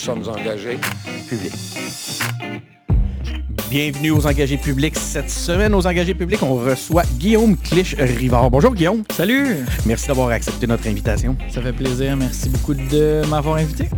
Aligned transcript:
sommes 0.00 0.26
engagés 0.28 0.78
publics. 1.28 1.52
Bienvenue 3.70 4.10
aux 4.12 4.26
engagés 4.26 4.56
publics. 4.56 4.96
Cette 4.96 5.28
semaine, 5.28 5.74
aux 5.74 5.86
engagés 5.86 6.14
publics, 6.14 6.42
on 6.42 6.54
reçoit 6.54 7.02
Guillaume 7.18 7.54
Clich-Rivard. 7.56 8.50
Bonjour 8.50 8.74
Guillaume. 8.74 9.02
Salut. 9.12 9.58
Merci 9.84 10.08
d'avoir 10.08 10.30
accepté 10.30 10.66
notre 10.66 10.88
invitation. 10.88 11.36
Ça 11.50 11.60
fait 11.60 11.74
plaisir. 11.74 12.16
Merci 12.16 12.48
beaucoup 12.48 12.72
de 12.72 13.20
m'avoir 13.28 13.56
invité. 13.56 13.90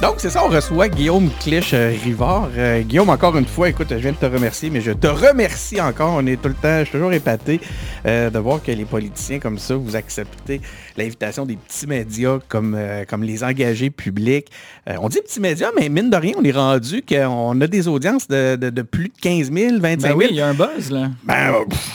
Donc, 0.00 0.14
c'est 0.18 0.30
ça, 0.30 0.44
on 0.44 0.48
reçoit 0.48 0.88
Guillaume 0.88 1.28
Clich-Rivard. 1.40 2.50
Euh, 2.56 2.82
Guillaume, 2.82 3.08
encore 3.08 3.36
une 3.36 3.46
fois, 3.46 3.68
écoute, 3.68 3.88
je 3.90 3.96
viens 3.96 4.12
de 4.12 4.16
te 4.16 4.26
remercier, 4.26 4.70
mais 4.70 4.80
je 4.80 4.92
te 4.92 5.08
remercie 5.08 5.80
encore. 5.80 6.14
On 6.16 6.24
est 6.24 6.40
tout 6.40 6.48
le 6.48 6.54
temps, 6.54 6.78
je 6.78 6.84
suis 6.84 6.92
toujours 6.92 7.12
épaté 7.12 7.60
euh, 8.06 8.30
de 8.30 8.38
voir 8.38 8.62
que 8.62 8.70
les 8.70 8.84
politiciens 8.84 9.40
comme 9.40 9.58
ça, 9.58 9.74
vous 9.74 9.96
acceptez 9.96 10.60
l'invitation 10.96 11.44
des 11.46 11.56
petits 11.56 11.88
médias 11.88 12.38
comme, 12.46 12.76
euh, 12.78 13.04
comme 13.08 13.24
les 13.24 13.42
engagés 13.42 13.90
publics. 13.90 14.46
on 14.86 15.08
dit 15.08 15.20
petits 15.20 15.40
médias, 15.40 15.70
mais 15.76 15.88
mine 15.88 16.10
de 16.10 16.16
rien, 16.16 16.34
on 16.38 16.44
est 16.44 16.52
rendu 16.52 17.02
qu'on 17.02 17.60
a 17.60 17.66
des 17.66 17.88
audiences 17.88 18.28
de, 18.28 18.54
de, 18.54 18.82
plus 18.82 19.08
de 19.08 19.14
15 19.20 19.50
000, 19.52 19.80
25 19.80 20.00
000. 20.00 20.00
Ben 20.00 20.14
oui, 20.16 20.26
il 20.30 20.36
y 20.36 20.40
a 20.40 20.46
un 20.46 20.54
buzz, 20.54 20.92
là. 20.92 21.10
Ben, 21.24 21.54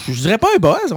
je 0.09 0.19
dirais 0.19 0.37
pas 0.37 0.49
un 0.53 0.59
buzz. 0.59 0.93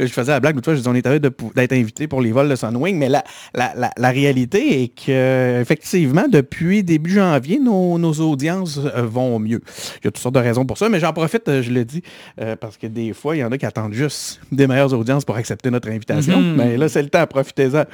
je 0.00 0.06
faisais 0.06 0.32
la 0.32 0.40
blague 0.40 0.56
l'autre 0.56 0.64
fois, 0.64 0.74
je 0.74 0.78
disais 0.78 0.90
on 0.90 0.94
est 0.96 1.06
heureux 1.06 1.20
d'être 1.20 1.72
invité 1.72 2.08
pour 2.08 2.20
les 2.20 2.32
vols 2.32 2.48
de 2.48 2.56
Sunwing, 2.56 2.96
mais 2.98 3.08
la, 3.08 3.22
la, 3.54 3.74
la, 3.76 3.92
la 3.96 4.10
réalité 4.10 4.82
est 4.82 4.88
que, 4.88 5.60
effectivement, 5.60 6.24
depuis 6.28 6.47
depuis 6.48 6.82
début 6.82 7.10
janvier, 7.10 7.58
nos, 7.58 8.12
audiences 8.20 8.78
euh, 8.78 9.02
vont 9.02 9.38
mieux. 9.38 9.60
Il 10.00 10.04
y 10.04 10.08
a 10.08 10.10
toutes 10.10 10.18
sortes 10.18 10.34
de 10.34 10.40
raisons 10.40 10.64
pour 10.64 10.78
ça, 10.78 10.88
mais 10.88 10.98
j'en 10.98 11.12
profite, 11.12 11.46
euh, 11.48 11.62
je 11.62 11.70
le 11.70 11.84
dis, 11.84 12.02
euh, 12.40 12.56
parce 12.56 12.76
que 12.76 12.86
des 12.86 13.12
fois, 13.12 13.36
il 13.36 13.40
y 13.40 13.44
en 13.44 13.52
a 13.52 13.58
qui 13.58 13.66
attendent 13.66 13.92
juste 13.92 14.40
des 14.50 14.66
meilleures 14.66 14.92
audiences 14.94 15.24
pour 15.24 15.36
accepter 15.36 15.70
notre 15.70 15.88
invitation. 15.88 16.40
Mhm. 16.40 16.56
Mais 16.56 16.76
là, 16.76 16.88
c'est 16.88 17.02
le 17.02 17.10
temps, 17.10 17.26
profitez-en. 17.26 17.84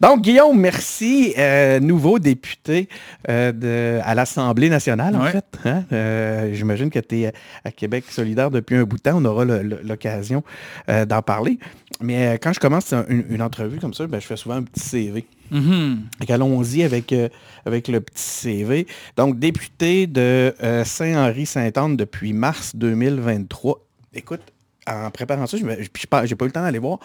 Donc, 0.00 0.22
Guillaume, 0.22 0.58
merci, 0.58 1.34
nouveau 1.82 2.18
député 2.18 2.88
à 3.28 4.14
l'Assemblée 4.14 4.70
nationale, 4.70 5.14
en 5.16 5.26
fait. 5.26 5.44
Hein. 5.64 5.84
J'imagine 6.52 6.90
que 6.90 6.98
tu 7.00 7.22
es 7.22 7.32
à 7.64 7.70
Québec 7.70 8.04
solidaire 8.08 8.50
depuis 8.50 8.76
un 8.76 8.84
bout 8.84 8.96
de 8.96 9.02
temps. 9.02 9.16
On 9.16 9.24
aura 9.24 9.44
l'occasion 9.44 10.42
d'en 10.88 11.22
parler. 11.22 11.58
Mais 12.00 12.38
quand 12.42 12.52
je 12.52 12.60
commence 12.60 12.94
une, 13.08 13.42
entrevue 13.42 13.78
comme 13.78 13.94
ça, 13.94 14.06
ben, 14.06 14.20
je 14.20 14.26
fais 14.26 14.36
souvent 14.36 14.56
un 14.56 14.62
petit 14.62 14.80
CV. 14.80 15.26
Mm-hmm. 15.52 16.32
Allons-y 16.32 16.82
avec, 16.82 17.12
euh, 17.12 17.28
avec 17.64 17.88
le 17.88 18.00
petit 18.00 18.22
CV. 18.22 18.86
Donc, 19.16 19.38
député 19.38 20.06
de 20.06 20.54
euh, 20.62 20.84
Saint-Henri-Saint-Anne 20.84 21.96
depuis 21.96 22.32
mars 22.32 22.74
2023. 22.76 23.80
Écoute, 24.14 24.40
en 24.86 25.10
préparant 25.10 25.46
ça, 25.46 25.56
je 25.56 25.64
n'ai 25.64 25.88
pas 26.08 26.24
eu 26.24 26.28
le 26.28 26.50
temps 26.50 26.62
d'aller 26.62 26.78
voir. 26.78 26.98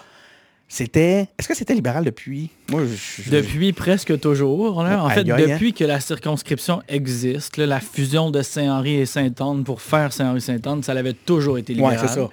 C'était. 0.68 1.28
Est-ce 1.38 1.46
que 1.46 1.54
c'était 1.54 1.74
libéral 1.74 2.04
depuis? 2.04 2.50
Moi, 2.70 2.82
Depuis 3.30 3.72
presque 3.72 4.18
toujours. 4.18 4.78
En 4.78 5.08
fait, 5.10 5.24
depuis 5.24 5.72
que 5.72 5.84
la 5.84 6.00
circonscription 6.00 6.82
existe, 6.88 7.56
la 7.56 7.78
fusion 7.78 8.30
de 8.30 8.42
Saint-Henri 8.42 8.96
et 8.96 9.06
Saint-Anne 9.06 9.62
pour 9.62 9.80
faire 9.80 10.12
Saint-Henri-Saint-Anne, 10.12 10.82
ça 10.82 10.92
avait 10.92 11.12
toujours 11.12 11.58
été 11.58 11.72
libéral. 11.72 11.98
Oui, 12.02 12.08
c'est 12.08 12.14
ça. 12.14 12.28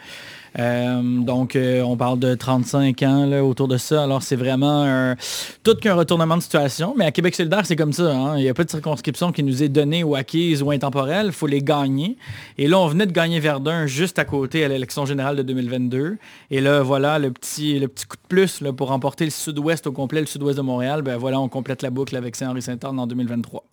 Euh, 0.60 1.02
donc, 1.02 1.56
euh, 1.56 1.82
on 1.82 1.98
parle 1.98 2.20
de 2.20 2.36
35 2.36 3.02
ans 3.04 3.26
là, 3.26 3.44
autour 3.44 3.68
de 3.68 3.78
ça. 3.78 4.04
Alors, 4.04 4.22
c'est 4.22 4.36
vraiment 4.36 5.16
tout 5.64 5.76
qu'un 5.76 5.96
retournement 5.96 6.38
de 6.38 6.42
situation. 6.42 6.94
Mais 6.98 7.06
à 7.06 7.12
Québec 7.12 7.36
solidaire, 7.36 7.66
c'est 7.66 7.76
comme 7.76 7.94
ça. 7.94 8.16
Hein. 8.16 8.38
Il 8.38 8.44
n'y 8.44 8.50
a 8.50 8.54
pas 8.54 8.64
de 8.64 8.70
circonscription 8.70 9.32
qui 9.32 9.44
nous 9.44 9.64
est 9.64 9.70
donnée 9.70 10.04
ou 10.04 10.16
acquise 10.16 10.62
ou 10.62 10.72
intemporelle. 10.72 11.28
Il 11.28 11.32
faut 11.32 11.48
les 11.48 11.62
gagner. 11.62 12.18
Et 12.58 12.68
là, 12.68 12.80
on 12.80 12.88
venait 12.88 13.06
de 13.06 13.12
gagner 13.12 13.40
Verdun 13.40 13.88
juste 13.88 14.20
à 14.20 14.26
côté 14.26 14.64
à 14.64 14.68
l'élection 14.68 15.06
générale 15.06 15.36
de 15.38 15.44
2022. 15.44 16.18
Et 16.52 16.62
là, 16.62 16.82
voilà, 16.82 17.20
le 17.20 17.32
petit, 17.32 17.80
le 17.80 17.88
petit 17.88 18.06
coup 18.06 18.18
de 18.18 18.28
plus 18.28 18.62
là, 18.62 18.74
pour 18.74 18.90
remporter 18.90 19.26
le 19.26 19.32
sud-ouest 19.32 19.88
au 19.88 19.92
complet, 19.92 20.22
le 20.22 20.28
sud-ouest 20.28 20.58
de 20.58 20.64
Montréal. 20.64 21.02
Ben 21.02 21.18
voilà, 21.18 21.40
on 21.40 21.50
complète 21.50 21.82
la 21.82 21.90
boucle 21.90 22.16
avec 22.16 22.36
Saint-Henri-Saint-Anne 22.36 23.00
en 23.00 23.08
2023. 23.08 23.64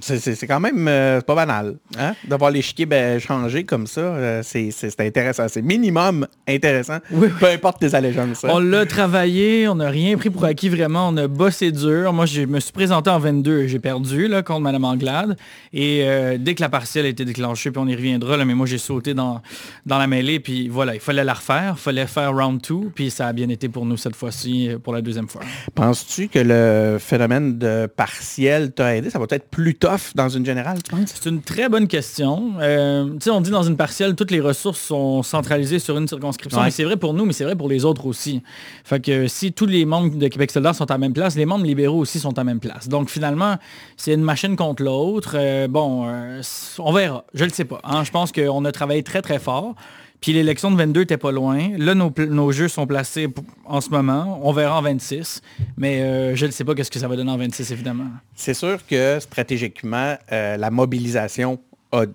C'est 0.00 0.46
quand 0.46 0.60
même 0.60 0.86
euh, 0.88 1.20
pas 1.20 1.34
banal. 1.34 1.76
Hein? 1.98 2.14
D'avoir 2.28 2.52
l'échiquier 2.52 2.86
ben, 2.86 3.18
changé 3.18 3.64
comme 3.64 3.88
ça, 3.88 4.00
euh, 4.00 4.42
c'est 4.44 5.00
intéressant. 5.00 5.46
C'est 5.48 5.62
minimum 5.62 6.26
intéressant, 6.48 6.98
peu 7.10 7.46
importe 7.46 7.80
tes 7.80 7.94
allégeances. 7.94 8.44
Hein. 8.44 8.50
On 8.52 8.60
l'a 8.60 8.86
travaillé, 8.86 9.66
on 9.66 9.74
n'a 9.76 9.90
rien 9.90 10.16
pris 10.16 10.30
pour 10.30 10.44
acquis 10.44 10.68
vraiment, 10.68 11.08
on 11.08 11.16
a 11.16 11.26
bossé 11.26 11.72
dur. 11.72 12.12
Moi, 12.12 12.26
je 12.26 12.42
me 12.42 12.60
suis 12.60 12.72
présenté 12.72 13.10
en 13.10 13.18
22, 13.18 13.66
j'ai 13.66 13.80
perdu 13.80 14.28
là, 14.28 14.42
contre 14.42 14.60
Mme 14.60 14.84
Anglade. 14.84 15.36
Et 15.72 16.02
euh, 16.04 16.36
dès 16.38 16.54
que 16.54 16.60
la 16.60 16.68
partielle 16.68 17.06
a 17.06 17.08
été 17.08 17.24
déclenchée, 17.24 17.72
puis 17.72 17.80
on 17.82 17.88
y 17.88 17.94
reviendra, 17.94 18.36
là, 18.36 18.44
mais 18.44 18.54
moi 18.54 18.66
j'ai 18.66 18.78
sauté 18.78 19.12
dans, 19.12 19.42
dans 19.86 19.98
la 19.98 20.06
mêlée, 20.06 20.38
puis 20.38 20.68
voilà, 20.68 20.94
il 20.94 21.00
fallait 21.00 21.24
la 21.24 21.34
refaire, 21.34 21.74
il 21.76 21.80
fallait 21.80 22.06
faire 22.06 22.32
round 22.32 22.60
2, 22.60 22.90
puis 22.94 23.10
ça 23.10 23.26
a 23.26 23.32
bien 23.32 23.48
été 23.48 23.68
pour 23.68 23.86
nous 23.86 23.96
cette 23.96 24.16
fois-ci, 24.16 24.70
pour 24.84 24.92
la 24.92 25.02
deuxième 25.02 25.28
fois. 25.28 25.42
Penses-tu 25.74 26.28
que 26.28 26.38
le 26.38 26.98
phénomène 26.98 27.58
de 27.58 27.86
partielle 27.86 28.72
t'a 28.72 28.96
aidé? 28.96 29.10
Ça 29.10 29.18
va 29.18 29.26
être 29.30 29.48
plus 29.48 29.74
tough 29.80 30.14
dans 30.14 30.28
une 30.28 30.44
générale, 30.44 30.82
tu 30.82 30.90
penses? 30.90 31.14
C'est 31.14 31.28
une 31.28 31.42
très 31.42 31.68
bonne 31.68 31.88
question. 31.88 32.52
Euh, 32.60 33.10
tu 33.14 33.22
sais, 33.22 33.30
on 33.30 33.40
dit 33.40 33.50
dans 33.50 33.62
une 33.62 33.76
partielle, 33.76 34.14
toutes 34.14 34.30
les 34.30 34.40
ressources 34.40 34.78
sont 34.80 35.22
centralisées 35.22 35.78
sur 35.78 35.96
une 35.98 36.06
circonscription. 36.06 36.60
c'est 36.70 36.84
vrai 36.84 36.96
pour 36.96 37.14
nous, 37.14 37.24
mais 37.24 37.32
c'est 37.32 37.44
vrai 37.44 37.56
pour 37.56 37.68
les 37.68 37.84
autres 37.84 38.06
aussi. 38.06 38.42
Fait 38.84 39.00
que 39.00 39.26
si 39.26 39.52
tous 39.52 39.66
les 39.66 39.84
membres 39.84 40.14
de 40.14 40.28
Québec 40.28 40.50
solidaire 40.50 40.74
sont 40.74 40.90
à 40.90 40.94
la 40.94 40.98
même 40.98 41.14
place, 41.14 41.34
les 41.34 41.46
membres 41.46 41.64
libéraux 41.64 41.98
aussi 41.98 42.20
sont 42.20 42.32
à 42.34 42.40
la 42.40 42.44
même 42.44 42.60
place. 42.60 42.88
Donc 42.88 43.10
finalement, 43.10 43.56
c'est 43.96 44.12
une 44.12 44.22
machine 44.22 44.54
contre 44.54 44.82
l'autre. 44.82 45.32
Euh, 45.34 45.66
bon, 45.66 46.06
euh, 46.06 46.42
on 46.78 46.92
verra. 46.92 47.24
Je 47.34 47.44
ne 47.44 47.48
le 47.48 47.54
sais 47.54 47.64
pas. 47.64 47.80
Hein. 47.82 48.04
Je 48.04 48.10
pense 48.10 48.32
qu'on 48.32 48.64
a 48.64 48.72
travaillé 48.72 49.02
très, 49.02 49.22
très 49.22 49.38
fort. 49.38 49.74
Puis 50.20 50.32
l'élection 50.32 50.70
de 50.70 50.76
22 50.76 51.02
était 51.02 51.16
pas 51.16 51.32
loin. 51.32 51.70
Là, 51.78 51.94
nos, 51.94 52.52
jeux 52.52 52.68
sont 52.68 52.86
placés 52.86 53.28
en 53.64 53.80
ce 53.80 53.90
moment. 53.90 54.40
On 54.42 54.52
verra 54.52 54.78
en 54.78 54.82
26. 54.82 55.40
Mais 55.76 56.02
euh, 56.02 56.36
je 56.36 56.46
ne 56.46 56.50
sais 56.50 56.64
pas 56.64 56.74
qu'est-ce 56.74 56.90
que 56.90 56.98
ça 56.98 57.08
va 57.08 57.16
donner 57.16 57.30
en 57.30 57.38
26, 57.38 57.70
évidemment. 57.72 58.08
C'est 58.34 58.54
sûr 58.54 58.86
que 58.86 59.18
stratégiquement, 59.20 60.16
euh, 60.32 60.56
la 60.56 60.70
mobilisation 60.70 61.58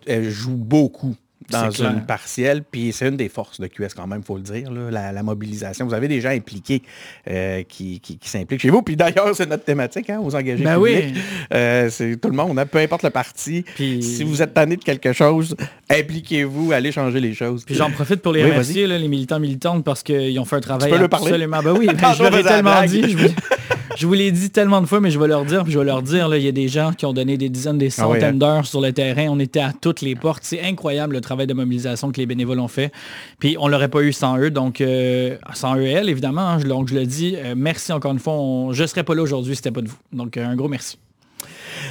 joue 0.07 0.55
beaucoup 0.55 1.15
dans 1.49 1.69
une 1.69 2.05
partielle. 2.05 2.63
Puis 2.63 2.91
c'est 2.91 3.07
une 3.07 3.17
des 3.17 3.29
forces 3.29 3.59
de 3.59 3.67
QS 3.67 3.93
quand 3.95 4.07
même, 4.07 4.19
il 4.19 4.25
faut 4.25 4.37
le 4.37 4.43
dire, 4.43 4.71
la, 4.71 5.23
mobilisation. 5.23 5.85
Vous 5.85 5.93
avez 5.93 6.07
des 6.07 6.21
gens 6.21 6.29
impliqués 6.29 6.83
euh, 7.29 7.63
qui, 7.63 8.01
s'impliquent 8.21 8.61
chez 8.61 8.69
vous. 8.69 8.81
Puis 8.81 8.95
d'ailleurs, 8.95 9.35
c'est 9.35 9.49
notre 9.49 9.63
thématique, 9.63 10.09
hein, 10.09 10.19
aux 10.21 10.35
engagés 10.35 10.63
ben 10.63 10.75
publics. 10.75 11.15
Oui. 11.15 11.21
Euh, 11.53 11.89
c'est 11.89 12.17
tout 12.17 12.29
le 12.29 12.35
monde, 12.35 12.57
hein, 12.59 12.65
peu 12.65 12.79
importe 12.79 13.03
le 13.03 13.09
parti. 13.09 13.65
Si 13.77 14.23
vous 14.23 14.41
êtes 14.41 14.53
tanné 14.53 14.77
de 14.77 14.83
quelque 14.83 15.13
chose, 15.13 15.55
impliquez-vous, 15.89 16.71
allez 16.71 16.91
changer 16.91 17.19
les 17.19 17.33
choses. 17.33 17.63
Puis 17.65 17.75
j'en 17.75 17.91
profite 17.91 18.21
pour 18.21 18.33
les 18.33 18.43
remercier, 18.43 18.87
les 18.87 19.07
militants 19.07 19.39
militantes, 19.39 19.83
parce 19.83 20.03
qu'ils 20.03 20.39
ont 20.39 20.45
fait 20.45 20.57
un 20.57 20.61
travail 20.61 20.91
tu 20.91 20.97
peux 20.97 21.03
absolument... 21.03 21.61
Ben 21.63 21.71
oui, 21.77 21.87
je 22.17 22.23
leur 22.23 22.37
ai 22.37 22.43
tellement 22.43 22.83
dit. 22.83 23.17
Je 23.17 23.27
vous, 24.03 24.13
l'ai 24.13 24.31
dit 24.31 24.49
tellement 24.49 24.81
de 24.81 24.85
fois, 24.85 24.99
mais 24.99 25.11
je 25.11 25.19
vais 25.19 25.27
leur 25.27 25.45
dire, 25.45 25.63
puis 25.63 25.71
je 25.71 25.79
vais 25.79 25.85
leur 25.85 26.01
dire, 26.01 26.33
il 26.35 26.43
y 26.43 26.47
a 26.47 26.51
des 26.51 26.67
gens 26.67 26.91
qui 26.93 27.05
ont 27.05 27.13
donné 27.13 27.37
des 27.37 27.49
dizaines, 27.49 27.77
des 27.77 27.93
ah 27.97 28.03
centaines 28.03 28.23
hein. 28.23 28.33
d'heures 28.33 28.65
sur 28.65 28.81
le 28.81 28.91
terrain. 28.93 29.27
On 29.29 29.39
était 29.39 29.59
à 29.59 29.71
toutes 29.73 30.01
les 30.01 30.15
portes. 30.15 30.43
C'est 30.43 30.61
incroyable 30.61 31.15
le 31.15 31.21
travail 31.21 31.47
de 31.47 31.53
mobilisation 31.53 32.11
que 32.11 32.17
les 32.17 32.25
bénévoles 32.25 32.59
ont 32.59 32.67
fait. 32.67 32.91
Puis 33.39 33.55
on 33.59 33.67
l'aurait 33.67 33.89
pas 33.89 34.01
eu 34.01 34.13
sans 34.13 34.37
eux, 34.37 34.51
donc 34.51 34.81
euh, 34.81 35.37
sans 35.53 35.75
eux 35.77 35.83
et 35.83 35.91
elles, 35.91 36.09
évidemment. 36.09 36.49
Hein, 36.49 36.59
donc 36.59 36.89
je 36.89 36.95
le 36.95 37.05
dis, 37.05 37.35
euh, 37.37 37.53
merci 37.55 37.93
encore 37.93 38.11
une 38.11 38.19
fois. 38.19 38.35
je 38.71 38.81
ne 38.81 38.87
serais 38.87 39.03
pas 39.03 39.15
là 39.15 39.21
aujourd'hui 39.21 39.53
si 39.53 39.57
c'était 39.57 39.71
pas 39.71 39.81
de 39.81 39.87
vous. 39.87 39.97
Donc 40.11 40.37
euh, 40.37 40.45
un 40.45 40.55
gros 40.55 40.67
merci. 40.67 40.97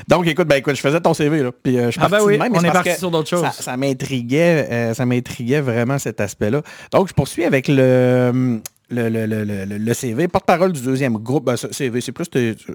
Donc, 0.08 0.26
écoute, 0.26 0.48
ben, 0.48 0.56
écoute, 0.56 0.74
je 0.74 0.80
faisais 0.80 1.00
ton 1.00 1.14
CV, 1.14 1.42
là, 1.42 1.52
puis 1.52 1.76
je 1.76 1.98
ah 2.00 2.08
ben 2.08 2.18
oui, 2.22 2.38
on 2.40 2.64
est 2.64 2.70
parti 2.70 2.94
sur 2.98 3.10
d'autres 3.10 3.28
choses. 3.28 3.42
Ça, 3.42 3.52
ça 3.52 3.76
m'intriguait, 3.76 4.92
ça 4.94 5.06
m'intriguait 5.06 5.60
vraiment 5.60 5.98
cet 5.98 6.20
aspect-là. 6.20 6.62
Donc, 6.90 7.08
je 7.08 7.12
poursuis 7.12 7.44
avec 7.44 7.68
le, 7.68 8.60
le, 8.90 9.92
CV, 9.94 10.28
porte-parole 10.28 10.72
du 10.72 10.82
deuxième 10.82 11.14
groupe, 11.14 11.44
ben, 11.44 11.56
CV, 11.56 12.00
c'est 12.00 12.12
plus 12.12 12.28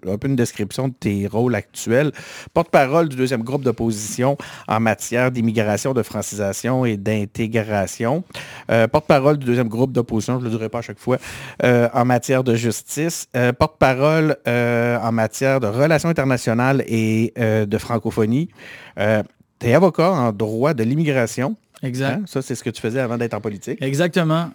un 0.07 0.17
peu 0.17 0.27
une 0.27 0.35
description 0.35 0.87
de 0.87 0.93
tes 0.93 1.27
rôles 1.27 1.55
actuels. 1.55 2.11
Porte-parole 2.53 3.09
du 3.09 3.15
deuxième 3.15 3.43
groupe 3.43 3.63
d'opposition 3.63 4.37
en 4.67 4.79
matière 4.79 5.31
d'immigration, 5.31 5.93
de 5.93 6.03
francisation 6.03 6.85
et 6.85 6.97
d'intégration. 6.97 8.23
Euh, 8.71 8.87
porte-parole 8.87 9.37
du 9.37 9.45
deuxième 9.45 9.69
groupe 9.69 9.91
d'opposition, 9.91 10.39
je 10.39 10.45
ne 10.45 10.49
le 10.49 10.57
dirai 10.57 10.69
pas 10.69 10.79
à 10.79 10.81
chaque 10.81 10.99
fois, 10.99 11.17
euh, 11.63 11.87
en 11.93 12.05
matière 12.05 12.43
de 12.43 12.55
justice. 12.55 13.27
Euh, 13.35 13.53
porte-parole 13.53 14.37
en 14.47 15.11
matière 15.11 15.59
de 15.59 15.67
relations 15.67 16.09
internationales 16.09 16.83
et 16.87 17.33
de 17.37 17.77
francophonie. 17.77 18.49
tu 18.97 19.67
es 19.67 19.73
avocat 19.73 20.11
en 20.11 20.31
droit 20.31 20.73
de 20.73 20.83
l'immigration. 20.83 21.55
Exact. 21.83 22.19
Hein? 22.21 22.23
Ça, 22.25 22.41
c'est 22.41 22.55
ce 22.55 22.63
que 22.63 22.69
tu 22.69 22.81
faisais 22.81 22.99
avant 22.99 23.17
d'être 23.17 23.33
en 23.33 23.41
politique. 23.41 23.81
Exactement. 23.81 24.49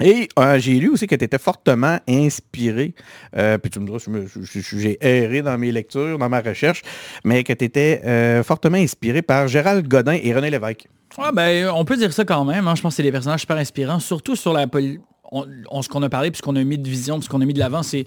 Et 0.00 0.28
euh, 0.38 0.58
j'ai 0.58 0.74
lu 0.74 0.88
aussi 0.90 1.06
que 1.06 1.14
tu 1.14 1.24
étais 1.24 1.38
fortement 1.38 1.98
inspiré, 2.08 2.94
euh, 3.36 3.58
puis 3.58 3.70
tu 3.70 3.80
me 3.80 3.86
diras, 3.86 3.98
j'ai 4.42 4.98
erré 5.00 5.42
dans 5.42 5.58
mes 5.58 5.72
lectures, 5.72 6.18
dans 6.18 6.28
ma 6.28 6.40
recherche, 6.40 6.82
mais 7.24 7.44
que 7.44 7.52
tu 7.52 7.64
étais 7.64 8.00
euh, 8.04 8.42
fortement 8.42 8.78
inspiré 8.78 9.22
par 9.22 9.48
Gérald 9.48 9.88
Godin 9.88 10.18
et 10.22 10.32
René 10.32 10.50
Lévesque. 10.50 10.86
ben, 11.32 11.68
on 11.74 11.84
peut 11.84 11.96
dire 11.96 12.12
ça 12.12 12.24
quand 12.24 12.44
même. 12.44 12.68
Hein. 12.68 12.74
Je 12.76 12.82
pense 12.82 12.92
que 12.92 12.96
c'est 12.96 13.02
des 13.02 13.12
personnages 13.12 13.40
super 13.40 13.56
inspirants, 13.56 13.98
surtout 13.98 14.36
sur 14.36 14.52
la, 14.52 14.66
ce 14.66 15.88
qu'on 15.88 16.02
a 16.02 16.08
parlé, 16.08 16.30
puis 16.30 16.38
ce 16.38 16.42
qu'on 16.42 16.56
a 16.56 16.62
mis 16.62 16.78
de 16.78 16.88
vision, 16.88 17.18
puis 17.18 17.24
ce 17.24 17.30
qu'on 17.30 17.40
a 17.40 17.44
mis 17.44 17.54
de 17.54 17.58
l'avant, 17.58 17.82
c'est 17.82 18.06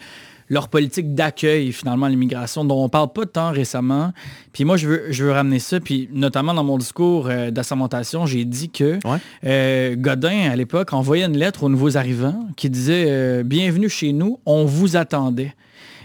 leur 0.51 0.67
politique 0.67 1.15
d'accueil 1.15 1.71
finalement 1.71 2.07
à 2.07 2.09
l'immigration, 2.09 2.65
dont 2.65 2.83
on 2.83 2.89
parle 2.89 3.13
pas 3.13 3.25
temps 3.25 3.51
récemment. 3.51 4.11
Puis 4.51 4.65
moi, 4.65 4.75
je 4.75 4.85
veux, 4.85 5.05
je 5.09 5.23
veux 5.23 5.31
ramener 5.31 5.59
ça, 5.59 5.79
puis 5.79 6.09
notamment 6.11 6.53
dans 6.53 6.65
mon 6.65 6.77
discours 6.77 7.27
euh, 7.29 7.51
d'assermentation, 7.51 8.25
j'ai 8.25 8.43
dit 8.43 8.69
que 8.69 8.99
euh, 9.45 9.95
Godin, 9.95 10.51
à 10.51 10.55
l'époque, 10.57 10.91
envoyait 10.91 11.23
une 11.23 11.37
lettre 11.37 11.63
aux 11.63 11.69
nouveaux 11.69 11.95
arrivants 11.95 12.47
qui 12.57 12.69
disait 12.69 13.05
euh, 13.07 13.43
Bienvenue 13.43 13.87
chez 13.87 14.11
nous, 14.11 14.39
on 14.45 14.65
vous 14.65 14.97
attendait». 14.97 15.55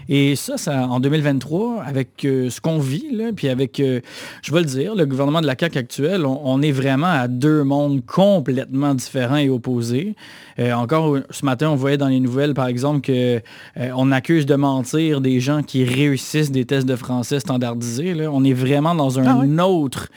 Et 0.09 0.35
ça, 0.35 0.57
ça 0.57 0.87
en 0.87 0.99
2023, 0.99 1.83
avec 1.83 2.23
euh, 2.23 2.49
ce 2.49 2.61
qu'on 2.61 2.79
vit, 2.79 3.07
là, 3.11 3.31
puis 3.35 3.49
avec, 3.49 3.79
euh, 3.79 3.99
je 4.41 4.53
vais 4.53 4.61
le 4.61 4.65
dire, 4.65 4.95
le 4.95 5.05
gouvernement 5.05 5.41
de 5.41 5.47
la 5.47 5.55
CAQ 5.59 5.77
actuel, 5.77 6.25
on, 6.25 6.61
est 6.61 6.71
vraiment 6.71 7.07
à 7.07 7.27
deux 7.27 7.63
mondes 7.63 8.05
complètement 8.05 8.95
différents 8.95 9.37
et 9.37 9.49
opposés. 9.49 10.15
Euh, 10.59 10.71
encore 10.73 11.17
ce 11.29 11.45
matin, 11.45 11.69
on 11.69 11.75
voyait 11.75 11.97
dans 11.97 12.07
les 12.07 12.21
nouvelles, 12.21 12.53
par 12.53 12.67
exemple, 12.67 13.01
qu'on 13.01 14.11
accuse 14.11 14.45
de 14.45 14.55
mentir 14.55 15.21
des 15.21 15.39
gens 15.39 15.61
qui 15.61 15.83
réussissent 15.83 16.51
des 16.51 16.65
tests 16.65 16.87
de 16.87 16.95
français 16.95 17.39
standardisés. 17.39 18.13
Là. 18.13 18.29
On 18.31 18.43
est 18.43 18.53
vraiment 18.53 18.95
dans 18.95 19.19
un 19.19 19.57
ah 19.59 19.67
autre 19.67 20.07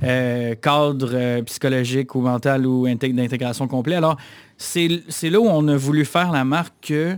cadre 0.00 1.40
psychologique 1.40 2.14
ou 2.14 2.20
mental 2.20 2.66
ou 2.66 2.86
d'intégration 2.86 3.66
complet. 3.66 3.96
Alors, 3.96 4.16
c'est 4.56 4.88
là 5.30 5.40
où 5.40 5.46
on 5.46 5.66
a 5.66 5.76
voulu 5.76 6.04
faire 6.04 6.30
la 6.30 6.44
marque 6.44 6.74
que 6.82 7.16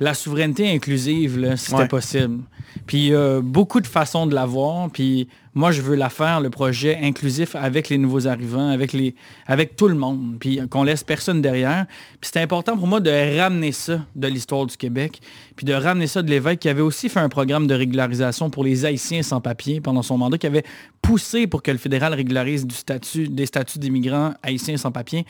la 0.00 0.14
souveraineté 0.14 0.68
inclusive, 0.70 1.54
c'était 1.56 1.86
possible. 1.86 2.40
Puis 2.86 2.98
il 2.98 3.06
y 3.08 3.14
a 3.14 3.40
beaucoup 3.42 3.80
de 3.80 3.86
façons 3.86 4.26
de 4.26 4.34
l'avoir. 4.34 4.90
Puis 4.90 5.28
moi, 5.54 5.72
je 5.72 5.82
veux 5.82 5.94
la 5.94 6.08
faire, 6.08 6.40
le 6.40 6.48
projet 6.48 6.98
inclusif 7.02 7.54
avec 7.54 7.88
les 7.90 7.98
nouveaux 7.98 8.26
arrivants, 8.26 8.70
avec, 8.70 8.92
les, 8.94 9.14
avec 9.46 9.76
tout 9.76 9.88
le 9.88 9.94
monde. 9.94 10.36
Puis 10.40 10.60
qu'on 10.70 10.84
laisse 10.84 11.04
personne 11.04 11.42
derrière. 11.42 11.86
Puis 12.20 12.30
c'est 12.32 12.40
important 12.40 12.76
pour 12.78 12.86
moi 12.86 13.00
de 13.00 13.38
ramener 13.38 13.72
ça 13.72 14.00
de 14.16 14.26
l'histoire 14.26 14.64
du 14.64 14.76
Québec. 14.76 15.20
Puis 15.54 15.66
de 15.66 15.74
ramener 15.74 16.06
ça 16.06 16.22
de 16.22 16.30
l'évêque 16.30 16.60
qui 16.60 16.68
avait 16.68 16.80
aussi 16.80 17.10
fait 17.10 17.20
un 17.20 17.28
programme 17.28 17.66
de 17.66 17.74
régularisation 17.74 18.48
pour 18.48 18.64
les 18.64 18.86
Haïtiens 18.86 19.22
sans 19.22 19.40
papier 19.40 19.82
pendant 19.82 20.02
son 20.02 20.16
mandat, 20.16 20.38
qui 20.38 20.46
avait 20.46 20.64
poussé 21.02 21.46
pour 21.46 21.62
que 21.62 21.70
le 21.70 21.78
fédéral 21.78 22.14
régularise 22.14 22.66
du 22.66 22.74
statut, 22.74 23.28
des 23.28 23.46
statuts 23.46 23.78
d'immigrants 23.78 24.32
haïtiens 24.42 24.78
sans 24.78 24.92
papier. 24.92 25.26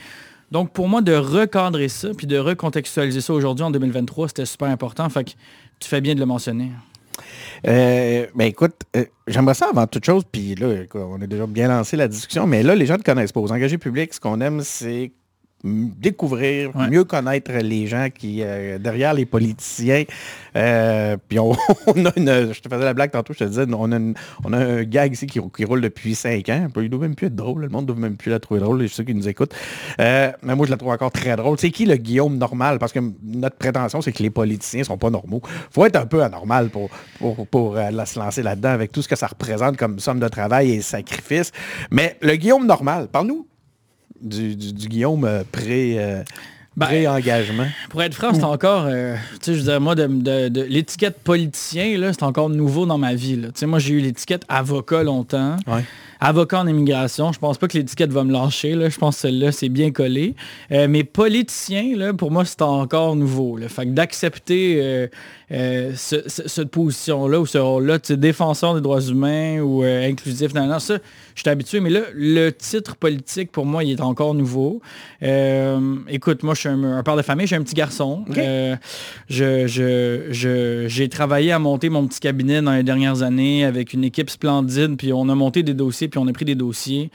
Donc, 0.51 0.71
pour 0.73 0.87
moi, 0.87 1.01
de 1.01 1.13
recadrer 1.13 1.87
ça, 1.87 2.09
puis 2.15 2.27
de 2.27 2.37
recontextualiser 2.37 3.21
ça 3.21 3.33
aujourd'hui 3.33 3.63
en 3.63 3.71
2023, 3.71 4.27
c'était 4.27 4.45
super 4.45 4.67
important. 4.67 5.07
Fait 5.09 5.23
que 5.23 5.31
tu 5.79 5.87
fais 5.87 6.01
bien 6.01 6.13
de 6.13 6.19
le 6.19 6.25
mentionner. 6.25 6.71
Euh, 7.67 8.25
ben 8.35 8.45
écoute, 8.45 8.75
euh, 8.95 9.05
j'aimerais 9.27 9.53
ça 9.53 9.67
avant 9.69 9.87
toute 9.87 10.05
chose, 10.05 10.23
puis 10.29 10.55
là, 10.55 10.83
on 10.93 11.21
a 11.21 11.27
déjà 11.27 11.45
bien 11.47 11.67
lancé 11.67 11.95
la 11.95 12.07
discussion, 12.07 12.47
mais 12.47 12.63
là, 12.63 12.75
les 12.75 12.85
gens 12.85 12.97
ne 12.97 13.03
connaissent 13.03 13.31
pas. 13.31 13.39
Aux 13.39 13.51
engagés 13.51 13.77
publics, 13.77 14.13
ce 14.13 14.19
qu'on 14.19 14.41
aime, 14.41 14.61
c'est 14.61 15.11
découvrir, 15.63 16.71
mieux 16.89 17.03
connaître 17.03 17.51
les 17.51 17.87
gens 17.87 18.07
qui, 18.13 18.41
euh, 18.41 18.77
derrière 18.79 19.13
les 19.13 19.25
politiciens. 19.25 20.03
Euh, 20.55 21.17
puis 21.27 21.39
on, 21.39 21.53
a 21.53 22.11
une, 22.15 22.53
je 22.53 22.59
te 22.59 22.69
faisais 22.69 22.83
la 22.83 22.93
blague 22.93 23.11
tantôt, 23.11 23.33
je 23.33 23.39
te 23.39 23.43
disais, 23.43 23.65
on 23.71 23.91
a, 23.91 23.99
on 24.43 24.53
a 24.53 24.57
un 24.57 24.83
gag 24.83 25.13
ici 25.13 25.27
qui, 25.27 25.39
roule 25.39 25.81
depuis 25.81 26.15
cinq 26.15 26.49
ans. 26.49 26.67
Il 26.77 26.89
doit 26.89 26.99
même 26.99 27.15
plus 27.15 27.27
être 27.27 27.35
drôle, 27.35 27.61
le 27.61 27.69
monde 27.69 27.83
ne 27.83 27.93
doit 27.93 28.01
même 28.01 28.17
plus 28.17 28.31
la 28.31 28.39
trouver 28.39 28.59
drôle, 28.59 28.87
ceux 28.89 29.03
qui 29.03 29.13
nous 29.13 29.27
écoutent. 29.27 29.53
Euh, 29.99 30.31
mais 30.43 30.55
moi, 30.55 30.65
je 30.65 30.71
la 30.71 30.77
trouve 30.77 30.91
encore 30.91 31.11
très 31.11 31.35
drôle. 31.35 31.57
C'est 31.59 31.71
qui 31.71 31.85
le 31.85 31.95
Guillaume 31.95 32.37
normal? 32.37 32.79
Parce 32.79 32.91
que 32.91 32.99
notre 33.23 33.57
prétention, 33.57 34.01
c'est 34.01 34.11
que 34.11 34.23
les 34.23 34.29
politiciens 34.29 34.83
sont 34.83 34.97
pas 34.97 35.09
normaux. 35.09 35.41
faut 35.69 35.85
être 35.85 35.95
un 35.95 36.05
peu 36.05 36.23
anormal 36.23 36.69
pour, 36.69 36.89
pour, 37.19 37.47
pour 37.47 37.75
se 37.75 38.19
lancer 38.19 38.41
là-dedans 38.41 38.69
avec 38.69 38.91
tout 38.91 39.01
ce 39.01 39.07
que 39.07 39.15
ça 39.15 39.27
représente 39.27 39.77
comme 39.77 39.99
somme 39.99 40.19
de 40.19 40.27
travail 40.27 40.71
et 40.71 40.81
sacrifice. 40.81 41.51
Mais 41.91 42.17
le 42.21 42.35
Guillaume 42.35 42.65
normal, 42.65 43.07
parle-nous 43.11 43.47
du, 44.21 44.55
Guillaume 44.55 45.25
euh, 45.25 45.43
pré... 45.51 45.95
Euh, 45.97 46.23
ben, 46.77 47.05
engagement 47.05 47.67
pour 47.89 48.01
être 48.01 48.13
franc, 48.13 48.33
c'est 48.33 48.45
encore, 48.45 48.85
euh, 48.87 49.17
tu 49.41 49.53
sais, 49.53 49.55
je 49.55 49.69
veux 49.69 49.79
moi, 49.79 49.93
de, 49.93 50.61
l'étiquette 50.61 51.19
politicien, 51.19 51.97
là, 51.97 52.13
c'est 52.13 52.23
encore 52.23 52.49
nouveau 52.49 52.85
dans 52.85 52.97
ma 52.97 53.13
vie. 53.13 53.37
Tu 53.37 53.49
sais, 53.55 53.65
moi, 53.65 53.77
j'ai 53.79 53.95
eu 53.95 53.99
l'étiquette 53.99 54.43
avocat 54.47 55.03
longtemps. 55.03 55.57
Avocat 56.21 56.59
en 56.59 56.67
immigration, 56.67 57.33
je 57.33 57.39
pense 57.39 57.57
pas 57.57 57.67
que 57.67 57.77
l'étiquette 57.77 58.11
va 58.11 58.23
me 58.23 58.31
lâcher. 58.31 58.75
Là. 58.75 58.89
Je 58.89 58.97
pense 58.97 59.15
que 59.15 59.21
celle-là, 59.21 59.51
c'est 59.51 59.69
bien 59.69 59.91
collé. 59.91 60.35
mais 60.69 61.03
politicien, 61.03 61.97
là, 61.97 62.13
pour 62.13 62.31
moi, 62.31 62.45
c'est 62.45 62.61
encore 62.61 63.17
nouveau. 63.17 63.57
Là. 63.57 63.67
Fait 63.67 63.85
que 63.85 63.91
d'accepter 63.91 64.79
euh, 64.81 65.07
cette 65.95 66.69
position-là 66.69 67.39
ou 67.39 67.45
ce 67.45 67.57
rôle-là, 67.57 67.99
défenseur 68.11 68.75
des 68.75 68.81
droits 68.81 69.01
humains 69.01 69.59
ou 69.59 69.83
euh, 69.83 70.07
inclusif, 70.07 70.53
non, 70.53 70.65
non, 70.65 70.79
ça, 70.79 70.97
je 71.35 71.41
suis 71.41 71.49
habitué, 71.49 71.81
mais 71.81 71.89
là, 71.89 72.01
le 72.13 72.51
titre 72.51 72.95
politique, 72.95 73.51
pour 73.51 73.65
moi, 73.65 73.83
il 73.83 73.91
est 73.91 74.01
encore 74.01 74.33
nouveau. 74.33 74.81
Euh, 75.23 75.97
écoute, 76.07 76.43
moi, 76.43 76.53
je 76.53 76.61
suis 76.61 76.69
un, 76.69 77.03
père 77.03 77.17
de 77.17 77.21
famille, 77.21 77.47
j'ai 77.47 77.57
un 77.57 77.63
petit 77.63 77.75
garçon. 77.75 78.23
j'ai 79.27 79.67
je, 79.67 81.05
travaillé 81.07 81.51
à 81.51 81.59
monter 81.59 81.89
mon 81.89 82.07
petit 82.07 82.21
cabinet 82.21 82.61
dans 82.61 82.73
les 82.73 82.83
dernières 82.83 83.21
années 83.21 83.65
avec 83.65 83.91
une 83.93 84.05
équipe 84.05 84.29
splendide, 84.29 84.95
puis 84.97 85.11
on 85.11 85.27
a 85.27 85.35
monté 85.35 85.63
des 85.63 85.73
dossiers, 85.73 86.07
puis 86.07 86.19
on 86.19 86.27
a 86.27 86.33
pris 86.33 86.45
des 86.45 86.55
dossiers 86.55 87.11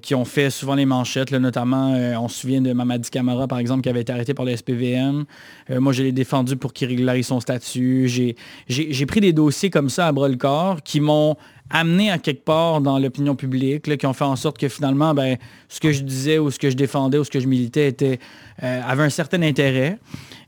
qui 0.00 0.14
ont 0.14 0.24
fait 0.24 0.48
souvent 0.48 0.74
les 0.74 0.86
manchettes, 0.86 1.32
notamment, 1.32 1.90
on 2.18 2.28
se 2.28 2.40
souvient 2.40 2.62
de 2.62 2.72
Mamadi 2.72 3.10
Camara, 3.10 3.46
par 3.46 3.58
exemple, 3.58 3.82
qui 3.82 3.90
avait 3.90 4.00
été 4.00 4.12
arrêté 4.12 4.32
par 4.32 4.46
le 4.46 4.56
SPVM. 4.56 5.24
moi, 5.70 5.92
je 5.92 6.02
l'ai 6.02 6.12
défendu 6.12 6.56
pour 6.56 6.72
qu'il 6.72 6.88
régularise 6.88 7.26
son 7.26 7.40
statut 7.40 7.57
j'ai 7.66 9.06
pris 9.06 9.20
des 9.20 9.32
dossiers 9.32 9.70
comme 9.70 9.88
ça 9.88 10.08
à 10.08 10.12
bras-le-corps 10.12 10.82
qui 10.82 11.00
m'ont 11.00 11.36
amené 11.70 12.10
à 12.10 12.18
quelque 12.18 12.44
part 12.44 12.80
dans 12.80 12.98
l'opinion 12.98 13.36
publique, 13.36 13.96
qui 13.96 14.06
ont 14.06 14.12
fait 14.12 14.24
en 14.24 14.36
sorte 14.36 14.58
que 14.58 14.68
finalement, 14.68 15.14
ben, 15.14 15.36
ce 15.68 15.80
que 15.80 15.92
je 15.92 16.02
disais 16.02 16.38
ou 16.38 16.50
ce 16.50 16.58
que 16.58 16.70
je 16.70 16.76
défendais 16.76 17.18
ou 17.18 17.24
ce 17.24 17.30
que 17.30 17.40
je 17.40 17.46
militais 17.46 17.94
euh, 18.02 18.80
avait 18.86 19.02
un 19.02 19.10
certain 19.10 19.42
intérêt. 19.42 19.98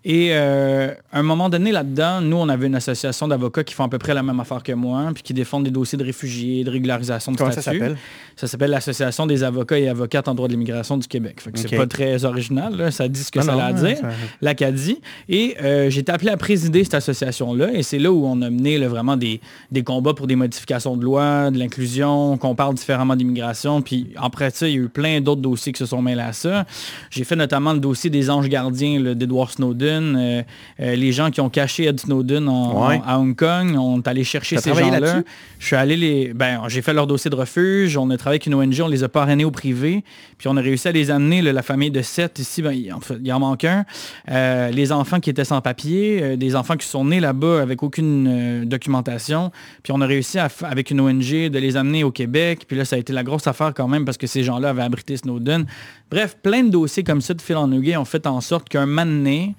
Et 0.02 0.30
euh, 0.32 0.94
à 1.12 1.18
un 1.18 1.22
moment 1.22 1.50
donné 1.50 1.72
là-dedans, 1.72 2.22
nous, 2.22 2.38
on 2.38 2.48
avait 2.48 2.68
une 2.68 2.74
association 2.74 3.28
d'avocats 3.28 3.64
qui 3.64 3.74
font 3.74 3.84
à 3.84 3.88
peu 3.88 3.98
près 3.98 4.14
la 4.14 4.22
même 4.22 4.40
affaire 4.40 4.62
que 4.62 4.72
moi, 4.72 5.10
puis 5.12 5.22
qui 5.22 5.34
défendent 5.34 5.64
des 5.64 5.70
dossiers 5.70 5.98
de 5.98 6.04
réfugiés, 6.04 6.64
de 6.64 6.70
régularisation 6.70 7.32
de 7.32 7.36
Comment 7.36 7.52
ça 7.52 7.60
s'appelle? 7.60 7.98
Ça 8.34 8.46
s'appelle 8.46 8.70
l'Association 8.70 9.26
des 9.26 9.42
avocats 9.42 9.78
et 9.78 9.88
avocates 9.88 10.26
en 10.28 10.34
droit 10.34 10.48
de 10.48 10.54
l'immigration 10.54 10.96
du 10.96 11.06
Québec. 11.06 11.40
C'est 11.54 11.76
pas 11.76 11.86
très 11.86 12.24
original, 12.24 12.90
ça 12.92 13.08
dit 13.08 13.22
ce 13.22 13.30
que 13.30 13.42
ça 13.42 13.52
a 13.52 13.66
à 13.66 13.72
dire, 13.74 13.98
l'Acadie. 14.40 15.00
Et 15.28 15.56
euh, 15.62 15.90
j'ai 15.90 16.00
été 16.00 16.12
appelé 16.12 16.30
à 16.30 16.38
présider 16.38 16.82
cette 16.84 16.94
association-là, 16.94 17.72
et 17.74 17.82
c'est 17.82 17.98
là 17.98 18.10
où 18.10 18.24
on 18.24 18.40
a 18.40 18.48
mené 18.48 18.78
vraiment 18.86 19.18
des, 19.18 19.42
des, 19.70 19.82
combats 19.82 20.14
pour 20.14 20.26
des 20.26 20.36
modifications 20.36 20.96
de 20.96 21.04
loi, 21.04 21.50
de 21.50 21.58
l'inclusion, 21.58 22.38
qu'on 22.38 22.54
parle 22.54 22.74
différemment 22.74 23.16
d'immigration, 23.16 23.82
puis 23.82 24.12
après 24.16 24.48
ça, 24.50 24.66
il 24.66 24.74
y 24.74 24.78
a 24.78 24.80
eu 24.80 24.88
plein 24.88 25.20
d'autres 25.20 25.42
dossiers 25.42 25.72
qui 25.72 25.78
se 25.78 25.86
sont 25.86 26.00
mêlés 26.00 26.22
à 26.22 26.32
ça. 26.32 26.64
J'ai 27.10 27.24
fait 27.24 27.36
notamment 27.36 27.74
le 27.74 27.80
dossier 27.80 28.08
des 28.08 28.30
anges 28.30 28.48
gardiens 28.48 29.00
d'Edward 29.14 29.50
Snowden, 29.50 29.89
euh, 29.90 30.42
euh, 30.80 30.96
les 30.96 31.12
gens 31.12 31.30
qui 31.30 31.40
ont 31.40 31.50
caché 31.50 31.84
Ed 31.84 32.00
Snowden 32.00 32.48
à 32.48 33.18
Hong 33.18 33.36
Kong, 33.36 33.76
on 33.76 33.98
est 33.98 34.08
allé 34.08 34.24
chercher 34.24 34.58
ces 34.58 34.74
gens-là. 34.74 35.22
Je 35.58 35.66
suis 35.66 35.76
allé 35.76 35.96
les. 35.96 36.32
Ben, 36.34 36.62
j'ai 36.68 36.82
fait 36.82 36.92
leur 36.92 37.06
dossier 37.06 37.30
de 37.30 37.36
refuge, 37.36 37.96
on 37.96 38.08
a 38.10 38.16
travaillé 38.16 38.36
avec 38.36 38.46
une 38.46 38.54
ONG, 38.54 38.80
on 38.82 38.88
les 38.88 39.04
a 39.04 39.08
parrainés 39.08 39.44
au 39.44 39.50
privé, 39.50 40.04
puis 40.38 40.48
on 40.48 40.56
a 40.56 40.60
réussi 40.60 40.88
à 40.88 40.92
les 40.92 41.10
amener, 41.10 41.42
la 41.42 41.62
famille 41.62 41.90
de 41.90 42.02
sept 42.02 42.38
ici, 42.38 42.62
ben, 42.62 42.72
il, 42.72 42.92
en, 42.92 43.00
il, 43.22 43.32
en, 43.32 43.40
manque 43.40 43.64
un. 43.64 43.84
Euh, 44.30 44.70
les 44.70 44.92
enfants 44.92 45.20
qui 45.20 45.30
étaient 45.30 45.44
sans 45.44 45.60
papier, 45.60 46.36
des 46.36 46.56
enfants 46.56 46.76
qui 46.76 46.86
sont 46.86 47.04
nés 47.04 47.20
là-bas 47.20 47.60
avec 47.60 47.82
aucune 47.82 48.64
documentation, 48.64 49.50
puis 49.82 49.92
on 49.92 50.00
a 50.00 50.06
réussi 50.06 50.38
avec 50.38 50.90
une 50.90 51.00
ONG 51.00 51.48
de 51.50 51.58
les 51.58 51.76
amener 51.76 52.04
au 52.04 52.10
Québec, 52.10 52.64
puis 52.66 52.76
là, 52.76 52.84
ça 52.84 52.96
a 52.96 52.98
été 52.98 53.12
la 53.12 53.22
grosse 53.22 53.46
affaire 53.46 53.72
quand 53.74 53.88
même 53.88 54.04
parce 54.04 54.16
que 54.16 54.26
ces 54.26 54.42
gens-là 54.42 54.70
avaient 54.70 54.82
abrité 54.82 55.16
Snowden. 55.16 55.66
Bref, 56.10 56.36
plein 56.42 56.64
de 56.64 56.70
dossiers 56.70 57.04
comme 57.04 57.20
ça 57.20 57.34
de 57.34 57.42
fil 57.42 57.56
en 57.56 57.70
aiguille 57.70 57.96
ont 57.96 58.04
fait 58.04 58.26
en 58.26 58.40
sorte 58.40 58.68
qu'un 58.68 58.86
donné, 59.20 59.54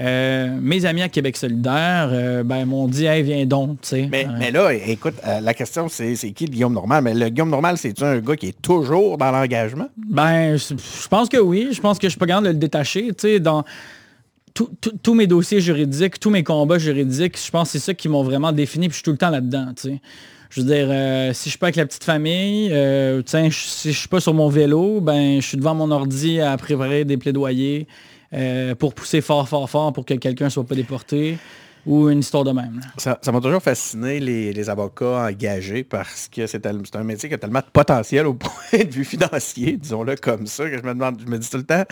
euh, 0.00 0.58
mes 0.60 0.86
amis 0.86 1.02
à 1.02 1.08
Québec 1.08 1.36
solidaire 1.36 2.08
euh, 2.12 2.42
ben, 2.42 2.64
m'ont 2.64 2.88
dit 2.88 3.06
hey, 3.06 3.22
viens 3.22 3.46
donc. 3.46 3.78
Mais, 3.92 4.26
mais, 4.38 4.50
là, 4.50 4.72
écoute, 4.72 5.14
euh, 5.24 5.40
la 5.40 5.54
question, 5.54 5.88
c'est 5.88 6.16
qui 6.32 6.46
le 6.46 6.50
Guillaume 6.50 6.72
Normal? 6.72 7.04
Mais 7.04 7.14
le 7.14 7.28
Guillaume 7.28 7.50
Normal, 7.50 7.76
c'est 7.78 8.02
un 8.02 8.18
gars 8.18 8.34
qui 8.34 8.48
est 8.48 8.60
toujours 8.60 9.18
dans 9.18 9.30
l'engagement? 9.30 9.88
Ben, 9.96 10.56
je 10.56 11.08
pense 11.08 11.28
que 11.28 11.36
oui. 11.36 11.68
Je 11.70 11.80
pense 11.80 11.98
que 11.98 12.08
je 12.08 12.10
suis 12.10 12.18
pas 12.18 12.26
capable 12.26 12.48
de 12.48 12.52
le 12.52 12.58
détacher. 12.58 13.12
Dans 13.38 13.64
tous 14.52 15.14
mes 15.14 15.28
dossiers 15.28 15.60
juridiques, 15.60 16.18
tous 16.18 16.30
mes 16.30 16.42
combats 16.42 16.78
juridiques, 16.78 17.38
je 17.44 17.50
pense 17.50 17.68
que 17.68 17.78
c'est 17.78 17.84
ça 17.84 17.94
qui 17.94 18.08
m'ont 18.08 18.22
vraiment 18.24 18.52
défini, 18.52 18.88
puis 18.88 18.94
je 18.94 18.96
suis 18.96 19.04
tout 19.04 19.12
le 19.12 19.16
temps 19.16 19.30
là-dedans. 19.30 19.72
Je 20.50 20.60
veux 20.60 20.66
dire, 20.66 21.34
si 21.34 21.44
je 21.44 21.50
suis 21.50 21.58
pas 21.58 21.66
avec 21.66 21.76
la 21.76 21.86
petite 21.86 22.04
famille, 22.04 22.68
si 23.26 23.92
je 23.92 23.98
suis 23.98 24.08
pas 24.08 24.20
sur 24.20 24.34
mon 24.34 24.48
vélo, 24.48 25.00
ben 25.00 25.40
je 25.40 25.46
suis 25.46 25.56
devant 25.56 25.74
mon 25.74 25.90
ordi 25.92 26.40
à 26.40 26.56
préparer 26.56 27.04
des 27.04 27.16
plaidoyers, 27.16 27.86
euh, 28.34 28.74
pour 28.74 28.94
pousser 28.94 29.20
fort, 29.20 29.48
fort, 29.48 29.68
fort 29.70 29.92
pour 29.92 30.04
que 30.04 30.14
quelqu'un 30.14 30.46
ne 30.46 30.50
soit 30.50 30.64
pas 30.64 30.74
déporté 30.74 31.38
ou 31.86 32.08
une 32.08 32.20
histoire 32.20 32.44
de 32.44 32.52
même. 32.52 32.80
Ça 32.96 33.18
m'a 33.30 33.40
toujours 33.40 33.62
fasciné 33.62 34.18
les, 34.18 34.70
avocats 34.70 35.26
engagés 35.26 35.84
parce 35.84 36.28
que 36.28 36.46
c'est 36.46 36.66
un 36.66 37.04
métier 37.04 37.28
qui 37.28 37.34
a 37.34 37.38
tellement 37.38 37.60
de 37.60 37.70
potentiel 37.72 38.26
au 38.26 38.34
point 38.34 38.84
de 38.84 38.90
vue 38.90 39.04
financier, 39.04 39.76
disons-le 39.76 40.16
comme 40.16 40.46
ça, 40.46 40.68
que 40.68 40.78
je 40.78 40.82
me 40.82 40.94
demande, 40.94 41.20
je 41.24 41.30
me 41.30 41.38
dis 41.38 41.48
tout 41.48 41.58
le 41.58 41.64
temps, 41.64 41.84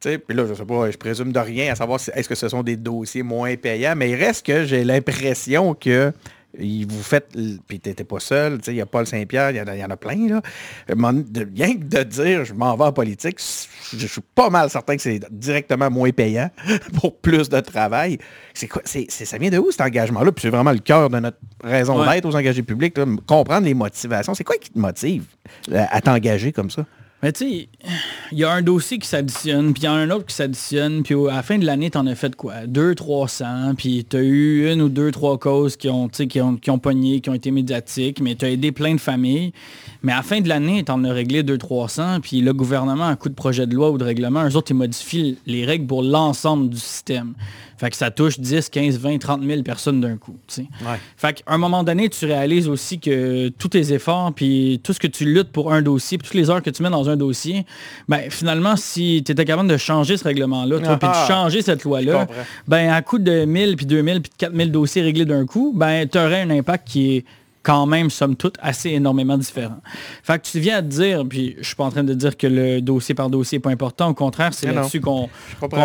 puis 0.00 0.36
là, 0.36 0.44
je 0.46 0.54
sais 0.54 0.64
pas, 0.64 0.90
je 0.90 0.96
présume 0.96 1.32
de 1.32 1.38
rien 1.38 1.72
à 1.72 1.74
savoir 1.74 1.98
est-ce 2.14 2.28
que 2.28 2.34
ce 2.34 2.48
sont 2.48 2.62
des 2.62 2.76
dossiers 2.76 3.22
moins 3.22 3.56
payants, 3.56 3.94
mais 3.96 4.10
il 4.10 4.16
reste 4.16 4.44
que 4.46 4.64
j'ai 4.64 4.84
l'impression 4.84 5.74
que 5.74 6.12
il 6.58 6.86
vous 6.86 7.02
faites, 7.02 7.28
puis 7.66 7.80
t'étais 7.80 8.04
pas 8.04 8.20
seul, 8.20 8.60
il 8.66 8.74
y 8.74 8.80
a 8.80 8.86
Paul 8.86 9.06
Saint-Pierre, 9.06 9.50
il 9.50 9.56
y, 9.56 9.84
en 9.84 9.90
a 9.90 9.96
plein, 9.96 10.28
là. 10.28 10.42
De, 10.88 11.48
rien 11.54 11.74
que 11.76 11.84
de 11.84 12.02
dire, 12.02 12.44
je 12.44 12.54
m'en 12.54 12.76
vais 12.76 12.84
en 12.84 12.92
politique, 12.92 13.38
je 13.96 14.06
suis 14.06 14.20
pas 14.34 14.50
mal 14.50 14.70
certain 14.70 14.96
que 14.96 15.02
c'est 15.02 15.20
directement 15.30 15.90
moins 15.90 16.10
payant 16.10 16.50
pour 17.00 17.16
plus 17.18 17.48
de 17.48 17.60
travail. 17.60 18.18
C'est 18.52 18.68
quoi, 18.68 18.82
c'est, 18.84 19.10
ça 19.10 19.38
vient 19.38 19.50
de 19.50 19.58
où 19.58 19.70
cet 19.70 19.80
engagement-là? 19.80 20.32
Puis 20.32 20.42
c'est 20.42 20.50
vraiment 20.50 20.72
le 20.72 20.78
cœur 20.78 21.10
de 21.10 21.18
notre 21.18 21.38
raison 21.62 22.04
d'être 22.04 22.26
aux 22.26 22.36
engagés 22.36 22.62
publics, 22.62 22.94
comprendre 23.26 23.66
les 23.66 23.74
motivations. 23.74 24.34
C'est 24.34 24.44
quoi 24.44 24.56
qui 24.56 24.70
te 24.70 24.78
motive 24.78 25.24
euh, 25.72 25.84
à 25.90 26.00
t'engager 26.00 26.52
comme 26.52 26.70
ça? 26.70 26.84
Mais 27.22 27.32
tu 27.32 27.48
sais, 27.48 27.68
il 28.32 28.38
y 28.38 28.44
a 28.44 28.52
un 28.52 28.60
dossier 28.60 28.98
qui 28.98 29.08
s'additionne, 29.08 29.72
puis 29.72 29.84
il 29.84 29.86
y 29.86 29.88
en 29.88 29.94
a 29.94 29.96
un 29.96 30.10
autre 30.10 30.26
qui 30.26 30.34
s'additionne, 30.34 31.02
puis 31.02 31.14
à 31.14 31.36
la 31.36 31.42
fin 31.42 31.56
de 31.56 31.64
l'année, 31.64 31.90
tu 31.90 31.96
en 31.96 32.06
as 32.06 32.14
fait 32.14 32.36
quoi? 32.36 32.66
200, 32.66 32.94
300, 32.96 33.46
puis 33.78 34.04
tu 34.04 34.16
as 34.16 34.20
eu 34.20 34.70
une 34.70 34.82
ou 34.82 34.90
deux, 34.90 35.10
trois 35.10 35.38
causes 35.38 35.76
qui 35.76 35.88
ont, 35.88 36.08
qui 36.08 36.40
ont, 36.42 36.56
qui 36.56 36.70
ont 36.70 36.78
pogné, 36.78 37.20
qui 37.20 37.30
ont 37.30 37.34
été 37.34 37.50
médiatiques, 37.50 38.20
mais 38.20 38.34
tu 38.34 38.44
as 38.44 38.50
aidé 38.50 38.72
plein 38.72 38.94
de 38.94 39.00
familles. 39.00 39.52
Mais 40.02 40.12
à 40.12 40.16
la 40.16 40.22
fin 40.22 40.42
de 40.42 40.48
l'année, 40.50 40.84
tu 40.84 40.92
en 40.92 41.02
as 41.04 41.12
réglé 41.12 41.42
200, 41.42 41.58
300, 41.58 42.20
puis 42.20 42.42
le 42.42 42.52
gouvernement, 42.52 43.08
à 43.08 43.16
coup 43.16 43.30
de 43.30 43.34
projet 43.34 43.66
de 43.66 43.74
loi 43.74 43.90
ou 43.90 43.96
de 43.96 44.04
règlement, 44.04 44.46
eux 44.46 44.54
autres, 44.54 44.72
ils 44.72 44.76
modifient 44.76 45.38
les 45.46 45.64
règles 45.64 45.86
pour 45.86 46.02
l'ensemble 46.02 46.68
du 46.68 46.78
système. 46.78 47.32
Fait 47.84 47.90
que 47.90 47.96
ça 47.96 48.10
touche 48.10 48.40
10, 48.40 48.70
15, 48.70 48.98
20, 48.98 49.18
30 49.18 49.42
000 49.42 49.62
personnes 49.62 50.00
d'un 50.00 50.16
coup. 50.16 50.34
Ouais. 50.56 50.64
Fait 51.18 51.34
qu'à 51.34 51.52
un 51.52 51.58
moment 51.58 51.84
donné, 51.84 52.08
tu 52.08 52.24
réalises 52.24 52.66
aussi 52.66 52.98
que 52.98 53.50
tous 53.50 53.68
tes 53.68 53.92
efforts, 53.92 54.32
puis 54.32 54.80
tout 54.82 54.94
ce 54.94 54.98
que 54.98 55.06
tu 55.06 55.26
luttes 55.26 55.52
pour 55.52 55.70
un 55.70 55.82
dossier, 55.82 56.16
puis 56.16 56.26
toutes 56.26 56.36
les 56.38 56.48
heures 56.48 56.62
que 56.62 56.70
tu 56.70 56.82
mets 56.82 56.88
dans 56.88 57.10
un 57.10 57.16
dossier, 57.18 57.66
ben 58.08 58.30
finalement, 58.30 58.76
si 58.76 59.22
tu 59.22 59.32
étais 59.32 59.44
capable 59.44 59.68
de 59.68 59.76
changer 59.76 60.16
ce 60.16 60.24
règlement-là, 60.24 60.78
puis 60.78 60.86
de 60.86 60.98
ah. 61.02 61.26
changer 61.28 61.60
cette 61.60 61.84
loi-là, 61.84 62.26
ben 62.66 62.90
à 62.90 63.02
coup 63.02 63.18
de 63.18 63.44
1000, 63.44 63.76
puis 63.76 63.84
2000, 63.84 64.22
puis 64.22 64.32
4000 64.38 64.72
dossiers 64.72 65.02
réglés 65.02 65.26
d'un 65.26 65.44
coup, 65.44 65.74
ben 65.76 66.08
tu 66.08 66.16
aurais 66.16 66.40
un 66.40 66.48
impact 66.48 66.88
qui 66.88 67.16
est 67.16 67.24
quand 67.64 67.86
même, 67.86 68.08
somme 68.10 68.36
toute, 68.36 68.56
assez 68.62 68.90
énormément 68.90 69.36
différent. 69.36 69.80
Fait 70.22 70.38
que 70.38 70.46
tu 70.46 70.60
viens 70.60 70.78
à 70.78 70.82
te 70.82 70.86
dire, 70.86 71.24
puis 71.28 71.56
je 71.58 71.66
suis 71.66 71.74
pas 71.74 71.84
en 71.84 71.90
train 71.90 72.04
de 72.04 72.14
dire 72.14 72.36
que 72.36 72.46
le 72.46 72.80
dossier 72.80 73.14
par 73.14 73.28
dossier 73.30 73.58
n'est 73.58 73.62
pas 73.62 73.70
important, 73.70 74.10
au 74.10 74.14
contraire, 74.14 74.54
c'est 74.54 74.72
là-dessus 74.72 75.00
qu'on 75.00 75.28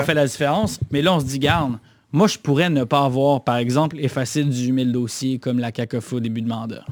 fait 0.06 0.14
la 0.14 0.28
différence. 0.28 0.80
Mais 0.92 1.02
là, 1.02 1.16
on 1.16 1.20
se 1.20 1.26
dit, 1.26 1.40
garde, 1.40 1.80
moi, 2.12 2.28
je 2.28 2.40
pourrais 2.40 2.70
ne 2.70 2.84
pas 2.84 3.06
avoir, 3.06 3.44
par 3.44 3.58
exemple, 3.58 3.98
effacé 4.00 4.44
du 4.44 4.72
1000 4.72 4.92
dossiers 4.92 5.38
comme 5.38 5.60
la 5.60 5.72
CACOFA 5.72 6.16
au 6.16 6.20
début 6.20 6.42
de 6.42 6.48
mandat. 6.48 6.84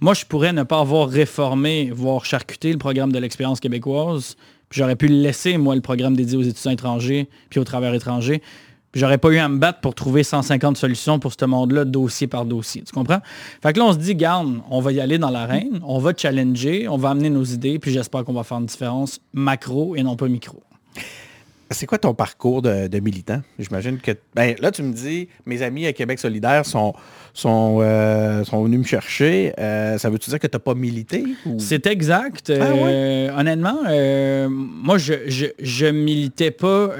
Moi, 0.00 0.14
je 0.14 0.24
pourrais 0.24 0.52
ne 0.52 0.64
pas 0.64 0.80
avoir 0.80 1.08
réformé, 1.08 1.90
voire 1.94 2.24
charcuté 2.24 2.72
le 2.72 2.78
programme 2.78 3.12
de 3.12 3.18
l'expérience 3.18 3.60
québécoise. 3.60 4.36
J'aurais 4.70 4.96
pu 4.96 5.06
laisser, 5.06 5.56
moi, 5.56 5.76
le 5.76 5.80
programme 5.80 6.16
dédié 6.16 6.36
aux 6.36 6.42
étudiants 6.42 6.72
étrangers, 6.72 7.28
puis 7.48 7.60
aux 7.60 7.64
travailleurs 7.64 7.94
étrangers. 7.94 8.42
J'aurais 8.92 9.18
pas 9.18 9.28
eu 9.28 9.36
à 9.38 9.48
me 9.48 9.58
battre 9.58 9.80
pour 9.80 9.94
trouver 9.94 10.24
150 10.24 10.76
solutions 10.76 11.18
pour 11.18 11.32
ce 11.38 11.44
monde-là, 11.44 11.84
dossier 11.84 12.26
par 12.26 12.44
dossier. 12.44 12.82
Tu 12.82 12.92
comprends? 12.92 13.20
Fait 13.62 13.72
que 13.72 13.78
là, 13.78 13.84
on 13.84 13.92
se 13.92 13.98
dit, 13.98 14.16
garde, 14.16 14.60
on 14.68 14.80
va 14.80 14.90
y 14.90 15.00
aller 15.00 15.18
dans 15.18 15.30
l'arène, 15.30 15.80
on 15.84 15.98
va 15.98 16.12
challenger, 16.16 16.88
on 16.88 16.96
va 16.96 17.10
amener 17.10 17.30
nos 17.30 17.44
idées, 17.44 17.78
puis 17.78 17.92
j'espère 17.92 18.24
qu'on 18.24 18.32
va 18.32 18.42
faire 18.42 18.58
une 18.58 18.66
différence 18.66 19.20
macro 19.32 19.94
et 19.96 20.02
non 20.02 20.16
pas 20.16 20.26
micro. 20.28 20.62
C'est 21.70 21.86
quoi 21.86 21.98
ton 21.98 22.14
parcours 22.14 22.62
de, 22.62 23.00
militant? 23.00 23.42
J'imagine 23.58 23.98
que. 23.98 24.12
Ben, 24.34 24.54
là, 24.60 24.70
tu 24.70 24.82
me 24.82 24.92
dis, 24.92 25.28
mes 25.46 25.62
amis 25.62 25.86
à 25.86 25.92
Québec 25.92 26.20
solidaire 26.20 26.64
sont, 26.64 26.94
sont, 27.34 27.78
euh, 27.80 28.44
sont 28.44 28.62
venus 28.62 28.78
me 28.78 28.84
chercher. 28.84 29.52
Euh, 29.58 29.98
ça 29.98 30.08
veut-tu 30.08 30.30
dire 30.30 30.38
que 30.38 30.46
tu 30.46 30.54
n'as 30.54 30.60
pas 30.60 30.74
milité? 30.74 31.24
C'est 31.58 31.86
exact. 31.88 32.52
Ah 32.54 32.62
euh, 32.62 33.30
honnêtement, 33.36 33.80
moi, 34.48 34.96
je, 34.98 35.14
je, 35.58 35.86
militais 35.86 36.52
pas 36.52 36.90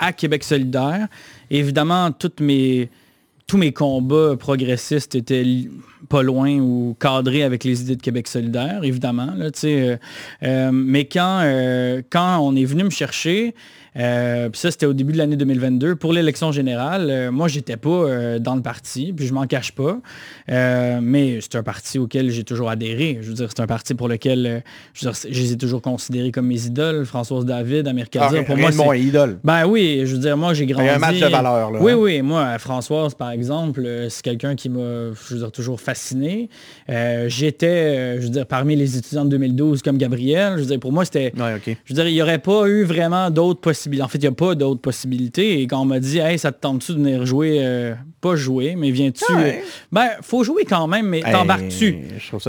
à 0.00 0.12
Québec 0.12 0.42
solidaire. 0.42 1.06
Évidemment, 1.50 2.10
toutes 2.10 2.40
mes, 2.40 2.90
tous 3.46 3.56
mes 3.56 3.72
combats 3.72 4.34
progressistes 4.36 5.14
étaient 5.14 5.46
pas 6.08 6.24
loin 6.24 6.58
ou 6.58 6.96
cadrés 6.98 7.44
avec 7.44 7.62
les 7.62 7.82
idées 7.82 7.96
de 7.96 8.02
Québec 8.02 8.26
solidaire, 8.26 8.80
évidemment. 8.82 9.32
Là, 9.36 9.50
mais 10.72 11.04
quand, 11.04 12.02
quand 12.10 12.38
on 12.40 12.56
est 12.56 12.64
venu 12.64 12.82
me 12.82 12.90
chercher, 12.90 13.54
euh, 13.96 14.48
puis 14.48 14.58
ça, 14.58 14.70
c'était 14.70 14.86
au 14.86 14.94
début 14.94 15.12
de 15.12 15.18
l'année 15.18 15.36
2022. 15.36 15.96
Pour 15.96 16.12
l'élection 16.12 16.50
générale, 16.50 17.08
euh, 17.10 17.30
moi, 17.30 17.48
j'étais 17.48 17.76
pas 17.76 17.90
euh, 17.90 18.38
dans 18.38 18.54
le 18.54 18.62
parti, 18.62 19.12
puis 19.12 19.26
je 19.26 19.34
m'en 19.34 19.46
cache 19.46 19.72
pas. 19.72 19.98
mais 20.48 21.40
c'est 21.40 21.56
un 21.56 21.62
parti 21.62 21.98
auquel 21.98 22.30
j'ai 22.30 22.44
toujours 22.44 22.70
adhéré. 22.70 23.18
Je 23.20 23.28
veux 23.28 23.34
dire, 23.34 23.48
c'est 23.54 23.62
un 23.62 23.66
parti 23.66 23.94
pour 23.94 24.08
lequel 24.08 24.62
je, 24.94 25.08
les 25.28 25.52
ai 25.52 25.56
toujours 25.56 25.82
considérés 25.82 26.32
comme 26.32 26.46
mes 26.46 26.66
idoles. 26.66 27.04
Françoise 27.04 27.44
David, 27.44 27.86
Amir 27.88 28.06
ah, 28.18 28.30
pour 28.46 28.56
moi, 28.56 28.72
c'est 28.72 28.78
mon 28.78 28.92
idole. 28.92 29.38
Ben 29.44 29.66
oui, 29.66 30.02
je 30.04 30.14
veux 30.14 30.20
dire, 30.20 30.36
moi, 30.36 30.54
j'ai 30.54 30.66
grandi. 30.66 30.86
Il 30.86 30.86
y 30.86 30.90
a 30.90 30.96
un 30.96 30.98
match 30.98 31.20
de 31.20 31.26
valeur, 31.26 31.70
là. 31.70 31.78
Oui, 31.80 31.92
hein. 31.92 31.96
oui. 31.98 32.22
Moi, 32.22 32.58
Françoise, 32.58 33.14
par 33.14 33.30
exemple, 33.30 33.86
c'est 34.08 34.22
quelqu'un 34.22 34.54
qui 34.54 34.68
m'a, 34.68 35.12
je 35.12 35.34
veux 35.34 35.40
dire, 35.40 35.52
toujours 35.52 35.80
fasciné. 35.80 36.48
j'étais, 36.88 38.20
je 38.20 38.22
veux 38.22 38.30
dire, 38.30 38.46
parmi 38.46 38.76
les 38.76 38.96
étudiants 38.96 39.24
de 39.24 39.30
2012 39.30 39.82
comme 39.82 39.98
Gabriel. 39.98 40.54
Je 40.56 40.60
veux 40.60 40.66
dire, 40.66 40.80
pour 40.80 40.92
moi, 40.92 41.04
c'était... 41.04 41.32
Ouais, 41.36 41.60
Je 41.64 41.92
veux 41.92 41.94
dire, 41.94 42.08
il 42.08 42.14
n'y 42.14 42.22
aurait 42.22 42.38
pas 42.38 42.66
eu 42.66 42.84
vraiment 42.84 43.30
d'autres 43.30 43.60
possibilités 43.60 43.81
en 44.00 44.08
fait, 44.08 44.18
il 44.18 44.22
n'y 44.22 44.26
a 44.26 44.32
pas 44.32 44.54
d'autres 44.54 44.80
possibilités. 44.80 45.60
Et 45.60 45.66
quand 45.66 45.80
on 45.80 45.84
m'a 45.84 46.00
dit, 46.00 46.18
hey, 46.18 46.38
ça 46.38 46.52
te 46.52 46.60
tente-tu 46.60 46.92
de 46.92 46.98
venir 46.98 47.26
jouer, 47.26 47.58
euh, 47.60 47.94
pas 48.20 48.36
jouer, 48.36 48.74
mais 48.76 48.90
viens-tu... 48.90 49.24
Euh, 49.30 49.52
ben, 49.90 50.08
faut 50.22 50.44
jouer 50.44 50.64
quand 50.64 50.86
même, 50.86 51.06
mais 51.06 51.20
t'embarques-tu? 51.20 51.96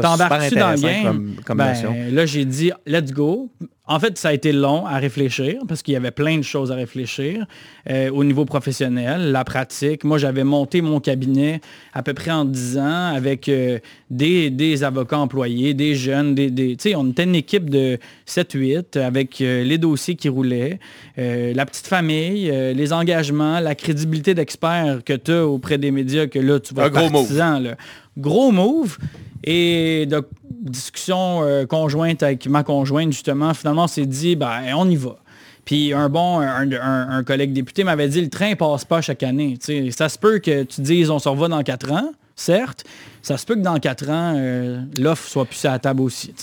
T'embarques-tu 0.02 0.56
dans 0.56 0.72
le 0.72 0.82
game? 0.82 1.36
ben, 1.56 1.74
là, 2.12 2.26
j'ai 2.26 2.46
dit, 2.46 2.72
let's 2.86 3.12
go. 3.12 3.50
En 3.86 4.00
fait, 4.00 4.18
ça 4.18 4.30
a 4.30 4.34
été 4.34 4.54
long 4.54 4.86
à 4.86 4.98
réfléchir 4.98 5.56
parce 5.68 5.82
qu'il 5.82 5.94
y 5.94 5.98
avait 5.98 6.12
plein 6.12 6.38
de 6.38 6.44
choses 6.44 6.72
à 6.72 6.76
réfléchir 6.76 7.46
euh, 7.90 8.10
au 8.12 8.24
niveau 8.24 8.46
professionnel, 8.46 9.34
la 9.34 9.44
pratique. 9.44 10.06
Moi, 10.06 10.18
j'avais 10.18 10.46
monté 10.46 10.82
mon 10.82 11.02
cabinet 11.02 11.60
à 11.92 12.02
peu 12.02 12.14
près 12.14 12.32
en 12.32 12.46
10 12.46 12.78
ans 12.78 13.14
avec 13.14 13.50
euh, 13.50 13.80
des, 14.10 14.84
avocats 14.86 15.20
employés, 15.20 15.74
des 15.74 15.96
jeunes, 15.96 16.34
des, 16.34 16.50
des 16.50 16.78
on 16.96 17.10
était 17.10 17.26
une 17.26 17.36
équipe 17.36 17.70
de 17.70 18.00
7-8 18.26 18.98
avec 19.00 19.42
euh, 19.42 19.66
les 19.66 19.78
dossiers 19.78 20.16
qui 20.16 20.30
roulaient, 20.30 20.80
la 21.18 21.66
petite 21.66 21.88
famille, 21.88 22.50
les 22.74 22.94
engagements, 22.94 23.60
la 23.60 23.76
crédibilité 23.76 24.34
d'expert 24.34 25.00
que 25.06 25.14
tu 25.14 25.32
as 25.32 25.46
auprès 25.46 25.78
des 25.78 25.92
médias 25.92 26.28
que 26.28 26.40
là, 26.40 26.60
tu 26.60 26.74
vas 26.74 26.88
être 26.88 27.12
partisan. 27.12 27.60
Là. 27.60 27.76
Gros 28.18 28.52
move. 28.52 28.98
Et 29.44 30.06
de 30.06 30.24
discussion 30.50 31.44
euh, 31.44 31.66
conjointe 31.66 32.24
avec 32.24 32.48
ma 32.48 32.64
conjointe, 32.64 33.12
justement, 33.12 33.54
finalement, 33.54 33.84
on 33.84 33.88
s'est 33.88 34.06
dit, 34.06 34.36
ben, 34.36 34.62
on 34.76 34.90
y 34.90 34.96
va. 34.96 35.18
Puis 35.66 35.94
un 35.94 36.10
bon, 36.10 36.40
un, 36.40 37.24
collègue 37.24 37.54
député 37.54 37.84
m'avait 37.84 38.10
dit, 38.10 38.22
le 38.22 38.30
train 38.30 38.56
passe 38.56 38.84
pas 38.84 39.02
chaque 39.02 39.24
année. 39.24 39.58
ça 39.92 40.10
se 40.10 40.18
peut 40.18 40.40
que 40.40 40.64
tu 40.64 40.82
dises, 40.82 41.10
on 41.10 41.20
se 41.20 41.30
revoit 41.30 41.48
dans 41.48 41.64
quatre 41.64 41.92
ans 41.92 42.12
certes. 42.36 42.84
Ça 43.22 43.38
se 43.38 43.46
peut 43.46 43.56
que 43.56 43.62
dans 43.62 43.80
quatre 43.80 44.10
ans, 44.10 44.34
euh, 44.36 44.82
l'offre 44.98 45.28
soit 45.28 45.46
plus 45.46 45.64
à 45.66 45.72
la 45.72 45.80
table 45.80 46.02
aussi. 46.02 46.34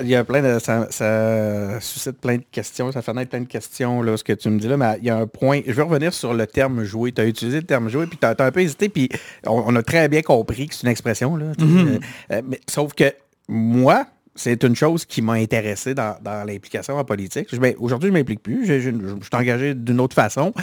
il 0.00 0.08
y 0.08 0.14
a 0.14 0.24
plein 0.24 0.40
de. 0.40 0.58
Ça, 0.60 1.80
suscite 1.80 2.20
plein 2.20 2.36
de 2.36 2.44
questions, 2.50 2.92
ça 2.92 3.02
fait 3.02 3.12
naître 3.12 3.30
plein 3.30 3.40
de 3.40 3.46
questions, 3.46 4.02
là, 4.02 4.16
ce 4.16 4.22
que 4.22 4.32
tu 4.32 4.48
me 4.48 4.58
dis 4.58 4.68
là, 4.68 4.76
mais 4.76 4.98
il 4.98 5.04
y 5.04 5.10
a 5.10 5.16
un 5.16 5.26
point. 5.26 5.60
Je 5.66 5.72
veux 5.72 5.82
revenir 5.82 6.14
sur 6.14 6.32
le 6.32 6.46
terme 6.46 6.84
jouer. 6.84 7.12
Tu 7.12 7.20
as 7.20 7.26
utilisé 7.26 7.58
le 7.58 7.66
terme 7.66 7.88
jouer, 7.88 8.06
puis 8.06 8.18
tu 8.18 8.26
as, 8.26 8.36
un 8.38 8.50
peu 8.52 8.60
hésité, 8.60 8.88
puis 8.88 9.08
on, 9.46 9.74
a 9.74 9.82
très 9.82 10.08
bien 10.08 10.22
compris 10.22 10.68
que 10.68 10.74
c'est 10.74 10.84
une 10.84 10.90
expression. 10.90 11.36
Là, 11.36 11.46
mm-hmm. 11.58 11.88
euh, 11.88 11.98
euh, 12.32 12.42
mais, 12.46 12.60
sauf 12.68 12.92
que 12.94 13.12
moi, 13.48 14.06
c'est 14.34 14.64
une 14.64 14.74
chose 14.74 15.04
qui 15.04 15.20
m'a 15.20 15.34
intéressé 15.34 15.94
dans, 15.94 16.16
l'implication 16.46 16.96
en 16.96 17.04
politique. 17.04 17.48
Aujourd'hui, 17.78 18.08
je 18.08 18.12
ne 18.12 18.18
m'implique 18.18 18.42
plus. 18.42 18.66
Je, 18.66 18.80
suis 18.80 18.92
engagé 19.32 19.74
d'une 19.74 20.00
autre 20.00 20.14
façon. 20.14 20.54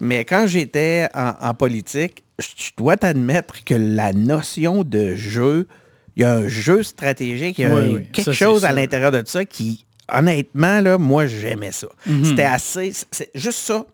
Mais 0.00 0.24
quand 0.24 0.46
j'étais 0.46 1.08
en, 1.14 1.54
politique, 1.54 2.24
je 2.38 2.70
dois 2.76 2.96
t'admettre 2.96 3.64
que 3.64 3.74
la 3.74 4.12
notion 4.12 4.84
de 4.84 5.14
jeu, 5.14 5.68
il 6.16 6.22
y 6.22 6.24
a 6.24 6.34
un 6.34 6.48
jeu 6.48 6.82
stratégique, 6.82 7.58
il 7.58 7.62
y 7.62 7.64
a 7.66 8.00
quelque 8.12 8.32
chose 8.32 8.64
à 8.64 8.72
l'intérieur 8.72 9.12
de 9.12 9.22
ça 9.26 9.44
qui, 9.44 9.84
honnêtement, 10.12 10.80
là, 10.80 10.96
moi, 10.96 11.26
j'aimais 11.26 11.72
ça. 11.72 11.88
Mhm. 12.06 12.24
C'était 12.24 12.44
assez... 12.44 12.92
C'est 13.10 13.30
juste 13.34 13.58
ça 13.58 13.84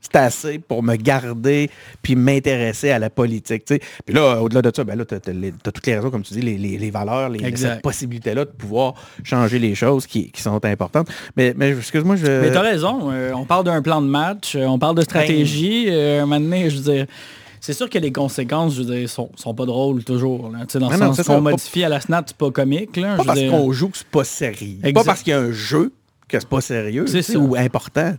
c'est 0.00 0.16
assez 0.16 0.58
pour 0.58 0.82
me 0.82 0.96
garder 0.96 1.70
puis 2.02 2.16
m'intéresser 2.16 2.90
à 2.90 2.98
la 2.98 3.10
politique. 3.10 3.64
Puis 3.66 4.14
là, 4.14 4.40
au-delà 4.40 4.62
de 4.62 4.72
ça, 4.74 4.84
ben 4.84 4.96
là, 4.96 5.04
tu 5.04 5.14
as, 5.14 5.20
toutes 5.20 5.86
les 5.86 5.96
raisons, 5.96 6.10
comme 6.10 6.22
tu 6.22 6.34
dis, 6.34 6.40
les, 6.40 6.90
valeurs, 6.90 7.28
les, 7.28 7.56
cette 7.56 7.82
possibilité-là 7.82 8.44
de 8.44 8.50
pouvoir 8.50 8.94
changer 9.24 9.58
les 9.58 9.74
choses 9.74 10.06
qui, 10.06 10.30
sont 10.36 10.64
importantes. 10.64 11.08
Mais, 11.36 11.52
mais 11.56 11.70
excuse-moi, 11.70 12.16
je... 12.16 12.26
Mais 12.26 12.50
tu 12.50 12.56
as 12.56 12.62
raison. 12.62 13.10
Euh, 13.12 13.32
on 13.34 13.44
parle 13.44 13.64
d'un 13.64 13.82
plan 13.82 14.00
de 14.00 14.06
match, 14.06 14.56
euh, 14.56 14.64
on 14.64 14.78
parle 14.78 14.96
de 14.96 15.02
stratégie. 15.02 15.86
Ben... 15.86 15.92
Euh, 15.92 16.26
maintenant, 16.26 16.68
je 16.68 16.76
veux 16.76 16.92
dire... 16.94 17.06
C'est 17.62 17.74
sûr 17.74 17.90
que 17.90 17.98
les 17.98 18.10
conséquences, 18.10 18.74
je 18.74 18.82
veux 18.82 18.96
dire, 18.96 19.08
sont, 19.08 19.30
sont 19.36 19.54
pas 19.54 19.66
drôles 19.66 20.02
toujours. 20.02 20.50
Là. 20.50 20.60
Dans 20.72 20.88
le 20.88 20.96
sens 20.96 21.22
qu'on 21.26 21.42
modifie 21.42 21.84
à 21.84 21.90
la 21.90 22.00
snap, 22.00 22.24
c'est 22.26 22.36
pas 22.36 22.50
comique. 22.50 22.96
Là, 22.96 23.16
pas 23.16 23.24
parce 23.24 23.40
qu'on 23.40 23.70
joue 23.70 23.90
que 23.90 23.98
c'est 23.98 24.06
pas 24.06 24.24
sérieux. 24.24 24.78
Pas 24.94 25.04
parce 25.04 25.22
qu'il 25.22 25.32
y 25.32 25.36
a 25.36 25.40
un 25.40 25.52
jeu 25.52 25.92
que 26.26 26.40
c'est 26.40 26.48
pas 26.48 26.62
sérieux 26.62 27.04
ou 27.36 27.56
important. 27.56 28.14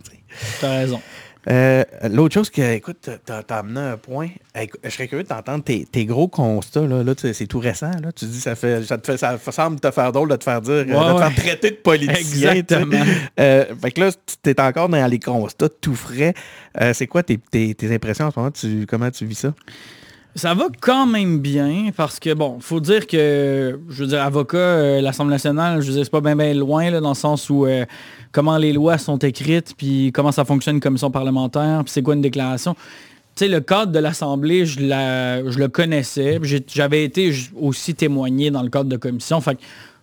Tu 0.60 0.64
as 0.64 0.70
raison. 0.70 1.00
Euh, 1.48 1.84
l'autre 2.08 2.34
chose 2.34 2.50
que, 2.50 2.74
écoute, 2.74 3.10
t'as 3.24 3.58
amené 3.58 3.80
un 3.80 3.96
point. 3.96 4.28
je 4.54 4.90
serais 4.90 5.08
curieux 5.08 5.24
de 5.24 5.28
t'entendre 5.28 5.64
tes, 5.64 6.06
gros 6.06 6.28
constats. 6.28 6.86
Là, 6.86 7.02
là 7.02 7.14
c'est 7.16 7.46
tout 7.46 7.58
récent. 7.58 7.90
Là. 8.02 8.12
Tu 8.12 8.26
dis 8.26 8.40
ça 8.40 8.54
fait 8.54 8.82
ça 8.84 8.98
te 8.98 9.06
fait 9.06 9.16
ça 9.16 9.38
semble 9.38 9.80
te 9.80 9.90
faire 9.90 10.12
drôle 10.12 10.28
de 10.28 10.36
te 10.36 10.44
faire 10.44 10.60
dire, 10.60 10.84
de 10.86 10.92
te 10.92 11.18
faire 11.18 11.34
traiter 11.34 11.70
de 11.70 11.76
politicien. 11.76 12.52
Exactement. 12.52 13.04
Euh, 13.40 13.64
fait 13.80 13.90
que 13.90 14.00
là, 14.00 14.10
tu 14.42 14.50
es 14.50 14.60
encore 14.60 14.88
dans 14.88 15.06
les 15.06 15.18
constats 15.18 15.68
tout 15.68 15.96
frais. 15.96 16.34
Euh, 16.80 16.92
c'est 16.94 17.06
quoi 17.06 17.22
tes, 17.22 17.38
tes, 17.38 17.94
impressions 17.94 18.26
en 18.26 18.30
ce 18.30 18.38
moment? 18.38 18.52
Tu, 18.52 18.86
comment 18.86 19.10
tu 19.10 19.26
vis 19.26 19.34
ça? 19.38 19.54
Ça 20.34 20.54
va 20.54 20.68
quand 20.80 21.06
même 21.06 21.40
bien 21.40 21.90
parce 21.94 22.18
que, 22.18 22.32
bon, 22.32 22.58
faut 22.58 22.80
dire 22.80 23.06
que, 23.06 23.78
je 23.90 24.02
veux 24.02 24.08
dire, 24.08 24.22
avocat, 24.22 24.56
euh, 24.56 25.00
l'Assemblée 25.02 25.32
nationale, 25.32 25.82
je 25.82 25.88
veux 25.88 25.92
dire, 25.92 26.04
c'est 26.04 26.10
pas 26.10 26.22
bien 26.22 26.34
bien 26.34 26.54
loin, 26.54 26.90
là, 26.90 27.00
dans 27.00 27.10
le 27.10 27.14
sens 27.14 27.50
où 27.50 27.66
euh, 27.66 27.84
comment 28.32 28.56
les 28.56 28.72
lois 28.72 28.96
sont 28.96 29.18
écrites, 29.18 29.74
puis 29.76 30.10
comment 30.14 30.32
ça 30.32 30.46
fonctionne 30.46 30.76
une 30.76 30.80
commission 30.80 31.10
parlementaire, 31.10 31.82
puis 31.84 31.92
c'est 31.92 32.02
quoi 32.02 32.14
une 32.14 32.22
déclaration. 32.22 32.74
Tu 33.34 33.44
sais, 33.44 33.48
le 33.48 33.60
cadre 33.60 33.92
de 33.92 33.98
l'Assemblée, 33.98 34.64
je, 34.64 34.80
la, 34.80 35.48
je 35.50 35.58
le 35.58 35.68
connaissais. 35.68 36.40
J'avais 36.66 37.04
été 37.04 37.32
aussi 37.60 37.94
témoigné 37.94 38.50
dans 38.50 38.62
le 38.62 38.70
cadre 38.70 38.88
de 38.88 38.96
commission. 38.96 39.40
Fait 39.42 39.58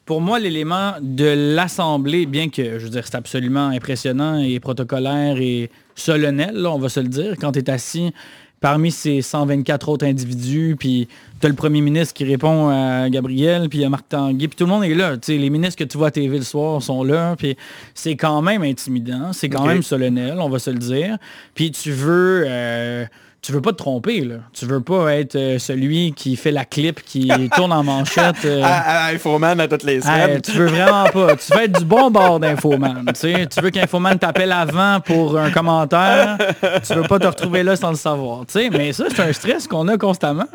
pour 0.05 0.21
moi, 0.21 0.39
l'élément 0.39 0.93
de 1.01 1.53
l'Assemblée, 1.55 2.25
bien 2.25 2.49
que, 2.49 2.79
je 2.79 2.83
veux 2.85 2.89
dire, 2.89 3.03
c'est 3.05 3.15
absolument 3.15 3.67
impressionnant 3.67 4.39
et 4.39 4.59
protocolaire 4.59 5.37
et 5.39 5.69
solennel, 5.93 6.65
on 6.65 6.79
va 6.79 6.89
se 6.89 6.99
le 6.99 7.09
dire, 7.09 7.35
quand 7.39 7.51
tu 7.51 7.59
es 7.59 7.69
assis 7.69 8.11
parmi 8.61 8.91
ces 8.91 9.21
124 9.21 9.89
autres 9.89 10.05
individus, 10.05 10.75
puis 10.77 11.07
tu 11.39 11.45
as 11.45 11.49
le 11.49 11.55
premier 11.55 11.81
ministre 11.81 12.13
qui 12.13 12.25
répond 12.25 12.69
à 12.69 13.09
Gabriel, 13.09 13.69
puis 13.69 13.83
a 13.85 13.89
Marc 13.89 14.09
Tanguay, 14.09 14.47
puis 14.47 14.57
tout 14.57 14.65
le 14.65 14.69
monde 14.71 14.83
est 14.83 14.93
là. 14.93 15.15
Les 15.27 15.49
ministres 15.49 15.77
que 15.83 15.89
tu 15.89 15.97
vois 15.97 16.07
à 16.07 16.11
TV 16.11 16.37
le 16.37 16.43
soir 16.43 16.81
sont 16.81 17.03
là, 17.03 17.35
puis 17.37 17.55
c'est 17.93 18.15
quand 18.15 18.41
même 18.41 18.63
intimidant, 18.63 19.33
c'est 19.33 19.49
quand 19.49 19.65
même 19.65 19.83
solennel, 19.83 20.39
on 20.39 20.49
va 20.49 20.59
se 20.59 20.69
le 20.69 20.79
dire. 20.79 21.17
Puis 21.55 21.71
tu 21.71 21.91
veux... 21.91 22.43
euh, 22.47 23.05
tu 23.41 23.51
veux 23.53 23.61
pas 23.61 23.71
te 23.71 23.77
tromper, 23.77 24.21
là. 24.21 24.35
Tu 24.53 24.65
veux 24.65 24.81
pas 24.81 25.15
être 25.15 25.35
euh, 25.35 25.59
celui 25.59 26.11
qui 26.13 26.35
fait 26.35 26.51
la 26.51 26.65
clip, 26.65 27.01
qui 27.03 27.29
tourne 27.55 27.71
en 27.71 27.83
manchette. 27.83 28.43
euh, 28.45 28.61
À, 28.63 29.05
à 29.07 29.13
Infoman 29.13 29.59
à 29.61 29.67
toutes 29.67 29.83
les 29.83 30.01
semaines. 30.01 30.29
Hey, 30.31 30.41
tu 30.41 30.51
veux 30.51 30.65
vraiment 30.67 31.05
pas. 31.05 31.35
Tu 31.37 31.53
veux 31.53 31.63
être 31.63 31.79
du 31.79 31.85
bon 31.85 32.11
bord 32.11 32.39
d'Infoman. 32.39 33.05
Tu, 33.07 33.13
sais. 33.15 33.47
tu 33.47 33.61
veux 33.61 33.69
qu'Infoman 33.69 34.19
t'appelle 34.19 34.51
avant 34.51 34.99
pour 34.99 35.37
un 35.37 35.51
commentaire. 35.51 36.37
Tu 36.85 36.93
veux 36.93 37.03
pas 37.03 37.17
te 37.19 37.27
retrouver 37.27 37.63
là 37.63 37.75
sans 37.75 37.91
le 37.91 37.95
savoir. 37.95 38.45
tu 38.45 38.53
sais. 38.53 38.69
Mais 38.69 38.91
ça, 38.93 39.05
c'est 39.09 39.21
un 39.21 39.31
stress 39.33 39.67
qu'on 39.67 39.87
a 39.87 39.97
constamment. 39.97 40.47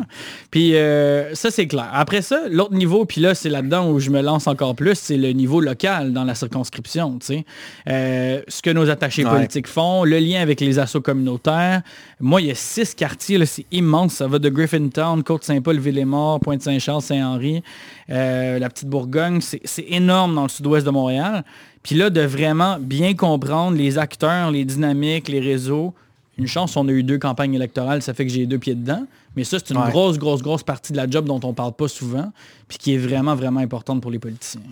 Puis 0.50 0.76
euh, 0.76 1.34
ça, 1.34 1.50
c'est 1.50 1.66
clair. 1.66 1.88
Après 1.92 2.22
ça, 2.22 2.40
l'autre 2.50 2.74
niveau, 2.74 3.04
puis 3.06 3.20
là, 3.20 3.34
c'est 3.34 3.48
là-dedans 3.48 3.88
où 3.90 3.98
je 3.98 4.10
me 4.10 4.20
lance 4.20 4.46
encore 4.46 4.74
plus, 4.74 4.94
c'est 4.98 5.16
le 5.16 5.30
niveau 5.32 5.60
local 5.60 6.12
dans 6.12 6.24
la 6.24 6.34
circonscription. 6.34 7.18
tu 7.18 7.26
sais. 7.26 7.44
Euh, 7.88 8.42
ce 8.48 8.60
que 8.62 8.70
nos 8.70 8.88
attachés 8.90 9.24
Ouais. 9.24 9.30
politiques 9.30 9.68
font, 9.68 10.04
le 10.04 10.18
lien 10.18 10.42
avec 10.42 10.60
les 10.60 10.78
assos 10.78 11.00
communautaires. 11.00 11.80
Moi, 12.20 12.40
il 12.42 12.48
y 12.48 12.50
a 12.50 12.54
six 12.74 12.94
quartiers, 12.94 13.44
c'est 13.46 13.66
immense. 13.70 14.14
Ça 14.14 14.26
va 14.26 14.38
de 14.40 14.48
Griffintown, 14.48 15.22
Côte-Saint-Paul, 15.22 15.78
Villemort, 15.78 16.40
Pointe-Saint-Charles, 16.40 17.02
Saint-Henri, 17.02 17.62
euh, 18.10 18.58
la 18.58 18.68
petite 18.68 18.88
Bourgogne. 18.88 19.40
C'est 19.40 19.84
énorme 19.88 20.34
dans 20.34 20.42
le 20.42 20.48
sud-ouest 20.48 20.84
de 20.84 20.90
Montréal. 20.90 21.44
Puis 21.84 21.94
là, 21.94 22.10
de 22.10 22.20
vraiment 22.22 22.78
bien 22.80 23.14
comprendre 23.14 23.76
les 23.76 23.96
acteurs, 23.98 24.50
les 24.50 24.64
dynamiques, 24.64 25.28
les 25.28 25.40
réseaux. 25.40 25.94
Une 26.36 26.48
chance, 26.48 26.76
on 26.76 26.88
a 26.88 26.90
eu 26.90 27.04
deux 27.04 27.18
campagnes 27.18 27.54
électorales, 27.54 28.02
ça 28.02 28.12
fait 28.12 28.26
que 28.26 28.32
j'ai 28.32 28.44
deux 28.46 28.58
pieds 28.58 28.74
dedans. 28.74 29.06
Mais 29.36 29.44
ça, 29.44 29.58
c'est 29.58 29.70
une 29.72 29.80
Ouais. 29.80 29.90
grosse, 29.90 30.18
grosse, 30.18 30.42
grosse 30.42 30.62
partie 30.64 30.92
de 30.92 30.96
la 30.96 31.08
job 31.08 31.26
dont 31.26 31.40
on 31.44 31.52
parle 31.52 31.74
pas 31.74 31.86
souvent, 31.86 32.32
puis 32.66 32.78
qui 32.78 32.94
est 32.94 32.98
vraiment, 32.98 33.36
vraiment 33.36 33.60
importante 33.60 34.00
pour 34.00 34.10
les 34.10 34.18
politiciens. 34.18 34.62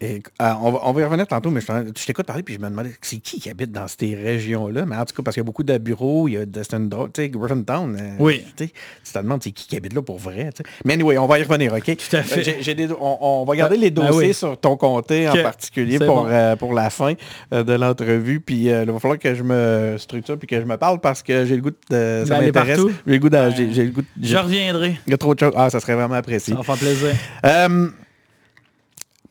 Et, 0.00 0.22
euh, 0.42 0.50
on, 0.60 0.72
va, 0.72 0.80
on 0.84 0.92
va 0.92 1.00
y 1.00 1.04
revenir 1.04 1.26
tantôt, 1.26 1.50
mais 1.50 1.60
je, 1.60 2.04
t'écoute 2.04 2.26
parler 2.26 2.42
puis 2.42 2.54
je 2.54 2.58
me 2.60 2.68
demandais 2.68 2.90
c'est 3.00 3.18
qui 3.18 3.40
qui 3.40 3.48
habite 3.48 3.70
dans 3.72 3.86
ces 3.88 4.14
régions-là? 4.14 4.84
Mais 4.86 4.96
en 4.96 5.04
tout 5.04 5.14
cas, 5.14 5.22
parce 5.22 5.34
qu'il 5.34 5.40
y 5.40 5.44
a 5.44 5.46
beaucoup 5.46 5.62
de 5.62 5.78
bureaux, 5.78 6.28
il 6.28 6.32
y 6.34 6.36
a 6.36 6.44
Destin 6.44 6.80
Dog, 6.80 7.10
tu 7.14 7.22
sais, 7.22 7.28
Griffintown. 7.30 7.96
euh, 7.98 8.16
Oui. 8.18 8.44
Tu 8.56 8.68
te 8.68 9.18
demandes 9.18 9.42
c'est 9.42 9.52
qui 9.52 9.66
qui 9.68 9.76
habite 9.76 9.94
là 9.94 10.02
pour 10.02 10.18
vrai. 10.18 10.50
Mais 10.84 10.94
anyway, 10.94 11.16
on 11.16 11.26
va 11.26 11.38
y 11.38 11.42
revenir, 11.44 11.72
OK? 11.72 11.84
Tout 11.96 12.16
à 12.16 12.22
fait. 12.22 12.68
Euh, 12.68 12.74
des- 12.74 12.88
on, 12.92 13.18
on 13.20 13.44
va 13.44 13.56
garder 13.56 13.76
les 13.76 13.90
Ben 13.90 14.06
dossiers 14.06 14.28
oui. 14.28 14.34
sur 14.34 14.58
ton 14.58 14.76
comté 14.76 15.28
en 15.28 15.32
particulier 15.42 15.98
pour, 15.98 16.24
bon. 16.24 16.26
euh, 16.28 16.56
pour 16.56 16.74
la 16.74 16.90
fin 16.90 17.14
euh, 17.52 17.62
de 17.64 17.72
l'entrevue. 17.72 18.40
Puis 18.40 18.64
il 18.66 18.72
va 18.90 18.98
falloir 18.98 19.18
que 19.18 19.34
je 19.34 19.42
me 19.42 19.96
structure 19.98 20.36
puis 20.38 20.48
que 20.48 20.60
je 20.60 20.66
me 20.66 20.76
parle 20.76 21.00
parce 21.00 21.22
que 21.22 21.44
j'ai 21.46 21.56
le 21.56 21.62
goût 21.62 21.70
de... 21.70 22.24
Ça 22.26 22.40
m'intéresse. 22.40 22.80
J'ai 23.06 23.12
le 23.12 23.18
goût 23.18 23.28
de... 23.30 23.50
j'ai- 23.56 23.84
le 23.84 23.90
goût 23.90 24.02
de- 24.02 24.26
Je 24.26 24.36
reviendrai. 24.36 24.96
Il 25.06 25.10
y 25.12 25.14
a 25.14 25.18
trop 25.18 25.34
de 25.34 25.40
choses. 25.40 25.54
Ah, 25.56 25.70
ça 25.70 25.80
serait 25.80 25.94
vraiment 25.94 26.14
apprécié. 26.16 26.52
Ça 26.52 26.58
va 26.60 26.64
faire 26.64 26.76
plaisir. 26.76 27.10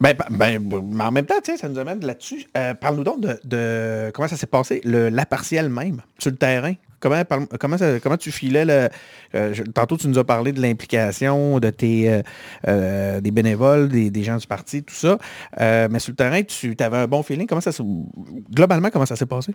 Ben, 0.03 0.17
ben, 0.31 0.60
mais 0.83 1.03
en 1.05 1.12
même 1.12 1.25
temps, 1.25 1.36
ça 1.41 1.69
nous 1.69 1.79
amène 1.79 2.05
là-dessus. 2.05 2.45
Euh, 2.57 2.74
Parle-nous 2.74 3.05
donc 3.05 3.22
de, 3.22 3.39
de 3.45 4.12
comment 4.13 4.27
ça 4.27 4.36
s'est 4.36 4.48
passé, 4.48 4.81
le, 4.83 5.07
la 5.07 5.25
partielle 5.25 5.69
même, 5.69 6.01
sur 6.19 6.29
le 6.31 6.36
terrain. 6.36 6.74
Comment, 7.03 7.25
parle- 7.25 7.48
comment, 7.60 7.77
ça- 7.77 8.00
comment 8.00 8.15
tu 8.15 8.31
filais 8.31 8.63
le. 8.63 8.88
euh, 9.36 9.53
je- 9.53 9.63
tantôt, 9.63 9.98
tu 9.98 10.07
nous 10.07 10.17
as 10.17 10.24
parlé 10.24 10.53
de 10.53 10.62
l'implication 10.62 11.60
de 11.60 11.69
tes 11.69 12.10
euh, 12.10 12.22
euh, 12.69 13.19
des 13.19 13.31
bénévoles, 13.31 13.89
des, 13.89 14.10
des 14.10 14.24
gens 14.24 14.38
du 14.38 14.48
parti, 14.48 14.83
tout 14.83 14.93
ça. 14.95 15.17
Mais 15.60 16.00
sur 16.00 16.11
le 16.11 16.16
terrain, 16.16 16.42
tu 16.44 16.75
avais 16.79 16.98
un 16.98 17.07
bon 17.07 17.22
feeling. 17.24 17.46
Comment 17.46 17.59
ça 17.61 17.72
Globalement, 18.53 18.89
comment 18.89 19.05
ça 19.05 19.16
s'est 19.18 19.25
passé? 19.25 19.53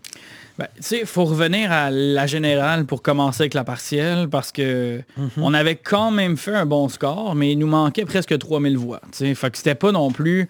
Ben, 0.59 0.67
tu 0.77 0.83
sais, 0.83 0.99
il 1.01 1.07
faut 1.07 1.25
revenir 1.25 1.73
à 1.73 1.91
la 1.91 2.27
générale 2.27 2.85
pour 2.85 3.01
commencer 3.01 3.45
avec 3.45 3.55
la 3.55 3.65
partielle 3.65 4.29
parce 4.29 4.53
que 4.53 5.01
on 5.39 5.55
avait 5.55 5.77
quand 5.77 6.11
même 6.11 6.37
fait 6.37 6.55
un 6.55 6.67
bon 6.67 6.89
score, 6.91 7.35
mais 7.35 7.53
il 7.53 7.59
nous 7.59 7.67
manquait 7.67 8.05
presque 8.05 8.37
3000 8.37 8.77
voix. 8.77 9.01
tu 9.13 9.19
sais. 9.19 9.35
Fait 9.35 9.51
que 9.51 9.57
c'était 9.57 9.75
pas 9.75 9.93
non 9.93 10.11
plus... 10.11 10.49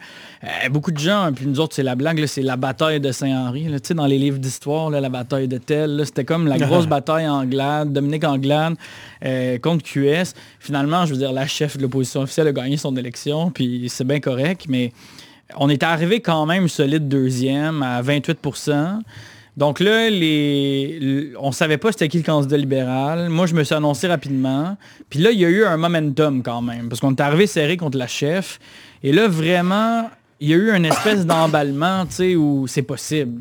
beaucoup 0.71 0.91
de 0.93 0.99
gens, 0.99 1.31
puis 1.35 1.47
nous 1.47 1.61
autres, 1.61 1.75
c'est 1.77 1.83
la 1.83 1.95
blague, 1.95 2.25
c'est 2.27 2.43
la 2.43 2.57
bataille 2.57 3.01
de 3.01 3.13
Saint-Henri. 3.13 3.69
Dans 3.95 4.07
les 4.07 4.19
livres 4.19 4.39
d'histoire, 4.39 4.91
la 4.91 5.09
bataille 5.09 5.49
de 5.49 5.59
Tel, 5.59 6.03
c'était 6.05 6.25
comme 6.25 6.47
la 6.47 6.59
grosse 6.67 6.87
bataille 6.89 7.29
Anglade, 7.29 7.93
Dominique 7.93 8.25
Anglade 8.25 8.75
euh, 9.25 9.59
contre 9.59 9.85
QS. 9.85 10.35
Finalement, 10.61 11.07
je 11.07 11.13
veux 11.13 11.19
dire, 11.19 11.33
la 11.33 11.47
chef 11.47 11.77
de 11.77 11.83
l'opposition 11.83 12.23
officielle 12.23 12.49
a 12.49 12.53
gagné 12.53 12.77
son 12.77 12.97
élection, 12.97 13.51
puis 13.51 13.87
c'est 13.89 14.05
bien 14.07 14.21
correct, 14.21 14.67
mais 14.69 14.93
on 15.57 15.69
est 15.69 15.83
arrivé 15.83 16.21
quand 16.21 16.45
même 16.47 16.69
solide 16.69 17.09
deuxième 17.09 17.83
à 17.83 18.03
28% 18.03 19.01
donc 19.57 19.81
là, 19.81 20.09
les, 20.09 20.99
l- 21.03 21.33
on 21.41 21.51
savait 21.51 21.79
pas 21.79 21.91
c'était 21.91 22.07
qui 22.07 22.19
le 22.19 22.23
candidat 22.23 22.57
libéral. 22.57 23.29
Moi, 23.29 23.47
je 23.47 23.55
me 23.55 23.65
suis 23.65 23.75
annoncé 23.75 24.07
rapidement. 24.07 24.77
Puis 25.11 25.19
là, 25.19 25.33
il 25.33 25.39
y 25.41 25.45
a 25.45 25.49
eu 25.49 25.65
un 25.65 25.77
momentum 25.77 26.45
quand 26.45 26.63
même, 26.63 26.89
parce 26.89 27.01
qu'on 27.01 27.11
est 27.13 27.21
arrivé 27.21 27.49
serré 27.49 27.77
contre 27.77 27.99
la 27.99 28.07
chef. 28.07 28.61
Et 29.03 29.11
là, 29.13 29.27
vraiment, 29.27 30.09
il 30.39 30.51
y 30.51 30.55
a 30.55 30.57
eu 30.59 30.71
une 30.71 30.85
espèce 30.85 31.27
d'emballement, 31.27 32.07
tu 32.07 32.13
sais, 32.15 32.37
où 32.37 32.69
c'est 32.69 32.83
possible. 32.83 33.41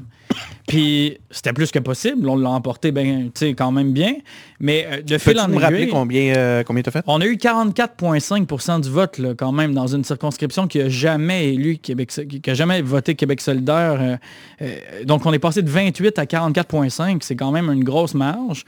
Puis 0.67 1.17
c'était 1.31 1.53
plus 1.53 1.71
que 1.71 1.79
possible. 1.79 2.27
On 2.27 2.35
l'a 2.35 2.49
emporté 2.49 2.91
ben, 2.91 3.31
quand 3.57 3.71
même 3.71 3.93
bien. 3.93 4.15
Mais 4.59 4.85
euh, 4.91 5.01
de 5.01 5.17
fil 5.17 5.39
en 5.39 5.47
me 5.47 5.57
rappeler 5.57 5.83
aiguille... 5.83 5.91
combien, 5.91 6.35
euh, 6.35 6.63
combien 6.63 6.83
tu 6.83 6.89
as 6.89 6.91
fait? 6.91 7.03
On 7.07 7.21
a 7.21 7.25
eu 7.25 7.35
44,5% 7.35 8.81
du 8.81 8.89
vote 8.89 9.17
là, 9.17 9.33
quand 9.33 9.53
même 9.53 9.73
dans 9.73 9.87
une 9.87 10.03
circonscription 10.03 10.67
qui 10.67 10.81
a 10.81 10.89
jamais 10.89 11.53
élu 11.53 11.77
Québec, 11.77 12.11
qui 12.41 12.49
a 12.49 12.53
jamais 12.53 12.81
voté 12.81 13.15
Québec 13.15 13.39
solidaire. 13.39 14.01
euh, 14.01 14.17
euh, 14.61 15.05
donc 15.05 15.25
on 15.25 15.31
est 15.31 15.39
passé 15.39 15.61
de 15.61 15.69
28 15.69 16.19
à 16.19 16.25
44,5, 16.25 17.19
c'est 17.21 17.35
quand 17.35 17.51
même 17.51 17.71
une 17.71 17.83
grosse 17.83 18.13
marge. 18.13 18.65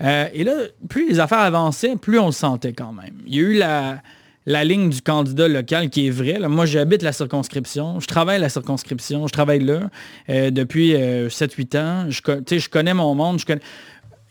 Et 0.00 0.44
là, 0.44 0.52
plus 0.88 1.08
les 1.08 1.20
affaires 1.20 1.40
avançaient, 1.40 1.96
plus 1.96 2.18
on 2.18 2.26
le 2.26 2.32
sentait 2.32 2.72
quand 2.72 2.92
même. 2.92 3.14
Il 3.26 3.34
y 3.34 3.38
a 3.38 3.42
eu 3.42 3.54
la, 3.54 4.02
la 4.46 4.64
ligne 4.64 4.90
du 4.90 5.02
candidat 5.02 5.48
local 5.48 5.90
qui 5.90 6.06
est 6.06 6.10
vraie. 6.10 6.38
Moi, 6.48 6.66
j'habite 6.66 7.02
la 7.02 7.12
circonscription, 7.12 8.00
je 8.00 8.06
travaille 8.06 8.40
la 8.40 8.48
circonscription, 8.48 9.26
je 9.26 9.32
travaille 9.32 9.60
là 9.60 9.90
euh, 10.28 10.50
depuis 10.50 10.94
euh, 10.94 11.28
7-8 11.28 11.78
ans. 11.78 12.06
Je, 12.08 12.20
je 12.58 12.68
connais 12.68 12.94
mon 12.94 13.14
monde, 13.14 13.38
je 13.38 13.46
connais 13.46 13.62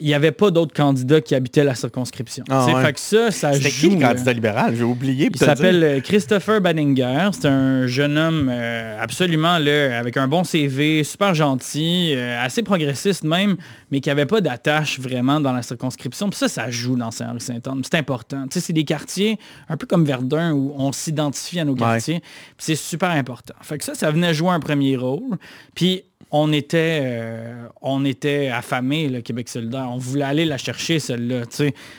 il 0.01 0.07
n'y 0.07 0.15
avait 0.15 0.31
pas 0.31 0.49
d'autres 0.49 0.73
candidats 0.73 1.21
qui 1.21 1.35
habitaient 1.35 1.63
la 1.63 1.75
circonscription. 1.75 2.43
Ah 2.49 2.65
ouais. 2.65 2.83
Fait 2.83 2.93
que 2.93 2.99
ça, 2.99 3.29
ça 3.29 3.53
C'était 3.53 3.69
joue. 3.69 3.89
qui 3.89 3.95
le 3.95 4.01
candidat 4.01 4.33
libéral? 4.33 4.75
J'ai 4.75 4.83
oublié. 4.83 5.29
Il 5.31 5.37
s'appelle 5.37 5.83
euh, 5.83 5.99
Christopher 6.01 6.59
Banninger. 6.59 7.29
C'est 7.33 7.47
un 7.47 7.85
jeune 7.85 8.17
homme 8.17 8.49
euh, 8.51 8.99
absolument 8.99 9.59
là, 9.59 9.99
avec 9.99 10.17
un 10.17 10.27
bon 10.27 10.43
CV, 10.43 11.03
super 11.03 11.35
gentil, 11.35 12.13
euh, 12.15 12.43
assez 12.43 12.63
progressiste 12.63 13.23
même, 13.23 13.57
mais 13.91 14.01
qui 14.01 14.09
n'avait 14.09 14.25
pas 14.25 14.41
d'attache 14.41 14.99
vraiment 14.99 15.39
dans 15.39 15.53
la 15.53 15.61
circonscription. 15.61 16.29
Puis 16.29 16.39
ça, 16.39 16.47
ça 16.47 16.71
joue 16.71 16.95
dans 16.95 17.11
Saint-Henri-Saint-Anne. 17.11 17.81
C'est 17.83 17.95
important. 17.95 18.47
Tu 18.47 18.55
sais, 18.55 18.65
c'est 18.65 18.73
des 18.73 18.85
quartiers 18.85 19.37
un 19.69 19.77
peu 19.77 19.85
comme 19.85 20.03
Verdun 20.03 20.53
où 20.53 20.73
on 20.77 20.91
s'identifie 20.91 21.59
à 21.59 21.65
nos 21.65 21.75
quartiers. 21.75 22.21
C'est 22.57 22.75
super 22.75 23.11
important. 23.11 23.53
Fait 23.61 23.77
que 23.77 23.83
ça, 23.83 23.93
ça 23.93 24.09
venait 24.09 24.33
jouer 24.33 24.49
un 24.49 24.59
premier 24.59 24.97
rôle. 24.97 25.37
Puis 25.75 26.05
on 26.31 26.53
était, 26.53 26.99
euh, 27.03 27.67
on 27.81 28.05
était 28.05 28.47
affamés, 28.47 29.09
le 29.09 29.21
Québec 29.21 29.49
solidaire. 29.49 29.87
On 29.89 29.97
voulait 29.97 30.23
aller 30.23 30.45
la 30.45 30.57
chercher, 30.57 30.99
celle-là. 30.99 31.43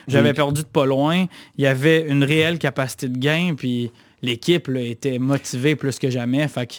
J'avais 0.09 0.33
perdu 0.33 0.63
de 0.63 0.67
pas 0.67 0.87
loin. 0.87 1.27
Il 1.59 1.65
y 1.65 1.67
avait 1.67 2.03
une 2.09 2.25
réelle 2.25 2.59
capacité 2.59 3.09
de 3.09 3.19
gain, 3.19 3.55
puis 3.57 3.93
l'équipe 4.23 4.71
était 4.75 5.19
motivée 5.19 5.77
plus 5.77 5.99
que 5.99 6.09
jamais. 6.09 6.49
Fait 6.49 6.67
que 6.67 6.75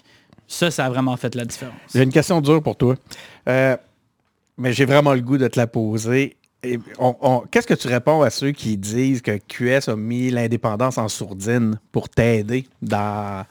ça, 0.48 0.72
ça 0.72 0.86
a 0.86 0.90
vraiment 0.90 1.16
fait 1.16 1.36
la 1.36 1.46
différence. 1.46 1.76
J'ai 1.94 2.04
une 2.04 2.12
question 2.12 2.42
dure 2.42 2.64
pour 2.64 2.76
toi. 2.76 2.96
Euh, 3.48 3.78
mais 4.58 4.74
j'ai 4.74 4.86
vraiment 4.86 5.14
le 5.14 5.22
goût 5.22 5.38
de 5.38 5.48
te 5.48 5.60
la 5.60 5.68
poser. 5.68 6.36
Qu'est-ce 6.64 7.68
que 7.68 7.74
tu 7.74 7.88
réponds 7.88 8.22
à 8.22 8.30
ceux 8.30 8.52
qui 8.52 8.78
disent 8.78 9.22
que 9.22 9.38
QS 9.38 9.90
a 9.90 9.96
mis 9.96 10.30
l'indépendance 10.30 10.98
en 10.98 11.10
sourdine 11.10 11.78
pour 11.92 12.08
t'aider 12.08 12.66
dans, 12.82 13.46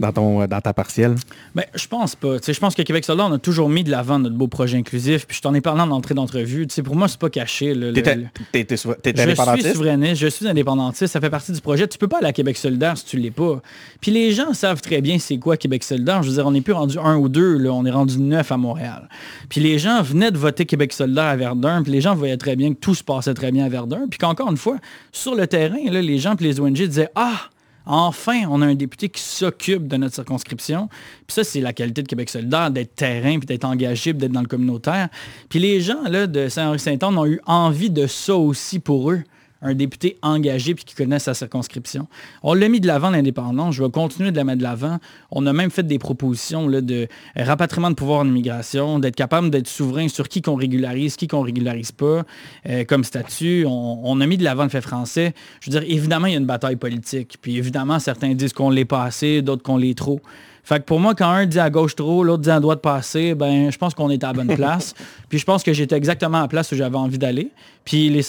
dans, 0.00 0.12
ton, 0.12 0.46
dans 0.46 0.60
ta 0.60 0.72
partielle? 0.72 1.14
Ben, 1.54 1.64
je 1.74 1.86
pense 1.86 2.16
pas. 2.16 2.36
je 2.46 2.58
pense 2.58 2.74
que 2.74 2.82
Québec 2.82 3.04
solidaire, 3.04 3.28
on 3.30 3.34
a 3.34 3.38
toujours 3.38 3.68
mis 3.68 3.84
de 3.84 3.90
l'avant 3.90 4.18
notre 4.18 4.34
beau 4.34 4.48
projet 4.48 4.76
inclusif. 4.78 5.26
Puis 5.26 5.36
je 5.36 5.42
t'en 5.42 5.54
ai 5.54 5.60
parlé 5.60 5.82
en 5.82 5.90
entrée 5.90 6.14
d'entrevue. 6.14 6.66
pour 6.84 6.96
moi, 6.96 7.08
c'est 7.08 7.20
pas 7.20 7.30
caché. 7.30 7.74
T'étais? 7.94 8.76
Je 8.76 9.60
suis 9.60 9.72
souverainiste, 9.72 10.20
je 10.20 10.26
suis 10.26 10.48
indépendantiste. 10.48 11.12
Ça 11.12 11.20
fait 11.20 11.30
partie 11.30 11.52
du 11.52 11.60
projet. 11.60 11.86
Tu 11.86 11.98
peux 11.98 12.08
pas 12.08 12.18
aller 12.18 12.28
à 12.28 12.32
Québec 12.32 12.56
solidaire 12.56 12.96
si 12.98 13.04
tu 13.04 13.18
l'es 13.18 13.30
pas. 13.30 13.60
Puis 14.00 14.10
les 14.10 14.32
gens 14.32 14.52
savent 14.52 14.80
très 14.80 15.00
bien 15.00 15.18
c'est 15.18 15.38
quoi 15.38 15.56
Québec 15.56 15.84
solidaire. 15.84 16.22
Je 16.22 16.28
veux 16.28 16.34
dire, 16.34 16.46
on 16.46 16.52
n'est 16.52 16.60
plus 16.60 16.72
rendu 16.72 16.98
un 16.98 17.16
ou 17.16 17.28
deux. 17.28 17.58
Là. 17.58 17.72
On 17.72 17.84
est 17.84 17.90
rendu 17.90 18.18
neuf 18.18 18.50
à 18.52 18.56
Montréal. 18.56 19.08
Puis 19.48 19.60
les 19.60 19.78
gens 19.78 20.02
venaient 20.02 20.30
de 20.30 20.38
voter 20.38 20.66
Québec 20.66 20.92
solidaire 20.92 21.24
à 21.24 21.36
Verdun. 21.36 21.82
Puis 21.82 21.92
les 21.92 22.00
gens 22.00 22.14
voyaient 22.14 22.36
très 22.36 22.56
bien 22.56 22.74
que 22.74 22.78
tout 22.78 22.94
se 22.94 23.04
passait 23.04 23.34
très 23.34 23.52
bien 23.52 23.64
à 23.64 23.68
Verdun. 23.68 24.06
Puis 24.10 24.18
qu'encore 24.18 24.50
une 24.50 24.56
fois, 24.56 24.76
sur 25.12 25.34
le 25.34 25.46
terrain, 25.46 25.78
là, 25.90 26.02
les 26.02 26.18
gens 26.18 26.34
et 26.34 26.42
les 26.42 26.60
ONG 26.60 26.72
disaient 26.74 27.10
«Ah, 27.14 27.50
Enfin, 27.86 28.42
on 28.48 28.62
a 28.62 28.66
un 28.66 28.74
député 28.74 29.08
qui 29.08 29.20
s'occupe 29.20 29.86
de 29.88 29.96
notre 29.96 30.14
circonscription. 30.14 30.88
Puis 31.26 31.34
ça, 31.34 31.44
c'est 31.44 31.60
la 31.60 31.72
qualité 31.72 32.02
de 32.02 32.08
Québec 32.08 32.30
solidaire, 32.30 32.70
d'être 32.70 32.94
terrain, 32.94 33.38
puis 33.38 33.46
d'être 33.46 33.64
engagé, 33.64 34.12
d'être 34.12 34.32
dans 34.32 34.40
le 34.40 34.46
communautaire. 34.46 35.08
Puis 35.48 35.58
les 35.58 35.80
gens 35.80 36.02
là, 36.04 36.26
de 36.26 36.48
Saint-Henri-Saint-Anne 36.48 37.18
ont 37.18 37.26
eu 37.26 37.40
envie 37.46 37.90
de 37.90 38.06
ça 38.06 38.36
aussi 38.36 38.78
pour 38.78 39.10
eux 39.10 39.22
un 39.64 39.74
député 39.74 40.18
engagé 40.22 40.74
puis 40.74 40.84
qui 40.84 40.94
connaît 40.94 41.18
sa 41.18 41.34
circonscription. 41.34 42.06
On 42.42 42.54
l'a 42.54 42.68
mis 42.68 42.80
de 42.80 42.86
l'avant 42.86 43.10
l'indépendance, 43.10 43.74
je 43.74 43.82
vais 43.82 43.90
continuer 43.90 44.30
de 44.30 44.36
la 44.36 44.44
mettre 44.44 44.58
de 44.58 44.62
l'avant. 44.62 44.98
On 45.30 45.46
a 45.46 45.52
même 45.52 45.70
fait 45.70 45.82
des 45.82 45.98
propositions 45.98 46.68
là, 46.68 46.80
de 46.80 47.08
rapatriement 47.34 47.90
de 47.90 47.96
pouvoir 47.96 48.20
en 48.20 48.28
immigration, 48.28 48.98
d'être 48.98 49.16
capable 49.16 49.50
d'être 49.50 49.66
souverain 49.66 50.06
sur 50.08 50.28
qui 50.28 50.42
qu'on 50.42 50.54
régularise, 50.54 51.16
qui 51.16 51.26
qu'on 51.26 51.40
régularise 51.40 51.92
pas 51.92 52.24
euh, 52.68 52.84
comme 52.84 53.04
statut. 53.04 53.64
On, 53.66 54.20
a 54.20 54.26
mis 54.26 54.36
de 54.36 54.44
l'avant 54.44 54.64
le 54.64 54.68
fait 54.68 54.82
français. 54.82 55.34
Je 55.60 55.70
veux 55.70 55.80
dire, 55.80 55.90
évidemment, 55.90 56.26
il 56.26 56.32
y 56.32 56.36
a 56.36 56.38
une 56.38 56.46
bataille 56.46 56.76
politique. 56.76 57.38
Puis 57.40 57.56
évidemment, 57.56 57.98
certains 57.98 58.34
disent 58.34 58.52
qu'on 58.52 58.70
l'est 58.70 58.84
pas 58.84 59.02
assez, 59.02 59.42
d'autres 59.42 59.62
qu'on 59.62 59.78
l'est 59.78 59.96
trop. 59.96 60.20
Fait 60.64 60.80
que 60.80 60.84
pour 60.84 60.98
moi, 60.98 61.14
quand 61.14 61.28
un 61.28 61.44
dit 61.44 61.60
à 61.60 61.68
gauche 61.68 61.94
trop, 61.94 62.24
l'autre 62.24 62.42
dit 62.42 62.50
à 62.50 62.58
droite 62.58 62.80
passer, 62.80 63.34
ben, 63.34 63.70
je 63.70 63.76
pense 63.76 63.92
qu'on 63.92 64.08
est 64.08 64.24
à 64.24 64.28
la 64.28 64.32
bonne 64.32 64.56
place. 64.56 64.94
puis 65.28 65.38
je 65.38 65.44
pense 65.44 65.62
que 65.62 65.74
j'étais 65.74 65.94
exactement 65.94 66.38
à 66.38 66.42
la 66.42 66.48
place 66.48 66.72
où 66.72 66.74
j'avais 66.74 66.96
envie 66.96 67.18
d'aller. 67.18 67.50
Puis 67.84 68.08
les, 68.08 68.22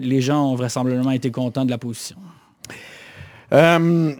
les, 0.00 0.20
gens 0.20 0.52
ont 0.52 0.54
vraisemblablement 0.54 1.12
été 1.12 1.30
contents 1.30 1.64
de 1.64 1.70
la 1.70 1.78
position. 1.78 2.16
Euh, 3.54 4.14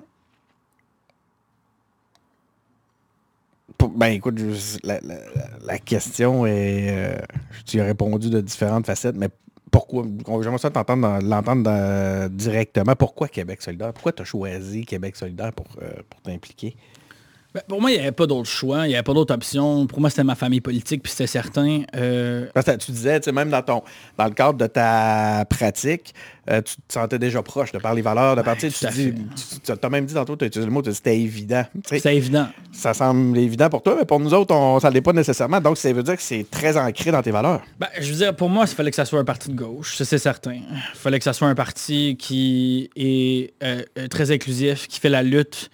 ben 3.95 4.07
écoute, 4.07 4.41
la, 4.83 5.79
question 5.79 6.47
est... 6.47 6.87
Euh, 6.89 7.19
tu 7.67 7.81
as 7.83 7.85
répondu 7.85 8.31
de 8.31 8.41
différentes 8.41 8.87
facettes, 8.87 9.17
mais 9.17 9.29
pourquoi, 9.71 10.05
j'aimerais 10.43 10.57
ça 10.57 10.71
t'entendre 10.71 11.19
l'entendre 11.23 12.29
directement. 12.29 12.95
Pourquoi 12.97 13.29
Québec 13.29 13.61
solidaire? 13.61 13.93
Pourquoi 13.93 14.13
tu 14.13 14.23
as 14.23 14.25
choisi 14.25 14.87
Québec 14.87 15.17
solidaire 15.17 15.53
pour, 15.53 15.67
euh, 15.83 15.91
pour 16.09 16.23
t'impliquer? 16.23 16.75
Ben, 17.55 17.63
pour 17.67 17.81
moi, 17.81 17.91
il 17.91 17.95
n'y 17.95 18.01
avait 18.01 18.13
pas 18.13 18.27
d'autre 18.27 18.49
choix, 18.49 18.85
il 18.85 18.91
n'y 18.91 18.95
avait 18.95 19.03
pas 19.03 19.15
d'autre 19.15 19.33
option. 19.33 19.87
Pour 19.87 20.01
moi, 20.01 20.11
c'était 20.11 20.23
ma 20.23 20.35
famille 20.35 20.61
politique, 20.61 21.03
puis 21.03 21.11
c'était 21.11 21.27
certain. 21.27 21.83
Euh... 21.97 22.47
tu 22.79 22.93
disais, 22.93 23.21
même 23.33 23.49
dans, 23.49 23.63
ton, 23.63 23.83
dans 24.19 24.27
le 24.27 24.33
cadre 24.33 24.59
de 24.59 24.67
ta 24.67 25.47
pratique, 25.49 26.13
euh, 26.51 26.61
tu 26.61 26.77
te 26.77 26.93
sentais 26.93 27.19
déjà 27.19 27.43
proche 27.43 27.73
de 27.73 27.79
par 27.79 27.95
les 27.95 28.03
valeurs 28.03 28.37
de 28.37 28.43
partir. 28.43 28.71
tu 28.71 28.87
dis, 28.89 29.15
tu 29.65 29.73
as 29.83 29.89
même 29.89 30.05
dit 30.05 30.13
tantôt, 30.13 30.37
tu 30.37 30.45
as 30.45 30.49
utilisé 30.49 30.67
le 30.67 30.73
mot, 30.73 30.83
c'était 30.85 31.19
évident. 31.19 31.65
C'est 31.87 32.15
évident. 32.15 32.49
Ça 32.71 32.93
semble 32.93 33.39
évident 33.39 33.71
pour 33.71 33.83
toi, 33.83 33.97
mais 33.99 34.05
pour 34.05 34.21
nous 34.21 34.35
autres, 34.35 34.55
on, 34.55 34.79
ça 34.79 34.91
ne 34.91 34.95
l'est 34.95 35.01
pas 35.01 35.15
nécessairement. 35.15 35.63
Donc, 35.63 35.79
ça 35.79 35.91
veut 35.91 36.03
dire 36.03 36.17
que 36.17 36.23
c'est 36.23 36.47
très 36.51 36.77
ancré 36.77 37.11
dans 37.11 37.23
tes 37.23 37.31
valeurs. 37.31 37.63
Ben, 37.81 37.89
je 37.99 38.11
veux 38.11 38.19
dire, 38.19 38.37
pour 38.37 38.51
moi, 38.51 38.67
il 38.69 38.75
fallait 38.75 38.91
que 38.91 38.97
ça 38.97 39.07
soit 39.07 39.21
un 39.21 39.25
parti 39.25 39.49
de 39.49 39.57
gauche, 39.57 39.97
ça 39.97 40.05
c'est 40.05 40.19
certain. 40.19 40.53
Il 40.53 40.99
fallait 40.99 41.19
que 41.19 41.25
ça 41.25 41.33
soit 41.33 41.49
un 41.49 41.55
parti 41.55 42.17
qui 42.19 42.91
est 42.95 43.55
euh, 43.63 43.83
très 44.11 44.31
inclusif, 44.33 44.87
qui 44.87 45.01
fait 45.01 45.09
la 45.09 45.23
lutte 45.23 45.71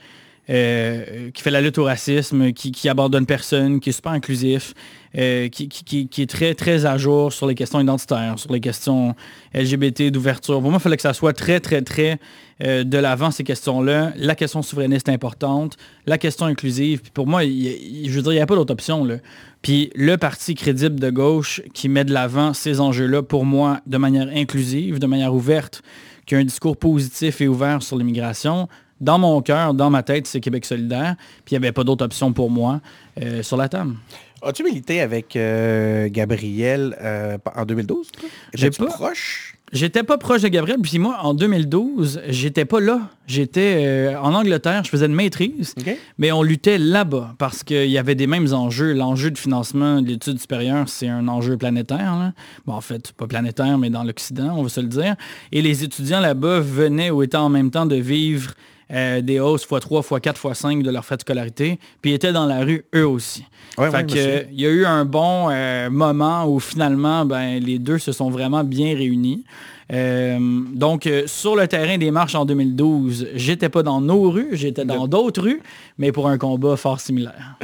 euh, 0.50 1.30
qui 1.30 1.42
fait 1.42 1.50
la 1.50 1.62
lutte 1.62 1.78
au 1.78 1.84
racisme, 1.84 2.52
qui, 2.52 2.70
qui 2.70 2.88
abandonne 2.90 3.24
personne, 3.24 3.80
qui 3.80 3.88
est 3.88 3.92
super 3.92 4.12
inclusif, 4.12 4.74
euh, 5.16 5.48
qui, 5.48 6.10
est 6.18 6.30
très, 6.30 6.54
très 6.54 6.84
à 6.84 6.98
jour 6.98 7.32
sur 7.32 7.46
les 7.46 7.54
questions 7.54 7.80
identitaires, 7.80 8.38
sur 8.38 8.52
les 8.52 8.60
questions 8.60 9.14
LGBT, 9.54 10.10
d'ouverture. 10.10 10.60
Pour 10.60 10.70
moi, 10.70 10.78
il 10.80 10.82
fallait 10.82 10.96
que 10.96 11.02
ça 11.02 11.14
soit 11.14 11.32
très, 11.32 11.60
très, 11.60 11.80
très 11.80 12.18
euh, 12.62 12.84
de 12.84 12.98
l'avant, 12.98 13.30
ces 13.30 13.42
questions-là. 13.42 14.12
La 14.16 14.34
question 14.34 14.60
souverainiste 14.60 15.08
est 15.08 15.12
importante, 15.12 15.78
la 16.06 16.18
question 16.18 16.44
inclusive. 16.44 17.00
Puis 17.00 17.10
pour 17.10 17.26
moi, 17.26 17.42
je 17.42 18.10
veux 18.10 18.22
dire, 18.22 18.32
il 18.32 18.36
n'y 18.36 18.40
a 18.42 18.46
pas 18.46 18.56
d'autre 18.56 18.74
option. 18.74 19.02
Là. 19.02 19.16
Puis 19.62 19.90
le 19.94 20.16
parti 20.18 20.54
crédible 20.54 21.00
de 21.00 21.08
gauche 21.08 21.62
qui 21.72 21.88
met 21.88 22.04
de 22.04 22.12
l'avant 22.12 22.52
ces 22.52 22.80
enjeux-là, 22.80 23.22
pour 23.22 23.46
moi, 23.46 23.80
de 23.86 23.96
manière 23.96 24.28
inclusive, 24.34 24.98
de 24.98 25.06
manière 25.06 25.34
ouverte, 25.34 25.80
qui 26.26 26.34
a 26.34 26.38
un 26.38 26.44
discours 26.44 26.76
positif 26.76 27.40
et 27.40 27.48
ouvert 27.48 27.82
sur 27.82 27.96
l'immigration, 27.96 28.68
dans 29.04 29.18
mon 29.18 29.40
cœur, 29.42 29.74
dans 29.74 29.90
ma 29.90 30.02
tête, 30.02 30.26
c'est 30.26 30.40
Québec 30.40 30.64
solidaire. 30.64 31.14
Puis 31.44 31.54
il 31.54 31.60
n'y 31.60 31.64
avait 31.64 31.72
pas 31.72 31.84
d'autre 31.84 32.04
option 32.04 32.32
pour 32.32 32.50
moi 32.50 32.80
euh, 33.22 33.42
sur 33.42 33.56
la 33.56 33.68
table. 33.68 33.94
As-tu 34.42 34.64
milité 34.64 35.00
avec 35.00 35.36
euh, 35.36 36.08
Gabriel 36.10 36.96
euh, 37.00 37.38
en 37.54 37.64
2012? 37.64 38.08
J'ai 38.54 38.70
pas 38.70 38.86
proche? 38.86 39.56
J'étais 39.72 40.04
pas 40.04 40.18
proche 40.18 40.42
de 40.42 40.48
Gabriel, 40.48 40.78
puis 40.80 40.98
moi, 40.98 41.18
en 41.22 41.34
2012, 41.34 42.20
j'étais 42.28 42.64
pas 42.64 42.78
là. 42.80 43.10
J'étais 43.26 44.14
en 44.22 44.32
Angleterre, 44.32 44.84
je 44.84 44.90
faisais 44.90 45.06
une 45.06 45.14
maîtrise, 45.14 45.74
mais 46.16 46.30
on 46.30 46.44
luttait 46.44 46.78
là-bas 46.78 47.34
parce 47.38 47.64
qu'il 47.64 47.90
y 47.90 47.98
avait 47.98 48.14
des 48.14 48.28
mêmes 48.28 48.52
enjeux. 48.52 48.92
L'enjeu 48.92 49.32
de 49.32 49.38
financement 49.38 50.00
de 50.00 50.08
l'étude 50.08 50.38
supérieure, 50.38 50.88
c'est 50.88 51.08
un 51.08 51.26
enjeu 51.26 51.56
planétaire. 51.56 52.32
Bon, 52.66 52.74
en 52.74 52.80
fait, 52.80 53.10
pas 53.12 53.26
planétaire, 53.26 53.76
mais 53.78 53.90
dans 53.90 54.04
l'Occident, 54.04 54.54
on 54.56 54.62
va 54.62 54.68
se 54.68 54.80
le 54.80 54.86
dire. 54.86 55.16
Et 55.50 55.60
les 55.60 55.82
étudiants 55.82 56.20
là-bas 56.20 56.60
venaient 56.60 57.10
ou 57.10 57.24
étaient 57.24 57.36
en 57.36 57.48
même 57.48 57.72
temps 57.72 57.86
de 57.86 57.96
vivre 57.96 58.54
euh, 58.94 59.20
des 59.22 59.40
hausses 59.40 59.66
x3, 59.66 60.02
x4, 60.02 60.36
x5 60.36 60.82
de 60.82 60.90
leur 60.90 61.04
frais 61.04 61.16
de 61.16 61.22
scolarité, 61.22 61.80
puis 62.00 62.12
ils 62.12 62.14
étaient 62.14 62.32
dans 62.32 62.46
la 62.46 62.60
rue 62.60 62.84
eux 62.94 63.06
aussi. 63.06 63.44
il 63.76 64.60
y 64.60 64.66
a 64.66 64.70
eu 64.70 64.84
un 64.84 65.04
bon 65.04 65.48
euh, 65.50 65.90
moment 65.90 66.46
où 66.46 66.60
finalement, 66.60 67.24
ben, 67.24 67.58
les 67.58 67.80
deux 67.80 67.98
se 67.98 68.12
sont 68.12 68.30
vraiment 68.30 68.62
bien 68.62 68.94
réunis. 68.94 69.44
Euh, 69.92 70.38
donc, 70.72 71.08
sur 71.26 71.56
le 71.56 71.66
terrain 71.66 71.98
des 71.98 72.12
marches 72.12 72.36
en 72.36 72.44
2012, 72.44 73.30
j'étais 73.34 73.68
pas 73.68 73.82
dans 73.82 74.00
nos 74.00 74.30
rues, 74.30 74.50
j'étais 74.52 74.84
dans 74.84 75.08
d'autres 75.08 75.42
rues, 75.42 75.60
mais 75.98 76.12
pour 76.12 76.28
un 76.28 76.38
combat 76.38 76.76
fort 76.76 77.00
similaire. 77.00 77.58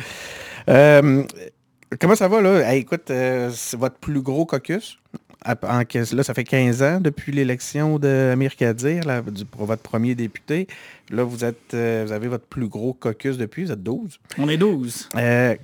comment 0.66 2.14
ça 2.16 2.26
va, 2.26 2.40
là? 2.40 2.74
écoute, 2.74 3.12
c'est 3.52 3.78
votre 3.78 3.96
plus 3.96 4.20
gros 4.20 4.46
caucus? 4.46 4.98
là, 5.44 6.22
ça 6.22 6.34
fait 6.34 6.44
15 6.44 6.82
ans 6.82 7.00
depuis 7.00 7.32
l'élection 7.32 7.98
d'Amir 7.98 8.56
Kadir 8.56 9.02
pour 9.50 9.66
votre 9.66 9.82
premier 9.82 10.14
député. 10.14 10.66
Là, 11.10 11.24
vous 11.24 11.44
êtes 11.44 11.74
euh, 11.74 12.04
vous 12.06 12.12
avez 12.12 12.28
votre 12.28 12.46
plus 12.46 12.68
gros 12.68 12.92
caucus 12.92 13.36
depuis, 13.36 13.64
vous 13.64 13.72
êtes 13.72 13.82
12. 13.82 14.18
On 14.38 14.48
est 14.48 14.56
12. 14.56 15.08
Euh, 15.16 15.56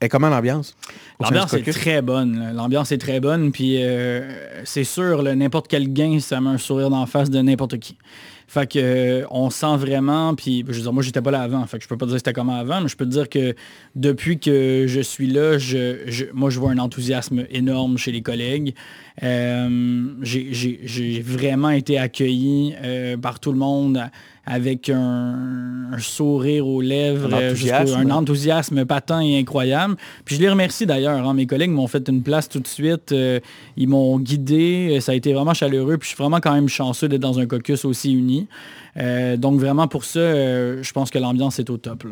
et 0.00 0.08
comment 0.08 0.28
l'ambiance? 0.28 0.74
L'ambiance 1.20 1.54
est 1.54 1.72
très 1.72 2.02
bonne. 2.02 2.52
L'ambiance 2.54 2.90
est 2.90 2.98
très 2.98 3.20
bonne. 3.20 3.52
Puis 3.52 3.76
euh, 3.78 4.64
c'est 4.64 4.84
sûr, 4.84 5.22
n'importe 5.22 5.68
quel 5.68 5.92
gain, 5.92 6.18
ça 6.20 6.40
met 6.40 6.50
un 6.50 6.58
sourire 6.58 6.90
d'en 6.90 7.06
face 7.06 7.30
de 7.30 7.40
n'importe 7.40 7.78
qui. 7.78 7.96
Fait 8.48 8.70
que 8.70 8.78
euh, 8.78 9.26
on 9.30 9.48
sent 9.48 9.76
vraiment, 9.78 10.34
puis 10.34 10.62
je 10.68 10.74
veux 10.74 10.82
dire, 10.82 10.92
moi 10.92 11.02
j'étais 11.02 11.22
pas 11.22 11.30
là 11.30 11.40
avant, 11.40 11.64
fait 11.66 11.78
que 11.78 11.84
je 11.84 11.88
peux 11.88 11.96
pas 11.96 12.04
dire 12.04 12.16
c'était 12.16 12.34
comment 12.34 12.56
avant, 12.56 12.82
mais 12.82 12.88
je 12.88 12.96
peux 12.96 13.06
te 13.06 13.10
dire 13.10 13.30
que 13.30 13.54
depuis 13.94 14.38
que 14.38 14.84
je 14.86 15.00
suis 15.00 15.26
là, 15.26 15.56
je, 15.56 16.30
moi 16.34 16.50
je 16.50 16.60
vois 16.60 16.70
un 16.70 16.78
enthousiasme 16.78 17.46
énorme 17.48 17.96
chez 17.96 18.12
les 18.12 18.20
collègues. 18.20 18.74
Euh, 19.22 20.08
j'ai 20.22 21.22
vraiment 21.24 21.70
été 21.70 21.98
accueilli 21.98 22.74
euh, 22.82 23.16
par 23.16 23.40
tout 23.40 23.52
le 23.52 23.58
monde 23.58 24.02
avec 24.44 24.88
un, 24.88 25.90
sourire 25.98 26.66
aux 26.66 26.80
lèvres, 26.80 27.32
un 27.32 27.48
enthousiasme, 27.48 27.94
un 27.94 28.10
enthousiasme 28.10 28.84
patent 28.84 29.20
et 29.22 29.38
incroyable. 29.38 29.96
Puis 30.24 30.36
je 30.36 30.40
les 30.40 30.50
remercie 30.50 30.86
d'ailleurs. 30.86 31.28
Hein. 31.28 31.34
Mes 31.34 31.46
collègues 31.46 31.70
m'ont 31.70 31.86
fait 31.86 32.08
une 32.08 32.22
place 32.22 32.48
tout 32.48 32.58
de 32.58 32.66
suite. 32.66 33.14
ils 33.76 33.88
m'ont 33.88 34.18
guidé. 34.18 34.98
Ça 35.00 35.12
a 35.12 35.14
été 35.14 35.32
vraiment 35.32 35.54
chaleureux. 35.54 35.96
Puis 35.96 36.10
je 36.10 36.14
suis 36.14 36.22
vraiment 36.22 36.40
quand 36.40 36.54
même 36.54 36.68
chanceux 36.68 37.08
d'être 37.08 37.20
dans 37.20 37.38
un 37.38 37.46
caucus 37.46 37.84
aussi 37.84 38.12
uni. 38.12 38.48
Euh, 38.96 39.36
donc 39.36 39.58
vraiment 39.58 39.88
pour 39.88 40.04
ça, 40.04 40.20
euh, 40.20 40.82
je 40.82 40.92
pense 40.92 41.10
que 41.10 41.18
l'ambiance 41.18 41.58
est 41.58 41.70
au 41.70 41.78
top. 41.78 42.04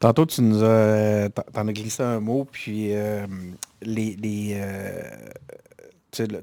Tantôt, 0.00 0.26
tu 0.26 0.42
nous 0.42 0.62
as, 0.64 1.28
en 1.54 1.68
as 1.68 1.72
glissé 1.72 2.02
un 2.02 2.20
mot, 2.20 2.46
puis 2.50 2.88
euh, 2.90 3.26
les, 3.82 4.56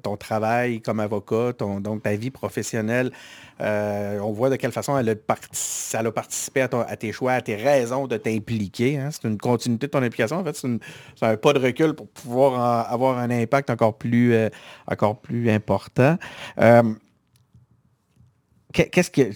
ton 0.01 0.17
travail 0.17 0.81
comme 0.81 0.99
avocat, 0.99 1.53
donc 1.59 2.03
ta 2.03 2.15
vie 2.15 2.31
professionnelle, 2.31 3.11
on 3.59 4.31
voit 4.31 4.49
de 4.49 4.55
quelle 4.55 4.71
façon 4.71 4.97
elle 4.97 5.09
a, 5.09 5.15
participé 6.11 6.61
à, 6.61 6.97
tes 6.97 7.11
choix, 7.11 7.33
à 7.33 7.41
tes 7.41 7.55
raisons 7.55 8.07
de 8.07 8.17
t'impliquer. 8.17 8.97
Hein. 8.97 9.09
C'est 9.11 9.27
une 9.27 9.37
continuité 9.37 9.87
de 9.87 9.91
ton 9.91 10.01
implication. 10.01 10.37
En 10.37 10.43
fait, 10.43 10.55
c'est 10.55 11.25
un 11.25 11.37
pas 11.37 11.53
de 11.53 11.59
recul 11.59 11.93
pour 11.93 12.07
pouvoir 12.07 12.91
avoir 12.91 13.17
un 13.17 13.29
impact 13.29 13.69
encore 13.69 13.97
plus, 13.97 14.33
encore 14.87 15.19
plus 15.19 15.49
important 15.49 16.17
qu'est-ce 18.71 19.09
que, 19.09 19.31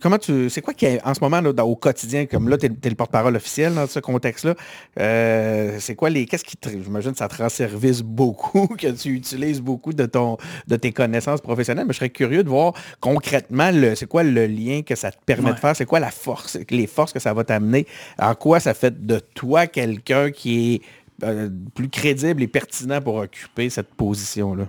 comment 0.00 0.18
tu, 0.18 0.50
c'est 0.50 0.60
quoi 0.60 0.74
qui 0.74 0.86
est 0.86 1.04
en 1.04 1.14
ce 1.14 1.20
moment 1.20 1.40
là, 1.40 1.64
au 1.64 1.76
quotidien, 1.76 2.26
comme 2.26 2.48
là, 2.48 2.58
tu 2.58 2.66
es, 2.66 2.88
le 2.88 2.94
porte-parole 2.96 3.36
officiel 3.36 3.74
dans 3.74 3.86
ce 3.86 4.00
contexte-là, 4.00 4.54
euh, 4.98 5.76
c'est 5.78 5.94
quoi 5.94 6.10
les, 6.10 6.26
qu'est-ce 6.26 6.44
qui, 6.44 6.56
j'imagine, 6.64 7.14
ça 7.14 7.28
te 7.28 7.36
rend 7.36 7.48
service 7.48 8.02
beaucoup, 8.02 8.66
que 8.78 8.88
tu 8.88 9.10
utilises 9.10 9.60
beaucoup 9.60 9.92
de 9.92 10.06
ton, 10.06 10.38
de 10.66 10.76
tes 10.76 10.92
connaissances 10.92 11.40
professionnelles, 11.40 11.86
mais 11.86 11.92
je 11.92 11.98
serais 11.98 12.10
curieux 12.10 12.42
de 12.42 12.48
voir 12.48 12.72
concrètement, 13.00 13.70
c'est 13.94 14.08
quoi 14.08 14.24
le 14.24 14.46
lien 14.46 14.82
que 14.82 14.96
ça 14.96 15.12
te 15.12 15.18
permet 15.24 15.52
de 15.52 15.58
faire, 15.58 15.76
c'est 15.76 15.86
quoi 15.86 16.00
la 16.00 16.10
force, 16.10 16.58
les 16.70 16.86
forces 16.88 17.12
que 17.12 17.20
ça 17.20 17.32
va 17.32 17.44
t'amener, 17.44 17.86
en 18.18 18.34
quoi 18.34 18.58
ça 18.58 18.74
fait 18.74 19.06
de 19.06 19.20
toi 19.20 19.68
quelqu'un 19.68 20.32
qui 20.32 20.74
est 20.74 20.82
euh, 21.22 21.48
plus 21.74 21.88
crédible 21.88 22.42
et 22.42 22.48
pertinent 22.48 23.00
pour 23.00 23.14
occuper 23.16 23.70
cette 23.70 23.94
position-là? 23.94 24.66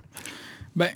Ben, 0.76 0.88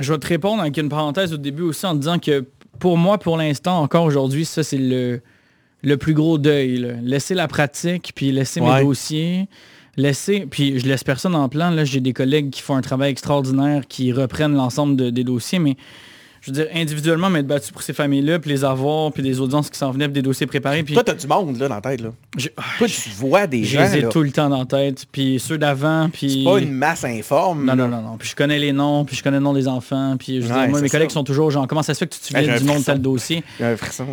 je 0.00 0.12
vais 0.12 0.18
te 0.18 0.26
répondre 0.26 0.60
avec 0.62 0.76
une 0.76 0.88
parenthèse 0.88 1.32
au 1.32 1.36
début 1.36 1.62
aussi 1.62 1.86
en 1.86 1.94
disant 1.94 2.18
que 2.18 2.44
pour 2.78 2.96
moi, 2.96 3.18
pour 3.18 3.36
l'instant, 3.36 3.80
encore 3.80 4.04
aujourd'hui, 4.04 4.44
ça 4.44 4.62
c'est 4.62 4.78
le, 4.78 5.20
le 5.82 5.96
plus 5.96 6.14
gros 6.14 6.38
deuil. 6.38 6.96
Laisser 7.02 7.34
la 7.34 7.48
pratique, 7.48 8.12
puis 8.14 8.32
laisser 8.32 8.60
mes 8.60 8.82
dossiers, 8.82 9.48
laisser, 9.96 10.46
puis 10.50 10.78
je 10.78 10.86
laisse 10.86 11.04
personne 11.04 11.34
en 11.34 11.48
plan. 11.48 11.70
Là, 11.70 11.84
j'ai 11.84 12.00
des 12.00 12.12
collègues 12.12 12.50
qui 12.50 12.62
font 12.62 12.76
un 12.76 12.80
travail 12.80 13.10
extraordinaire, 13.10 13.86
qui 13.86 14.12
reprennent 14.12 14.54
l'ensemble 14.54 15.12
des 15.12 15.24
dossiers, 15.24 15.58
mais 15.58 15.76
je 16.40 16.50
veux 16.50 16.54
dire, 16.54 16.66
individuellement, 16.74 17.28
m'être 17.28 17.46
battu 17.46 17.70
pour 17.72 17.82
ces 17.82 17.92
familles-là, 17.92 18.38
puis 18.38 18.50
les 18.50 18.64
avoir, 18.64 19.12
puis 19.12 19.22
des 19.22 19.40
audiences 19.40 19.68
qui 19.68 19.78
s'en 19.78 19.90
venaient, 19.90 20.06
puis 20.06 20.14
des 20.14 20.22
dossiers 20.22 20.46
préparés. 20.46 20.82
Puis... 20.82 20.94
Toi, 20.94 21.04
t'as 21.04 21.14
du 21.14 21.26
monde 21.26 21.58
là, 21.58 21.68
dans 21.68 21.74
la 21.74 21.80
tête. 21.80 22.00
Là. 22.00 22.10
Ah, 22.56 22.62
Toi, 22.78 22.86
tu 22.86 23.10
vois 23.10 23.46
des 23.46 23.64
gens. 23.64 23.86
J'ai 23.92 24.08
tout 24.08 24.22
le 24.22 24.30
temps 24.30 24.48
dans 24.48 24.60
la 24.60 24.64
tête. 24.64 25.06
Puis 25.12 25.38
ceux 25.38 25.58
d'avant. 25.58 26.08
Puis... 26.10 26.44
C'est 26.44 26.50
pas 26.50 26.58
une 26.58 26.72
masse 26.72 27.04
informe. 27.04 27.66
Non, 27.66 27.76
non, 27.76 27.88
non, 27.88 28.00
non. 28.00 28.16
Puis 28.16 28.30
je 28.30 28.36
connais 28.36 28.58
les 28.58 28.72
noms, 28.72 29.04
puis 29.04 29.16
je 29.16 29.22
connais 29.22 29.36
le 29.36 29.42
nom 29.42 29.52
des 29.52 29.68
enfants. 29.68 30.16
Puis 30.18 30.42
je 30.42 30.48
moi, 30.48 30.80
mes 30.80 30.88
collègues 30.88 31.10
sont 31.10 31.24
toujours 31.24 31.50
genre, 31.50 31.66
comment 31.66 31.82
ça 31.82 31.92
se 31.92 31.98
fait 31.98 32.06
que 32.06 32.14
tu 32.14 32.20
te 32.20 32.26
souviens 32.26 32.56
du 32.56 32.64
nom 32.64 32.78
de 32.78 32.84
tel 32.84 33.00
dossier? 33.00 33.42
Un 33.60 33.76
frisson 33.76 34.06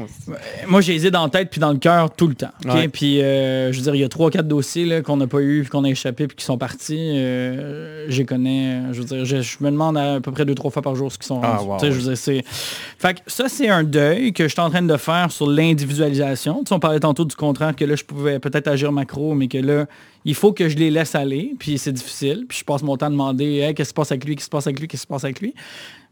Moi, 0.67 0.81
j'ai 0.81 0.97
les 0.97 1.11
dans 1.11 1.23
la 1.23 1.29
tête, 1.29 1.49
puis 1.49 1.59
dans 1.59 1.71
le 1.71 1.77
cœur 1.77 2.11
tout 2.11 2.27
le 2.27 2.35
temps. 2.35 2.51
Puis 2.91 3.21
euh, 3.21 3.71
je 3.71 3.77
veux 3.77 3.83
dire, 3.83 3.95
il 3.95 4.01
y 4.01 4.03
a 4.03 4.09
trois, 4.09 4.31
quatre 4.31 4.47
dossiers 4.47 5.01
qu'on 5.01 5.17
n'a 5.17 5.27
pas 5.27 5.39
eu, 5.39 5.61
puis 5.61 5.69
qu'on 5.69 5.83
a 5.85 5.89
échappé, 5.89 6.27
puis 6.27 6.35
qui 6.35 6.45
sont 6.45 6.57
partis. 6.57 7.11
Euh, 7.15 8.05
je 8.09 8.23
connais. 8.23 8.81
Je 8.91 9.01
veux 9.01 9.05
dire, 9.05 9.25
je, 9.25 9.63
me 9.63 9.71
demande 9.71 9.97
à, 9.97 10.19
peu 10.19 10.31
près 10.31 10.45
deux, 10.45 10.55
trois 10.55 10.71
fois 10.71 10.81
par 10.81 10.95
jour 10.95 11.11
ce 11.11 11.17
qu'ils 11.17 11.27
sont. 11.27 11.41
Ah, 11.43 11.59
je 11.81 11.89
dire, 11.89 12.16
c'est. 12.17 12.43
Fait 12.45 13.13
que 13.13 13.19
ça, 13.27 13.47
c'est 13.47 13.69
un 13.69 13.83
deuil 13.83 14.33
que 14.33 14.43
je 14.43 14.49
suis 14.49 14.61
en 14.61 14.69
train 14.69 14.81
de 14.81 14.97
faire 14.97 15.31
sur 15.31 15.49
l'individualisation. 15.49 16.59
Tu 16.59 16.69
sais, 16.69 16.75
on 16.75 16.79
parlait 16.79 16.99
tantôt 16.99 17.23
du 17.23 17.35
contraire 17.35 17.75
que 17.75 17.85
là, 17.85 17.95
je 17.95 18.03
pouvais 18.03 18.39
peut-être 18.39 18.67
agir 18.67 18.91
macro, 18.91 19.33
mais 19.33 19.47
que 19.47 19.57
là, 19.57 19.85
il 20.25 20.35
faut 20.35 20.51
que 20.51 20.67
je 20.67 20.75
les 20.75 20.91
laisse 20.91 21.15
aller, 21.15 21.53
puis 21.57 21.77
c'est 21.77 21.93
difficile. 21.93 22.45
Puis 22.49 22.59
je 22.59 22.65
passe 22.65 22.83
mon 22.83 22.97
temps 22.97 23.05
à 23.05 23.09
demander 23.09 23.73
qu'est-ce 23.75 23.89
qui 23.89 23.89
se 23.89 23.93
passe 23.93 24.11
avec 24.11 24.25
lui, 24.25 24.35
qu'est-ce 24.35 24.45
qui 24.45 24.45
se 24.45 24.49
passe 24.49 24.67
avec 24.67 24.79
lui, 24.79 24.87
qu'est-ce 24.87 25.03
qui 25.03 25.07
se 25.07 25.13
passe 25.13 25.23
avec 25.23 25.39
lui? 25.39 25.53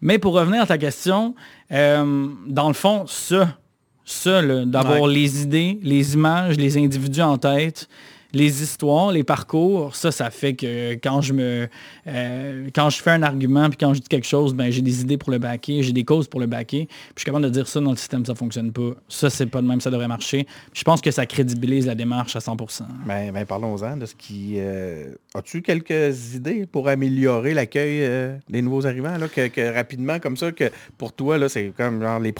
Mais 0.01 0.19
pour 0.19 0.33
revenir 0.33 0.61
à 0.61 0.65
ta 0.65 0.77
question, 0.77 1.35
euh, 1.71 2.27
dans 2.47 2.67
le 2.67 2.73
fond, 2.73 3.05
ça, 3.07 3.57
ça, 4.05 4.41
d'avoir 4.65 5.07
les 5.07 5.41
idées, 5.41 5.79
les 5.83 6.13
images, 6.13 6.57
les 6.57 6.77
individus 6.77 7.21
en 7.21 7.37
tête, 7.37 7.89
les 8.35 8.61
histoires, 8.61 9.11
les 9.11 9.23
parcours, 9.23 9.95
ça, 9.95 10.11
ça 10.11 10.29
fait 10.29 10.55
que 10.55 10.93
quand 10.95 11.21
je 11.21 11.33
me 11.33 11.67
euh, 12.07 12.69
quand 12.75 12.89
je 12.89 13.01
fais 13.01 13.11
un 13.11 13.23
argument 13.23 13.69
puis 13.69 13.77
quand 13.77 13.93
je 13.93 14.01
dis 14.01 14.09
quelque 14.09 14.27
chose, 14.27 14.53
ben 14.53 14.69
j'ai 14.69 14.81
des 14.81 15.01
idées 15.01 15.17
pour 15.17 15.31
le 15.31 15.37
backer, 15.37 15.81
j'ai 15.81 15.93
des 15.93 16.03
causes 16.03 16.27
pour 16.27 16.41
le 16.41 16.45
backer. 16.45 16.85
Puis 16.85 17.25
je 17.25 17.31
suis 17.31 17.41
de 17.41 17.49
dire 17.49 17.67
ça 17.67 17.79
dans 17.79 17.91
le 17.91 17.97
système, 17.97 18.25
ça 18.25 18.35
fonctionne 18.35 18.73
pas. 18.73 18.91
Ça, 19.07 19.29
c'est 19.29 19.45
pas 19.45 19.61
de 19.61 19.67
même, 19.67 19.79
ça 19.79 19.89
devrait 19.89 20.09
marcher. 20.09 20.45
je 20.73 20.83
pense 20.83 20.99
que 20.99 21.11
ça 21.11 21.25
crédibilise 21.25 21.87
la 21.87 21.95
démarche 21.95 22.35
à 22.35 22.39
100%. 22.39 22.81
Ben, 23.05 23.31
ben 23.31 23.45
parlons-en 23.45 23.97
de 23.97 24.05
ce 24.05 24.15
qui. 24.15 24.55
Euh, 24.57 25.13
as-tu 25.33 25.61
quelques 25.61 26.35
idées 26.35 26.65
pour 26.65 26.89
améliorer 26.89 27.53
l'accueil 27.53 27.99
euh, 28.01 28.35
des 28.49 28.61
nouveaux 28.61 28.85
arrivants, 28.85 29.17
là, 29.17 29.29
que, 29.29 29.73
rapidement, 29.73 30.19
comme 30.19 30.35
ça, 30.35 30.51
que 30.51 30.69
pour 30.97 31.13
toi, 31.13 31.37
là, 31.37 31.47
c'est 31.47 31.71
comme 31.75 32.01
genre 32.01 32.19
les, 32.19 32.33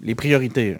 les 0.00 0.14
priorités? 0.14 0.76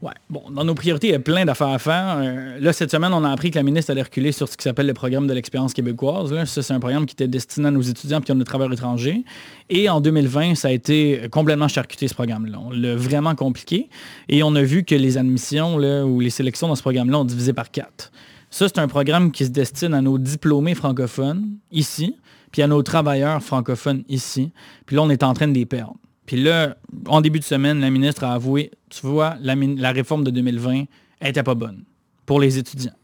Ouais. 0.00 0.12
Bon, 0.28 0.42
dans 0.50 0.64
nos 0.64 0.74
priorités, 0.74 1.08
il 1.08 1.12
y 1.12 1.14
a 1.14 1.20
plein 1.20 1.44
d'affaires 1.44 1.68
à 1.68 1.78
faire. 1.78 2.20
là, 2.60 2.72
cette 2.72 2.90
semaine, 2.90 3.12
on 3.12 3.24
a 3.24 3.30
appris 3.30 3.50
que 3.50 3.56
la 3.56 3.62
ministre 3.62 3.90
allait 3.90 4.02
reculer 4.02 4.32
sur 4.32 4.48
ce 4.48 4.56
qui 4.56 4.62
s'appelle 4.62 4.86
le 4.86 4.94
programme 4.94 5.26
de 5.26 5.34
l'expérience 5.34 5.74
québécoise. 5.74 6.32
Là. 6.32 6.46
Ça, 6.46 6.62
c'est 6.62 6.72
un 6.72 6.80
programme 6.80 7.06
qui 7.06 7.14
était 7.14 7.28
destiné 7.28 7.68
à 7.68 7.70
nos 7.70 7.82
étudiants 7.82 8.20
qui 8.20 8.32
ont 8.32 8.36
des 8.36 8.44
travailleurs 8.44 8.72
étrangers. 8.72 9.24
Et 9.68 9.88
en 9.88 10.00
2020, 10.00 10.54
ça 10.54 10.68
a 10.68 10.70
été 10.70 11.22
complètement 11.30 11.68
charcuté, 11.68 12.08
ce 12.08 12.14
programme-là. 12.14 12.58
On 12.64 12.70
l'a 12.70 12.96
vraiment 12.96 13.34
compliqué. 13.34 13.88
Et 14.28 14.42
on 14.42 14.54
a 14.54 14.62
vu 14.62 14.84
que 14.84 14.94
les 14.94 15.18
admissions 15.18 15.76
là, 15.76 16.06
ou 16.06 16.20
les 16.20 16.30
sélections 16.30 16.68
dans 16.68 16.76
ce 16.76 16.82
programme-là 16.82 17.18
ont 17.18 17.24
divisé 17.24 17.52
par 17.52 17.70
quatre. 17.70 18.12
Ça, 18.50 18.66
c'est 18.68 18.78
un 18.78 18.88
programme 18.88 19.30
qui 19.30 19.44
se 19.44 19.50
destine 19.50 19.94
à 19.94 20.00
nos 20.00 20.18
diplômés 20.18 20.74
francophones 20.74 21.56
ici, 21.70 22.16
puis 22.50 22.62
à 22.62 22.66
nos 22.66 22.82
travailleurs 22.82 23.42
francophones 23.42 24.02
ici. 24.08 24.50
Puis 24.86 24.96
là, 24.96 25.02
on 25.02 25.10
est 25.10 25.22
en 25.22 25.34
train 25.34 25.46
de 25.46 25.54
les 25.54 25.66
perdre. 25.66 25.96
Puis 26.30 26.40
là, 26.40 26.76
en 27.08 27.22
début 27.22 27.40
de 27.40 27.44
semaine, 27.44 27.80
la 27.80 27.90
ministre 27.90 28.22
a 28.22 28.34
avoué, 28.34 28.70
tu 28.88 29.04
vois, 29.04 29.34
la, 29.40 29.90
réforme 29.90 30.22
de 30.22 30.30
2020 30.30 30.84
n'était 31.20 31.42
pas 31.42 31.56
bonne 31.56 31.82
pour 32.24 32.38
les 32.38 32.56
étudiants. 32.56 32.94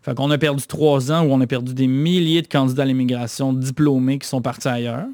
Fait 0.00 0.14
qu'on 0.14 0.30
a 0.30 0.38
perdu 0.38 0.62
trois 0.64 1.10
ans 1.10 1.26
où 1.26 1.32
on 1.32 1.40
a 1.40 1.46
perdu 1.48 1.74
des 1.74 1.88
milliers 1.88 2.40
de 2.40 2.46
candidats 2.46 2.84
à 2.84 2.86
l'immigration 2.86 3.52
diplômés 3.52 4.20
qui 4.20 4.28
sont 4.28 4.40
partis 4.42 4.68
ailleurs. 4.68 5.08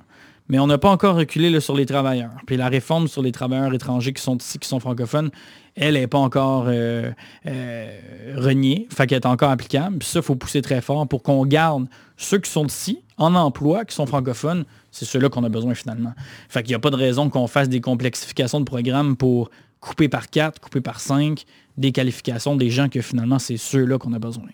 Mais 0.48 0.58
on 0.58 0.66
n'a 0.66 0.76
pas 0.76 0.90
encore 0.90 1.16
reculé 1.16 1.58
sur 1.60 1.74
les 1.74 1.86
travailleurs. 1.86 2.32
Puis 2.46 2.56
la 2.56 2.68
réforme 2.68 3.08
sur 3.08 3.22
les 3.22 3.32
travailleurs 3.32 3.72
étrangers 3.72 4.12
qui 4.12 4.22
sont 4.22 4.36
ici, 4.36 4.58
qui 4.58 4.68
sont 4.68 4.78
francophones, 4.78 5.30
elle 5.74 5.94
n'est 5.94 6.06
pas 6.06 6.18
encore 6.18 6.66
euh, 6.68 7.10
euh, 7.46 8.34
reniée. 8.36 8.86
Fait 8.94 9.06
qu'elle 9.06 9.20
est 9.20 9.26
encore 9.26 9.50
applicable. 9.50 9.98
Puis 9.98 10.08
ça, 10.08 10.18
il 10.18 10.22
faut 10.22 10.36
pousser 10.36 10.60
très 10.60 10.82
fort 10.82 11.08
pour 11.08 11.22
qu'on 11.22 11.46
garde 11.46 11.86
ceux 12.16 12.38
qui 12.38 12.50
sont 12.50 12.66
ici, 12.66 13.00
en 13.16 13.34
emploi, 13.34 13.84
qui 13.86 13.94
sont 13.94 14.06
francophones. 14.06 14.64
C'est 14.90 15.06
ceux-là 15.06 15.30
qu'on 15.30 15.44
a 15.44 15.48
besoin 15.48 15.74
finalement. 15.74 16.12
Fait 16.48 16.62
qu'il 16.62 16.72
n'y 16.72 16.76
a 16.76 16.78
pas 16.78 16.90
de 16.90 16.96
raison 16.96 17.30
qu'on 17.30 17.46
fasse 17.46 17.70
des 17.70 17.80
complexifications 17.80 18.60
de 18.60 18.64
programmes 18.64 19.16
pour 19.16 19.50
couper 19.80 20.08
par 20.08 20.28
quatre, 20.28 20.60
couper 20.60 20.80
par 20.80 21.00
cinq, 21.00 21.44
des 21.76 21.90
qualifications 21.90 22.54
des 22.56 22.70
gens 22.70 22.88
que 22.88 23.00
finalement, 23.00 23.38
c'est 23.38 23.56
ceux-là 23.56 23.98
qu'on 23.98 24.12
a 24.12 24.18
besoin. 24.18 24.48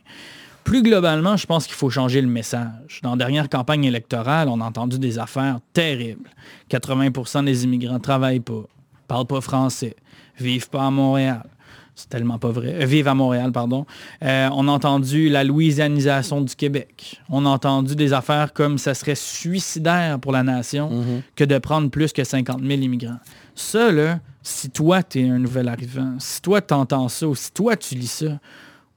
Plus 0.71 0.85
globalement, 0.85 1.37
je 1.37 1.49
pense 1.49 1.67
qu'il 1.67 1.75
faut 1.75 1.91
changer 1.91 2.21
le 2.21 2.29
message. 2.29 3.01
Dans 3.03 3.11
la 3.11 3.17
dernière 3.17 3.49
campagne 3.49 3.83
électorale, 3.83 4.49
on 4.49 4.61
a 4.61 4.65
entendu 4.65 5.01
des 5.01 5.19
affaires 5.19 5.59
terribles. 5.73 6.31
80% 6.71 7.45
des 7.45 7.65
immigrants 7.65 7.95
ne 7.95 7.99
travaillent 7.99 8.39
pas, 8.39 8.63
parlent 9.09 9.27
pas 9.27 9.41
français, 9.41 9.97
vivent 10.39 10.71
pas 10.71 10.87
à 10.87 10.91
Montréal. 10.93 11.43
C'est 11.97 12.09
tellement 12.09 12.39
pas 12.39 12.53
vrai. 12.53 12.77
Euh, 12.81 12.87
vivent 12.87 13.09
à 13.09 13.15
Montréal, 13.15 13.51
pardon. 13.51 13.85
Euh, 14.23 14.49
on 14.53 14.69
a 14.69 14.71
entendu 14.71 15.29
la 15.29 15.43
louisianisation 15.43 16.41
du 16.41 16.55
Québec. 16.55 17.21
On 17.29 17.47
a 17.47 17.49
entendu 17.49 17.97
des 17.97 18.13
affaires 18.13 18.53
comme 18.53 18.79
ça 18.79 18.95
serait 18.95 19.17
suicidaire 19.17 20.21
pour 20.21 20.31
la 20.31 20.45
nation 20.45 20.89
mm-hmm. 20.89 21.23
que 21.35 21.43
de 21.43 21.59
prendre 21.59 21.91
plus 21.91 22.13
que 22.13 22.23
50 22.23 22.61
000 22.61 22.81
immigrants. 22.83 23.19
Ça, 23.57 23.91
là, 23.91 24.21
si 24.45 24.71
toi, 24.71 25.03
tu 25.03 25.19
es 25.19 25.29
un 25.29 25.41
nouvel 25.41 25.67
arrivant, 25.67 26.15
si 26.21 26.41
toi, 26.41 26.61
tu 26.61 26.75
entends 26.75 27.09
ça, 27.09 27.27
ou 27.27 27.35
si 27.35 27.51
toi, 27.53 27.77
tu 27.77 27.97
lis 27.97 28.07
ça, 28.07 28.39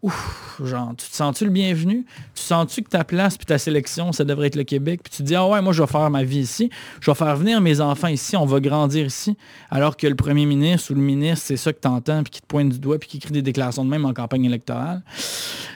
ouf, 0.03 0.61
genre, 0.63 0.93
tu 0.97 1.09
te 1.09 1.15
sens-tu 1.15 1.45
le 1.45 1.49
bienvenu? 1.49 2.05
Tu 2.35 2.41
sens-tu 2.43 2.83
que 2.83 2.89
ta 2.89 3.03
place 3.03 3.37
puis 3.37 3.45
ta 3.45 3.57
sélection, 3.57 4.11
ça 4.11 4.25
devrait 4.25 4.47
être 4.47 4.57
le 4.57 4.65
Québec? 4.65 4.99
Puis 5.01 5.11
tu 5.11 5.17
te 5.17 5.23
dis, 5.23 5.35
ah 5.35 5.47
ouais, 5.47 5.61
moi, 5.61 5.73
je 5.73 5.81
vais 5.81 5.87
faire 5.87 6.09
ma 6.09 6.23
vie 6.23 6.39
ici. 6.39 6.69
Je 6.99 7.09
vais 7.09 7.15
faire 7.15 7.35
venir 7.37 7.61
mes 7.61 7.79
enfants 7.81 8.09
ici. 8.09 8.35
On 8.35 8.45
va 8.45 8.59
grandir 8.59 9.05
ici. 9.05 9.37
Alors 9.71 9.97
que 9.97 10.05
le 10.05 10.15
premier 10.15 10.45
ministre 10.45 10.91
ou 10.91 10.95
le 10.95 11.01
ministre, 11.01 11.45
c'est 11.47 11.57
ça 11.57 11.71
que 11.71 11.79
tu 11.79 11.87
entends 11.87 12.21
puis 12.23 12.31
qui 12.31 12.41
te 12.41 12.47
pointe 12.47 12.69
du 12.69 12.79
doigt 12.79 12.99
puis 12.99 13.09
qui 13.09 13.17
écrit 13.17 13.31
des 13.31 13.41
déclarations 13.41 13.85
de 13.85 13.89
même 13.89 14.05
en 14.05 14.13
campagne 14.13 14.45
électorale. 14.45 15.01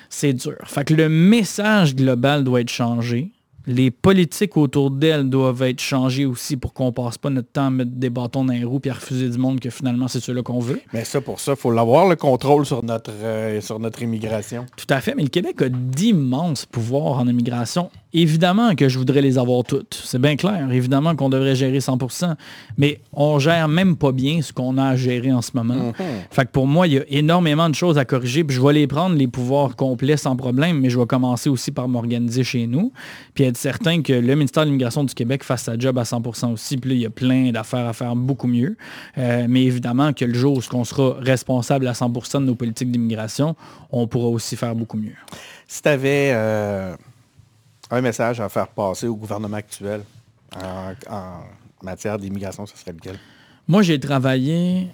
C'est 0.09 0.33
dur. 0.33 0.57
Fait 0.65 0.83
que 0.83 0.93
le 0.93 1.09
message 1.09 1.95
global 1.95 2.43
doit 2.43 2.61
être 2.61 2.69
changé 2.69 3.31
les 3.67 3.91
politiques 3.91 4.55
autour 4.55 4.89
d'elle 4.91 5.29
doivent 5.29 5.61
être 5.63 5.81
changées 5.81 6.25
aussi 6.25 6.55
pour 6.55 6.73
qu'on 6.73 6.93
passe 6.93 7.17
pas 7.17 7.29
notre 7.29 7.49
temps 7.49 7.67
à 7.67 7.69
mettre 7.69 7.91
des 7.91 8.09
bâtons 8.09 8.45
dans 8.45 8.53
les 8.53 8.63
roues 8.63 8.79
et 8.85 8.89
à 8.89 8.93
refuser 8.93 9.29
du 9.29 9.37
monde 9.37 9.59
que 9.59 9.69
finalement 9.69 10.07
c'est 10.07 10.21
ceux-là 10.21 10.41
qu'on 10.41 10.59
veut. 10.59 10.79
Mais 10.93 11.03
ça, 11.03 11.19
pour 11.19 11.41
ça, 11.41 11.51
il 11.51 11.57
faut 11.57 11.71
l'avoir, 11.71 12.07
le 12.07 12.15
contrôle 12.15 12.65
sur 12.65 12.83
notre, 12.83 13.11
euh, 13.11 13.59
sur 13.59 13.79
notre 13.79 14.01
immigration. 14.01 14.65
Tout 14.77 14.85
à 14.89 15.01
fait, 15.01 15.15
mais 15.15 15.23
le 15.23 15.29
Québec 15.29 15.61
a 15.61 15.69
d'immenses 15.69 16.65
pouvoirs 16.65 17.19
en 17.19 17.27
immigration. 17.27 17.89
Évidemment 18.13 18.73
que 18.73 18.87
je 18.87 18.97
voudrais 18.97 19.21
les 19.21 19.37
avoir 19.37 19.63
toutes. 19.65 20.01
C'est 20.01 20.19
bien 20.19 20.37
clair. 20.37 20.71
Évidemment 20.71 21.15
qu'on 21.15 21.29
devrait 21.29 21.55
gérer 21.55 21.79
100%. 21.79 22.35
Mais 22.77 23.01
on 23.11 23.37
gère 23.37 23.67
même 23.67 23.97
pas 23.97 24.13
bien 24.13 24.41
ce 24.41 24.53
qu'on 24.53 24.77
a 24.77 24.85
à 24.85 24.95
gérer 24.95 25.33
en 25.33 25.41
ce 25.41 25.51
moment. 25.53 25.75
Mhm. 25.75 25.93
Fait 26.31 26.45
que 26.45 26.51
pour 26.51 26.67
moi, 26.67 26.87
il 26.87 26.93
y 26.93 26.97
a 26.97 27.03
énormément 27.09 27.69
de 27.69 27.75
choses 27.75 27.97
à 27.97 28.05
corriger. 28.05 28.45
Puis 28.45 28.55
je 28.55 28.61
vais 28.61 28.73
les 28.73 28.87
prendre, 28.87 29.15
les 29.15 29.27
pouvoirs 29.27 29.75
complets 29.75 30.15
sans 30.15 30.37
problème, 30.37 30.79
mais 30.79 30.89
je 30.89 30.97
vais 30.97 31.05
commencer 31.05 31.49
aussi 31.49 31.71
par 31.71 31.89
m'organiser 31.89 32.45
chez 32.45 32.65
nous. 32.65 32.93
Puis 33.33 33.43
être 33.43 33.56
certain 33.57 34.01
que 34.01 34.13
le 34.13 34.35
ministère 34.35 34.63
de 34.63 34.67
l'Immigration 34.69 35.03
du 35.03 35.13
Québec 35.13 35.43
fasse 35.43 35.63
sa 35.63 35.77
job 35.77 35.97
à 35.97 36.03
100% 36.03 36.53
aussi. 36.53 36.77
Puis 36.77 36.89
là, 36.89 36.95
il 36.95 37.01
y 37.01 37.05
a 37.05 37.09
plein 37.09 37.51
d'affaires 37.51 37.87
à 37.87 37.93
faire 37.93 38.15
beaucoup 38.15 38.47
mieux. 38.47 38.77
Euh, 39.17 39.45
mais 39.49 39.63
évidemment 39.63 40.13
que 40.13 40.25
le 40.25 40.33
jour 40.33 40.57
où 40.57 40.61
on 40.75 40.83
sera 40.83 41.17
responsable 41.19 41.87
à 41.87 41.93
100% 41.93 42.41
de 42.41 42.45
nos 42.45 42.55
politiques 42.55 42.91
d'immigration, 42.91 43.55
on 43.91 44.07
pourra 44.07 44.27
aussi 44.27 44.55
faire 44.55 44.75
beaucoup 44.75 44.97
mieux. 44.97 45.15
Si 45.67 45.81
tu 45.81 45.89
avais 45.89 46.31
euh, 46.33 46.95
un 47.91 48.01
message 48.01 48.39
à 48.39 48.49
faire 48.49 48.67
passer 48.67 49.07
au 49.07 49.15
gouvernement 49.15 49.57
actuel 49.57 50.01
en, 50.55 51.41
matière 51.83 52.17
d'immigration, 52.17 52.65
ce 52.65 52.77
serait 52.77 52.93
lequel? 52.93 53.19
Moi, 53.67 53.81
j'ai 53.81 53.99
travaillé 53.99 54.87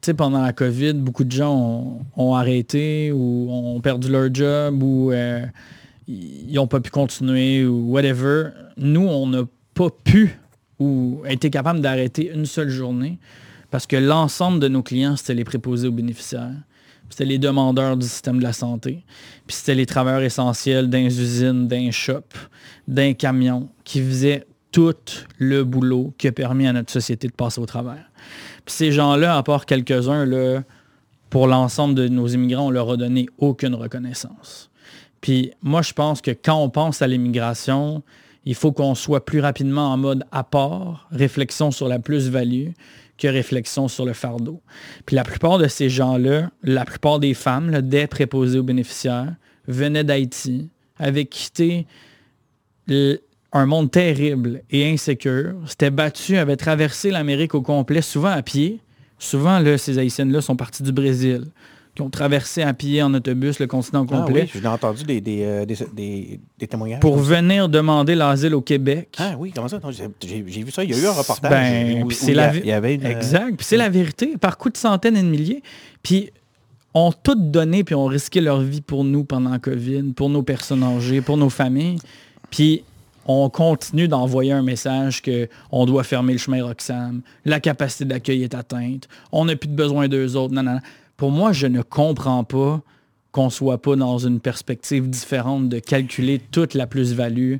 tu 0.00 0.06
sais, 0.06 0.14
pendant 0.14 0.42
la 0.42 0.52
COVID, 0.52 0.94
beaucoup 0.94 1.24
de 1.24 1.32
gens 1.32 2.00
ont, 2.16 2.34
arrêté 2.34 3.10
ou 3.10 3.48
ont 3.50 3.80
perdu 3.80 4.10
leur 4.10 4.32
job 4.32 4.82
ou 4.82 5.10
euh, 5.10 5.44
ils 6.08 6.54
n'ont 6.54 6.66
pas 6.66 6.80
pu 6.80 6.90
continuer 6.90 7.66
ou 7.66 7.92
whatever. 7.92 8.48
Nous, 8.76 9.06
on 9.06 9.26
n'a 9.26 9.42
pas 9.74 9.90
pu 9.90 10.40
ou 10.78 11.22
été 11.28 11.50
capable 11.50 11.80
d'arrêter 11.80 12.32
une 12.32 12.46
seule 12.46 12.70
journée 12.70 13.18
parce 13.70 13.86
que 13.86 13.96
l'ensemble 13.96 14.60
de 14.60 14.68
nos 14.68 14.82
clients, 14.82 15.16
c'était 15.16 15.34
les 15.34 15.44
préposés 15.44 15.88
aux 15.88 15.92
bénéficiaires. 15.92 16.54
C'était 17.10 17.26
les 17.26 17.38
demandeurs 17.38 17.96
du 17.96 18.06
système 18.06 18.38
de 18.38 18.42
la 18.42 18.52
santé. 18.52 19.04
Puis 19.46 19.56
c'était 19.56 19.74
les 19.74 19.86
travailleurs 19.86 20.22
essentiels 20.22 20.88
d'un 20.88 21.04
usine, 21.04 21.68
d'un 21.68 21.90
shop, 21.90 22.24
d'un 22.86 23.12
camion 23.12 23.68
qui 23.84 24.00
faisaient 24.00 24.46
tout 24.72 24.94
le 25.38 25.64
boulot 25.64 26.14
qui 26.18 26.28
a 26.28 26.32
permis 26.32 26.66
à 26.66 26.72
notre 26.72 26.92
société 26.92 27.28
de 27.28 27.32
passer 27.32 27.60
au 27.60 27.66
travers. 27.66 28.10
Puis 28.64 28.74
ces 28.74 28.92
gens-là, 28.92 29.36
à 29.36 29.42
part 29.42 29.66
quelques-uns, 29.66 30.26
pour 31.30 31.46
l'ensemble 31.46 31.94
de 31.94 32.08
nos 32.08 32.26
immigrants, 32.26 32.66
on 32.66 32.70
leur 32.70 32.90
a 32.90 32.96
donné 32.96 33.26
aucune 33.38 33.74
reconnaissance. 33.74 34.70
Puis 35.20 35.52
moi, 35.62 35.82
je 35.82 35.92
pense 35.92 36.20
que 36.20 36.30
quand 36.30 36.62
on 36.62 36.70
pense 36.70 37.02
à 37.02 37.06
l'immigration, 37.06 38.02
il 38.44 38.54
faut 38.54 38.72
qu'on 38.72 38.94
soit 38.94 39.24
plus 39.24 39.40
rapidement 39.40 39.92
en 39.92 39.96
mode 39.96 40.24
apport, 40.32 41.06
réflexion 41.10 41.70
sur 41.70 41.88
la 41.88 41.98
plus-value, 41.98 42.68
que 43.18 43.28
réflexion 43.28 43.88
sur 43.88 44.04
le 44.06 44.12
fardeau. 44.12 44.62
Puis 45.04 45.16
la 45.16 45.24
plupart 45.24 45.58
de 45.58 45.66
ces 45.66 45.88
gens-là, 45.88 46.50
la 46.62 46.84
plupart 46.84 47.18
des 47.18 47.34
femmes, 47.34 47.70
là, 47.70 47.82
préposées 48.06 48.60
aux 48.60 48.62
bénéficiaires, 48.62 49.34
venaient 49.66 50.04
d'Haïti, 50.04 50.70
avaient 50.98 51.26
quitté 51.26 51.86
un 52.88 53.66
monde 53.66 53.90
terrible 53.90 54.62
et 54.70 54.88
insécure, 54.88 55.56
s'étaient 55.66 55.90
battus, 55.90 56.38
avaient 56.38 56.56
traversé 56.56 57.10
l'Amérique 57.10 57.54
au 57.54 57.60
complet, 57.60 58.02
souvent 58.02 58.30
à 58.30 58.42
pied. 58.42 58.80
Souvent, 59.18 59.60
ces 59.76 59.98
Haïtiennes-là 59.98 60.40
sont 60.40 60.56
partis 60.56 60.84
du 60.84 60.92
Brésil 60.92 61.44
qui 61.98 62.02
ont 62.02 62.10
traversé 62.10 62.62
à 62.62 62.72
pied 62.74 63.02
en 63.02 63.12
autobus 63.12 63.58
le 63.58 63.66
continent 63.66 64.06
Ah 64.08 64.16
complet. 64.18 64.48
oui, 64.54 64.60
j'ai 64.62 64.68
entendu 64.68 65.02
des, 65.02 65.20
des, 65.20 65.42
euh, 65.42 65.66
des- 65.66 65.74
des- 65.92 66.40
des 66.56 66.66
témoignages. 66.68 67.00
Pour 67.00 67.16
venir 67.18 67.68
demander 67.68 68.14
l'asile 68.14 68.54
au 68.54 68.60
Québec. 68.60 69.08
Ah 69.18 69.32
oui, 69.36 69.50
comment 69.52 69.66
ça? 69.66 69.80
J'ai 70.24 70.42
vu 70.42 70.70
ça. 70.70 70.84
Il 70.84 70.90
y 70.90 70.94
a 70.94 70.98
eu 71.02 71.06
un 71.06 71.10
reportage. 71.12 71.50
Ben, 71.50 72.08
c'est 72.12 72.34
la 72.34 72.54
il 72.54 72.66
y 72.66 72.70
avait 72.70 72.94
une, 72.94 73.04
euh, 73.04 73.10
Exact. 73.10 73.56
Puis 73.56 73.66
c'est 73.66 73.76
la 73.76 73.88
vérité. 73.88 74.36
Par 74.40 74.56
coup 74.58 74.70
de 74.70 74.76
centaines 74.76 75.16
et 75.16 75.22
de 75.22 75.26
milliers. 75.28 75.60
Puis 76.04 76.30
ont 76.94 77.10
tout 77.10 77.34
donné, 77.34 77.82
puis 77.82 77.96
ont 77.96 78.06
risqué 78.06 78.40
leur 78.40 78.60
vie 78.60 78.80
pour 78.80 79.02
nous 79.02 79.24
pendant 79.24 79.50
la 79.50 79.58
COVID, 79.58 80.12
pour 80.14 80.30
nos 80.30 80.44
personnes 80.44 80.84
âgées, 80.84 81.20
pour 81.20 81.36
nos 81.36 81.50
familles. 81.50 81.98
Puis 82.50 82.84
on 83.26 83.50
continue 83.50 84.06
d'envoyer 84.06 84.52
un 84.52 84.62
message 84.62 85.20
que 85.20 85.48
on 85.72 85.84
doit 85.84 86.04
fermer 86.04 86.32
le 86.32 86.38
chemin 86.38 86.64
Roxham, 86.64 87.22
la 87.44 87.58
capacité 87.58 88.04
d'accueil 88.04 88.44
est 88.44 88.54
atteinte, 88.54 89.08
on 89.32 89.46
n'a 89.46 89.56
plus 89.56 89.68
de 89.68 89.74
besoin 89.74 90.06
d'eux 90.06 90.36
autres. 90.36 90.54
Non, 90.54 90.62
non, 90.62 90.74
non. 90.74 90.80
Pour 91.18 91.30
moi, 91.30 91.52
je 91.52 91.66
ne 91.66 91.82
comprends 91.82 92.44
pas 92.44 92.80
qu'on 93.32 93.50
soit 93.50 93.76
pas 93.76 93.94
dans 93.96 94.16
une 94.18 94.40
perspective 94.40 95.10
différente 95.10 95.68
de 95.68 95.78
calculer 95.80 96.38
toute 96.38 96.72
la 96.72 96.86
plus-value 96.86 97.56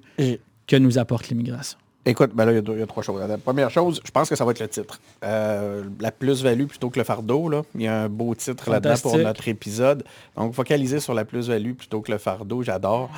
que 0.67 0.77
nous 0.77 0.97
apporte 0.99 1.29
l'immigration. 1.29 1.79
Écoute, 2.07 2.31
ben 2.35 2.47
là, 2.47 2.53
il 2.53 2.55
y, 2.55 2.59
a 2.59 2.63
deux- 2.63 2.73
il 2.75 2.79
y 2.79 2.83
a 2.83 2.87
trois 2.87 3.03
choses. 3.03 3.21
La 3.29 3.37
première 3.37 3.69
chose, 3.69 4.01
je 4.03 4.11
pense 4.11 4.31
que 4.31 4.37
ça 4.37 4.45
va 4.47 4.53
être 4.53 4.61
le 4.61 4.69
titre. 4.69 4.99
Euh, 5.25 5.85
la 6.01 6.11
plus-value 6.11 6.65
plutôt 6.65 6.89
que 6.89 6.99
le 6.99 7.05
fardeau. 7.05 7.51
Là. 7.51 7.63
Il 7.75 7.83
y 7.83 7.87
a 7.87 8.03
un 8.05 8.09
beau 8.09 8.35
titre 8.35 8.71
là-dedans 8.71 8.95
pour 9.03 9.19
notre 9.19 9.47
épisode. 9.49 10.05
Donc, 10.37 10.55
focaliser 10.55 11.01
sur 11.01 11.13
la 11.13 11.27
plus-value 11.27 11.73
plutôt 11.75 12.01
que 12.01 12.11
le 12.13 12.17
fardeau, 12.19 12.63
j'adore. 12.63 13.11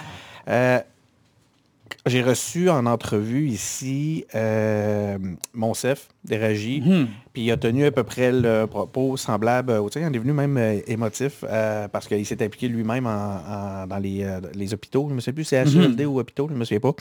Euh, 0.49 0.81
J'ai 2.07 2.23
reçu 2.23 2.71
en 2.71 2.87
entrevue 2.87 3.47
ici 3.49 4.25
euh, 4.35 5.19
Monsef 5.53 6.09
Déragi, 6.25 6.81
Hmm. 6.81 7.07
puis 7.33 7.43
il 7.45 7.51
a 7.51 7.57
tenu 7.57 7.85
à 7.85 7.91
peu 7.91 8.05
près 8.05 8.33
le 8.33 8.67
propos 8.67 9.17
semblable. 9.17 9.73
au- 9.73 9.91
tu 9.91 10.01
sais, 10.01 10.07
Il 10.09 10.15
est 10.17 10.19
venu 10.19 10.33
même 10.33 10.57
euh, 10.57 10.81
émotif 10.87 11.45
euh, 11.49 11.89
parce 11.89 12.09
qu'il 12.09 12.25
s'est 12.25 12.43
impliqué 12.43 12.69
lui-même 12.69 13.05
dans 13.05 13.99
les, 14.01 14.25
euh, 14.25 14.41
les 14.55 14.73
hôpitaux. 14.73 15.07
Je 15.11 15.15
ne 15.15 15.21
sais 15.21 15.33
plus 15.33 15.45
si 15.45 15.51
c'est 15.51 15.65
HLD 15.65 16.05
ou 16.07 16.19
hôpitaux, 16.21 16.47
je 16.49 16.55
ne 16.55 16.59
me 16.59 16.65
souviens 16.65 16.81
pas. 16.81 16.93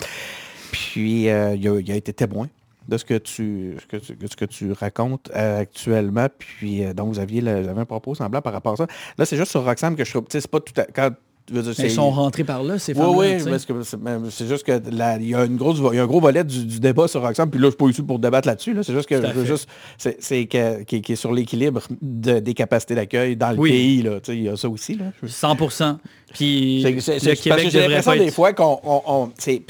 Puis 0.71 1.29
euh, 1.29 1.55
il, 1.55 1.67
a, 1.67 1.79
il 1.79 1.91
a 1.91 1.95
été 1.95 2.13
témoin 2.13 2.47
de 2.87 2.97
ce 2.97 3.05
que 3.05 3.17
tu, 3.19 3.75
ce 3.79 3.85
que 3.85 3.97
tu, 3.97 4.15
ce 4.29 4.35
que 4.35 4.45
tu 4.45 4.71
racontes 4.71 5.31
euh, 5.35 5.61
actuellement. 5.61 6.27
Puis 6.37 6.83
euh, 6.83 6.93
donc 6.93 7.09
vous 7.13 7.19
aviez, 7.19 7.41
le- 7.41 7.61
vous 7.61 7.67
avez 7.69 7.81
un 7.81 7.85
propos 7.85 8.15
semblable 8.15 8.43
par 8.43 8.53
rapport 8.53 8.73
à 8.73 8.77
ça. 8.77 8.87
Là, 9.17 9.25
c'est 9.25 9.37
juste 9.37 9.51
sur 9.51 9.63
Roxane 9.63 9.95
que 9.95 10.03
je 10.03 10.09
trouve. 10.11 10.25
C'est 10.29 10.47
pas 10.47 10.59
tout 10.59 10.73
à, 10.79 10.85
quand, 10.85 11.11
dire, 11.53 11.71
Ils 11.71 11.75
c'est- 11.75 11.89
sont 11.89 12.09
rentrés 12.11 12.43
par 12.43 12.63
là, 12.63 12.77
ces 12.79 12.93
oui, 12.93 13.05
oui, 13.15 13.43
parce 13.49 13.65
que 13.65 13.81
c'est 13.83 13.97
mais 13.99 14.17
c'est 14.29 14.47
juste 14.47 14.63
que 14.65 14.79
il 15.21 15.27
y 15.29 15.35
a 15.35 15.45
une 15.45 15.57
grosse, 15.57 15.77
il 15.91 15.95
y 15.95 15.99
a 15.99 16.03
un 16.03 16.07
gros 16.07 16.19
volet 16.21 16.43
du, 16.43 16.65
du 16.65 16.79
débat 16.79 17.07
sur 17.07 17.21
Roxham, 17.21 17.49
puis 17.49 17.59
là, 17.59 17.67
je 17.67 17.71
suis 17.71 17.77
pas 17.77 17.87
ici 17.89 18.01
pour 18.01 18.19
débattre 18.19 18.47
là-dessus. 18.47 18.73
Là. 18.73 18.83
C'est 18.83 18.93
juste 18.93 19.07
que 19.09 19.15
je 19.21 19.27
veux 19.33 19.45
juste, 19.45 19.67
c'est, 19.97 20.17
c'est 20.19 20.45
qui, 20.45 20.57
est 20.57 21.15
sur 21.15 21.31
l'équilibre 21.33 21.81
de- 22.01 22.39
des 22.39 22.53
capacités 22.53 22.95
d'accueil 22.95 23.35
dans 23.35 23.51
le 23.51 23.57
Oui. 23.59 23.69
pays. 23.71 24.01
Là. 24.03 24.19
Il 24.29 24.43
y 24.43 24.49
a 24.49 24.55
ça 24.55 24.69
aussi. 24.69 24.95
Là. 24.95 25.05
Je- 25.21 25.27
100%. 25.27 25.97
Puis 26.33 26.83
le 26.83 27.35
Québec 27.43 27.69
j'ai 27.71 27.79
l'impression 27.87 28.11
des 28.25 28.31
fois 28.31 28.53
qu'on, 28.53 28.79
on, 28.83 29.01
on- 29.07 29.31
c'est, 29.37 29.63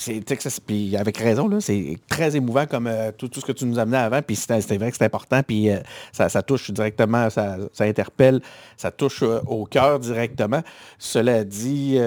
puis 0.66 0.96
avec 0.98 1.18
raison 1.18 1.48
là, 1.48 1.60
c'est 1.62 1.98
très 2.10 2.36
émouvant 2.36 2.66
comme 2.66 2.88
euh, 2.88 3.12
tout, 3.18 3.28
tout 3.30 3.40
ce 3.40 3.46
que 3.46 3.52
tu 3.52 3.66
nous 3.66 3.80
amenais 3.80 3.98
avant, 3.98 4.22
puis 4.22 4.36
c'était, 4.36 4.60
c'était 4.62 4.78
vrai 4.78 4.92
que 4.92 4.98
c'est 4.98 5.06
important, 5.06 5.42
puis 5.44 5.70
euh, 5.70 5.78
ça, 6.12 6.30
ça 6.30 6.42
touche 6.44 6.72
directement, 6.72 7.30
ça, 7.30 7.58
ça 7.74 7.86
interpelle, 7.86 8.42
ça 8.78 8.92
touche 8.92 9.24
euh, 9.24 9.40
au 9.48 9.66
cœur 9.66 10.00
directement. 10.00 10.62
Cela 10.98 11.44
dit, 11.44 11.98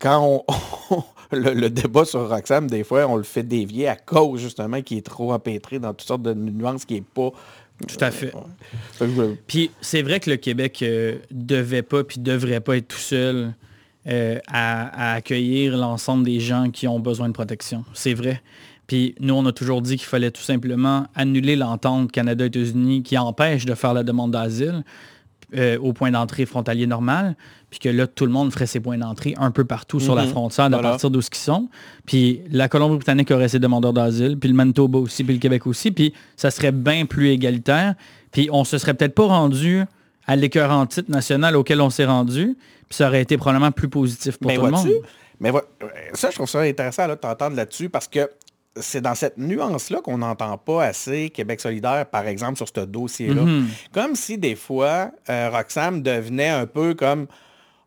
quand 0.00 0.42
on, 0.90 1.02
le, 1.32 1.54
le 1.54 1.70
débat 1.70 2.04
sur 2.04 2.28
Roxham, 2.28 2.68
des 2.68 2.84
fois, 2.84 3.06
on 3.06 3.16
le 3.16 3.22
fait 3.22 3.42
dévier 3.42 3.88
à 3.88 3.96
cause 3.96 4.40
justement 4.40 4.82
qui 4.82 4.98
est 4.98 5.06
trop 5.06 5.32
empêtré 5.32 5.78
dans 5.78 5.94
toutes 5.94 6.06
sortes 6.08 6.22
de 6.22 6.34
nuances 6.34 6.84
qui 6.84 6.96
est 6.96 7.04
pas. 7.04 7.30
Tout 7.86 7.96
à 8.00 8.10
fait. 8.10 8.32
Puis 9.46 9.70
c'est 9.80 10.02
vrai 10.02 10.20
que 10.20 10.30
le 10.30 10.36
Québec 10.36 10.80
euh, 10.82 11.16
devait 11.30 11.82
pas 11.82 12.04
puis 12.04 12.20
devrait 12.20 12.60
pas 12.60 12.76
être 12.76 12.88
tout 12.88 12.96
seul 12.96 13.52
euh, 14.06 14.38
à, 14.46 15.12
à 15.12 15.14
accueillir 15.14 15.76
l'ensemble 15.76 16.24
des 16.24 16.38
gens 16.40 16.70
qui 16.70 16.86
ont 16.86 17.00
besoin 17.00 17.28
de 17.28 17.32
protection. 17.32 17.84
C'est 17.92 18.14
vrai. 18.14 18.40
Puis 18.86 19.14
nous, 19.18 19.34
on 19.34 19.44
a 19.46 19.52
toujours 19.52 19.82
dit 19.82 19.96
qu'il 19.96 20.06
fallait 20.06 20.30
tout 20.30 20.42
simplement 20.42 21.06
annuler 21.14 21.56
l'entente 21.56 22.12
Canada-États-Unis 22.12 23.02
qui 23.02 23.16
empêche 23.18 23.64
de 23.64 23.74
faire 23.74 23.94
la 23.94 24.02
demande 24.02 24.30
d'asile 24.30 24.84
euh, 25.56 25.78
au 25.78 25.92
point 25.92 26.10
d'entrée 26.10 26.46
frontalier 26.46 26.86
normal, 26.86 27.36
puis 27.70 27.78
que 27.78 27.88
là, 27.88 28.06
tout 28.06 28.24
le 28.26 28.32
monde 28.32 28.52
ferait 28.52 28.66
ses 28.66 28.80
points 28.80 28.98
d'entrée 28.98 29.34
un 29.38 29.50
peu 29.50 29.64
partout 29.64 30.00
sur 30.00 30.14
la 30.14 30.24
Mhm. 30.24 30.30
frontière, 30.30 30.66
à 30.66 30.70
partir 30.78 31.10
d'où 31.10 31.20
ils 31.20 31.36
sont. 31.36 31.68
Puis 32.06 32.40
la 32.50 32.68
Colombie-Britannique 32.68 33.30
aurait 33.30 33.48
ses 33.48 33.58
demandeurs 33.58 33.92
d'asile, 33.92 34.38
puis 34.38 34.48
le 34.48 34.54
Manitoba 34.54 34.98
aussi, 34.98 35.24
puis 35.24 35.34
le 35.34 35.40
Québec 35.40 35.66
aussi, 35.66 35.90
puis 35.90 36.12
ça 36.36 36.50
serait 36.50 36.72
bien 36.72 37.06
plus 37.06 37.28
égalitaire. 37.30 37.94
Puis 38.32 38.48
on 38.52 38.64
se 38.64 38.78
serait 38.78 38.94
peut-être 38.94 39.14
pas 39.14 39.26
rendu 39.26 39.82
à 40.26 40.36
l'écœurant 40.36 40.86
titre 40.86 41.10
national 41.10 41.56
auquel 41.56 41.80
on 41.80 41.90
s'est 41.90 42.06
rendu, 42.06 42.56
puis 42.88 42.96
ça 42.96 43.08
aurait 43.08 43.22
été 43.22 43.36
probablement 43.36 43.72
plus 43.72 43.88
positif 43.88 44.38
pour 44.38 44.52
tout 44.52 44.62
le 44.64 44.70
monde. 44.70 44.88
Mais 45.40 45.50
euh, 45.50 45.60
ça, 46.14 46.30
je 46.30 46.36
trouve 46.36 46.48
ça 46.48 46.60
intéressant 46.60 47.08
de 47.08 47.14
t'entendre 47.14 47.56
là-dessus 47.56 47.88
parce 47.90 48.06
que 48.08 48.30
c'est 48.76 49.00
dans 49.00 49.14
cette 49.14 49.38
nuance-là 49.38 50.00
qu'on 50.02 50.18
n'entend 50.18 50.58
pas 50.58 50.84
assez 50.84 51.30
Québec 51.30 51.60
solidaire, 51.60 52.06
par 52.06 52.26
exemple, 52.26 52.56
sur 52.56 52.66
ce 52.68 52.80
dossier-là. 52.84 53.42
Mhm. 53.42 53.68
Comme 53.92 54.16
si 54.16 54.36
des 54.38 54.56
fois, 54.56 55.10
euh, 55.30 55.50
Roxham 55.52 56.02
devenait 56.02 56.48
un 56.48 56.66
peu 56.66 56.94
comme 56.94 57.26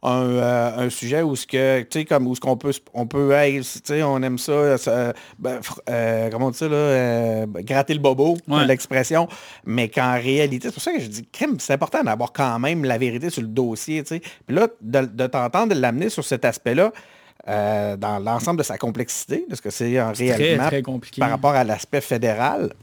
un, 0.03 0.23
euh, 0.23 0.85
un 0.85 0.89
sujet 0.91 1.23
où 1.23 1.35
ce 1.35 1.47
que, 1.47 1.81
tu 1.81 1.99
sais, 1.99 2.05
comme 2.05 2.27
où 2.27 2.35
ce 2.35 2.39
qu'on 2.39 2.55
peut, 2.55 2.71
on 2.93 3.07
peut, 3.07 3.31
hey, 3.33 3.59
tu 3.61 3.67
sais, 3.83 4.03
on 4.03 4.21
aime 4.21 4.37
ça, 4.37 4.75
ben, 5.39 5.59
euh, 5.89 6.29
comment 6.29 6.47
on 6.47 6.51
dit 6.51 6.57
ça, 6.59 6.67
là, 6.69 7.45
gratter 7.47 7.93
le 7.95 7.99
bobo, 7.99 8.37
Ouais. 8.47 8.65
l'expression, 8.65 9.27
mais 9.65 9.89
qu'en 9.89 10.13
réalité, 10.13 10.67
c'est 10.67 10.73
pour 10.73 10.83
ça 10.83 10.93
que 10.93 10.99
je 10.99 11.07
dis, 11.07 11.27
c'est 11.59 11.73
important 11.73 12.03
d'avoir 12.03 12.31
quand 12.31 12.59
même 12.59 12.85
la 12.85 12.97
vérité 12.99 13.29
sur 13.31 13.41
le 13.41 13.47
dossier, 13.47 14.03
tu 14.03 14.15
sais. 14.15 14.21
Puis 14.45 14.55
là, 14.55 14.67
de, 14.81 15.01
de 15.01 15.27
t'entendre 15.27 15.73
de 15.73 15.79
l'amener 15.79 16.09
sur 16.09 16.23
cet 16.23 16.45
aspect-là, 16.45 16.93
euh, 17.47 17.95
dans 17.97 18.19
l'ensemble 18.19 18.59
de 18.59 18.63
sa 18.63 18.77
complexité, 18.77 19.45
de 19.49 19.55
ce 19.55 19.61
que 19.61 19.69
c'est 19.69 19.99
en 20.01 20.11
réellement 20.11 20.67
très 20.67 20.83
par 21.17 21.29
rapport 21.29 21.51
à 21.51 21.63
l'aspect 21.63 22.01
fédéral, 22.01 22.73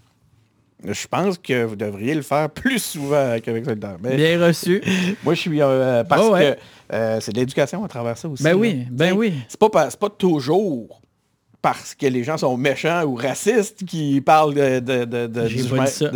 je 0.83 1.07
pense 1.07 1.39
que 1.39 1.65
vous 1.65 1.77
devriez 1.77 2.15
le 2.15 2.23
faire 2.23 2.51
plus 2.51 2.79
souvent 2.79 3.37
qu'avec 3.43 3.65
solidaire. 3.65 3.97
Mais 4.03 4.17
Bien 4.17 4.47
reçu. 4.47 4.83
moi, 5.25 5.35
je 5.35 5.41
suis... 5.41 5.63
euh, 5.63 6.05
parce 6.05 6.29
ouais. 6.29 6.57
que 6.91 6.95
euh, 6.95 7.21
c'est 7.21 7.33
de 7.33 7.39
l'éducation 7.39 7.85
à 7.85 7.89
travers 7.89 8.19
ça 8.19 8.29
aussi. 8.29 8.43
Ben 8.43 8.51
là. 8.51 8.57
oui, 8.57 8.87
ben 8.91 9.13
oui. 9.13 9.35
C'est 9.49 9.59
pas, 9.59 9.69
pas 9.69 10.11
toujours 10.11 11.01
parce 11.65 11.95
que 11.95 12.05
les 12.07 12.23
gens 12.25 12.37
sont 12.37 12.59
méchants 12.59 13.05
ou 13.05 13.15
racistes 13.15 13.87
qui 13.87 14.21
parlent 14.21 14.53
de, 14.55 14.81
de, 14.81 15.05
de, 15.07 15.27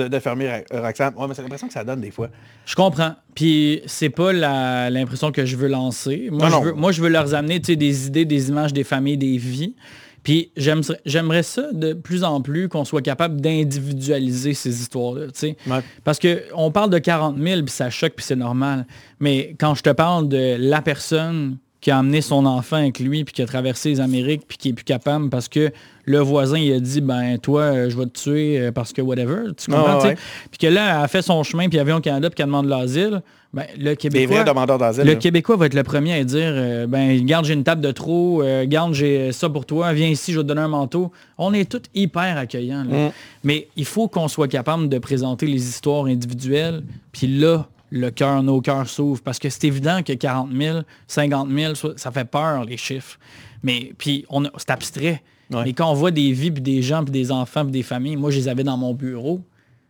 de, 0.09 0.19
fermer 0.19 0.47
Ra- 0.71 0.83
Roxham. 0.83 1.15
Ouais, 1.17 1.27
mais 1.27 1.33
c'est 1.35 1.41
l'impression 1.41 1.69
que 1.69 1.73
ça 1.73 1.85
donne 1.85 2.03
des 2.03 2.11
fois. 2.11 2.29
Je 2.67 2.75
comprends. 2.75 3.15
Puis 3.35 3.81
c'est 3.87 4.11
pas 4.11 4.35
l'impression 4.35 5.33
que 5.33 5.47
je 5.47 5.57
veux 5.57 5.69
lancer. 5.69 6.29
Moi, 6.31 6.51
Non, 6.51 6.59
je 6.61 6.65
veux, 6.67 6.73
moi, 6.75 6.93
je 6.93 7.01
veux 7.01 7.09
leur 7.09 7.35
amener 7.35 7.61
des 7.61 8.07
idées, 8.09 8.27
des 8.27 8.51
images, 8.51 8.75
des 8.75 8.85
familles, 8.85 9.17
des 9.17 9.39
vies. 9.39 9.75
Puis 10.23 10.51
j'aime- 10.55 10.83
j'aimerais 11.07 11.43
ça 11.45 11.73
de 11.73 11.95
plus 11.95 12.25
en 12.25 12.43
plus 12.43 12.69
qu'on 12.69 12.85
soit 12.85 13.01
capable 13.01 13.41
d'individualiser 13.41 14.53
ces 14.53 14.83
histoires-là. 14.83 15.29
Ouais. 15.43 15.81
Parce 16.05 16.19
qu'on 16.19 16.71
parle 16.71 16.91
de 16.91 16.99
40 16.99 17.39
000, 17.39 17.63
puis 17.63 17.71
ça 17.75 17.89
choque, 17.89 18.13
puis 18.17 18.27
c'est 18.27 18.37
normal. 18.37 18.87
Mais 19.19 19.55
quand 19.59 19.75
je 19.75 19.83
te 19.83 19.91
parle 19.91 20.29
de 20.29 20.57
la 20.59 20.83
personne 20.83 21.57
qui 21.81 21.91
a 21.91 21.99
amené 21.99 22.21
son 22.21 22.45
enfant 22.47 22.77
avec 22.77 22.99
lui, 22.99 23.25
puis 23.25 23.33
qui 23.33 23.43
a 23.43 23.47
traversé 23.47 23.91
les 23.91 24.01
Amériques, 24.01 24.43
puis 24.49 24.59
qui 24.59 24.69
est 24.71 24.73
plus 24.73 24.85
capable 24.85 25.31
parce 25.31 25.49
que 25.49 25.71
le 26.05 26.19
voisin, 26.19 26.59
il 26.59 26.73
a 26.73 26.81
dit, 26.81 27.01
ben 27.01 27.39
toi, 27.39 27.63
euh, 27.63 27.91
je 27.91 27.97
vais 27.97 28.07
te 28.07 28.19
tuer 28.19 28.59
euh, 28.59 28.73
parce 28.73 28.93
que 28.93 29.03
whatever. 29.03 29.53
Tu 29.57 29.71
comprends? 29.71 30.01
Ah, 30.01 30.07
ouais. 30.07 30.17
Puis 30.51 30.59
que 30.59 30.67
là, 30.67 30.97
elle 30.97 31.05
a 31.05 31.09
fait 31.09 31.23
son 31.23 31.43
chemin, 31.43 31.69
puis 31.69 31.79
elle 31.79 31.87
vient 31.87 31.99
au 31.99 32.01
Canada, 32.01 32.31
puis 32.31 32.37
qu'elle 32.37 32.47
demande 32.47 32.67
l'asile. 32.67 33.23
Ben, 33.55 33.65
le 33.79 33.95
Québécois, 33.95 34.45
d'asile. 34.45 35.05
le 35.05 35.13
là. 35.13 35.19
Québécois 35.19 35.57
va 35.57 35.67
être 35.67 35.75
le 35.75 35.83
premier 35.83 36.13
à 36.13 36.23
dire, 36.23 36.53
euh, 36.53 36.87
ben 36.87 37.25
garde, 37.25 37.47
j'ai 37.47 37.55
une 37.55 37.65
table 37.65 37.81
de 37.81 37.91
trop, 37.93 38.43
euh, 38.43 38.67
garde, 38.67 38.93
j'ai 38.93 39.33
ça 39.33 39.49
pour 39.49 39.65
toi, 39.65 39.95
viens 39.95 40.09
ici, 40.09 40.33
je 40.33 40.39
vais 40.39 40.43
te 40.43 40.49
donner 40.49 40.61
un 40.61 40.69
manteau. 40.69 41.13
On 41.39 41.55
est 41.55 41.71
tous 41.71 41.89
hyper 41.95 42.37
accueillants. 42.37 42.85
là. 42.85 43.09
Mm. 43.09 43.13
Mais 43.45 43.69
il 43.77 43.87
faut 43.87 44.07
qu'on 44.07 44.29
soit 44.29 44.49
capable 44.49 44.91
de 44.91 44.99
présenter 44.99 45.47
les 45.47 45.67
histoires 45.67 46.05
individuelles, 46.05 46.83
puis 47.11 47.27
là, 47.27 47.67
le 47.91 48.11
cœur, 48.11 48.43
nos 48.43 48.61
cœurs 48.61 48.89
s'ouvrent. 48.89 49.23
Parce 49.23 49.39
que 49.39 49.49
c'est 49.49 49.65
évident 49.65 50.03
que 50.03 50.13
40 50.13 50.51
000, 50.53 50.79
50 51.07 51.51
000, 51.51 51.75
so- 51.75 51.97
ça 51.97 52.11
fait 52.11 52.25
peur, 52.25 52.65
les 52.65 52.77
chiffres. 52.77 53.19
Mais 53.63 53.93
puis 53.99 54.25
c'est 54.59 54.71
abstrait. 54.71 55.23
Ouais. 55.51 55.65
Mais 55.65 55.73
quand 55.73 55.91
on 55.91 55.95
voit 55.95 56.11
des 56.11 56.33
vies, 56.33 56.51
puis 56.51 56.63
des 56.63 56.83
gens, 56.83 57.03
puis 57.03 57.13
des 57.13 57.33
enfants, 57.33 57.63
puis 57.65 57.73
des 57.73 57.83
familles, 57.83 58.17
moi, 58.17 58.31
je 58.31 58.37
les 58.37 58.49
avais 58.49 58.65
dans 58.65 58.77
mon 58.77 58.93
bureau. 58.95 59.41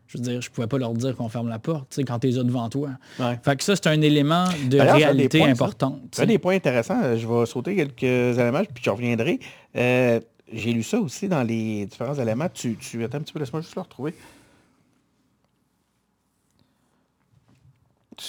Je 0.06 0.16
veux 0.16 0.24
dire, 0.24 0.40
je 0.40 0.48
pouvais 0.50 0.66
pas 0.66 0.78
leur 0.78 0.94
dire 0.94 1.14
qu'on 1.16 1.28
ferme 1.28 1.48
la 1.48 1.58
porte, 1.58 1.90
tu 1.90 1.96
sais, 1.96 2.04
quand 2.04 2.18
tu 2.18 2.28
as 2.28 2.42
devant 2.42 2.68
toi. 2.70 2.90
Ouais. 3.20 3.38
Fait 3.42 3.56
que 3.56 3.62
ça, 3.64 3.76
c'est 3.76 3.88
un 3.88 4.00
élément 4.00 4.44
de 4.70 4.78
réalité 4.78 5.42
important. 5.42 6.00
sais. 6.12 6.24
des 6.26 6.38
points 6.38 6.54
intéressants. 6.54 7.14
Je 7.16 7.26
vais 7.26 7.44
sauter 7.44 7.76
quelques 7.76 8.38
éléments, 8.38 8.62
puis 8.72 8.82
je 8.82 8.88
reviendrai. 8.88 9.38
Euh, 9.76 10.18
J'ai 10.50 10.72
lu 10.72 10.82
ça 10.82 10.98
aussi 10.98 11.28
dans 11.28 11.42
les 11.42 11.84
différents 11.84 12.14
éléments. 12.14 12.48
Tu, 12.54 12.76
tu 12.76 13.04
attends 13.04 13.18
un 13.18 13.20
petit 13.20 13.34
peu, 13.34 13.38
laisse-moi 13.40 13.60
juste 13.60 13.74
le 13.74 13.82
retrouver. 13.82 14.14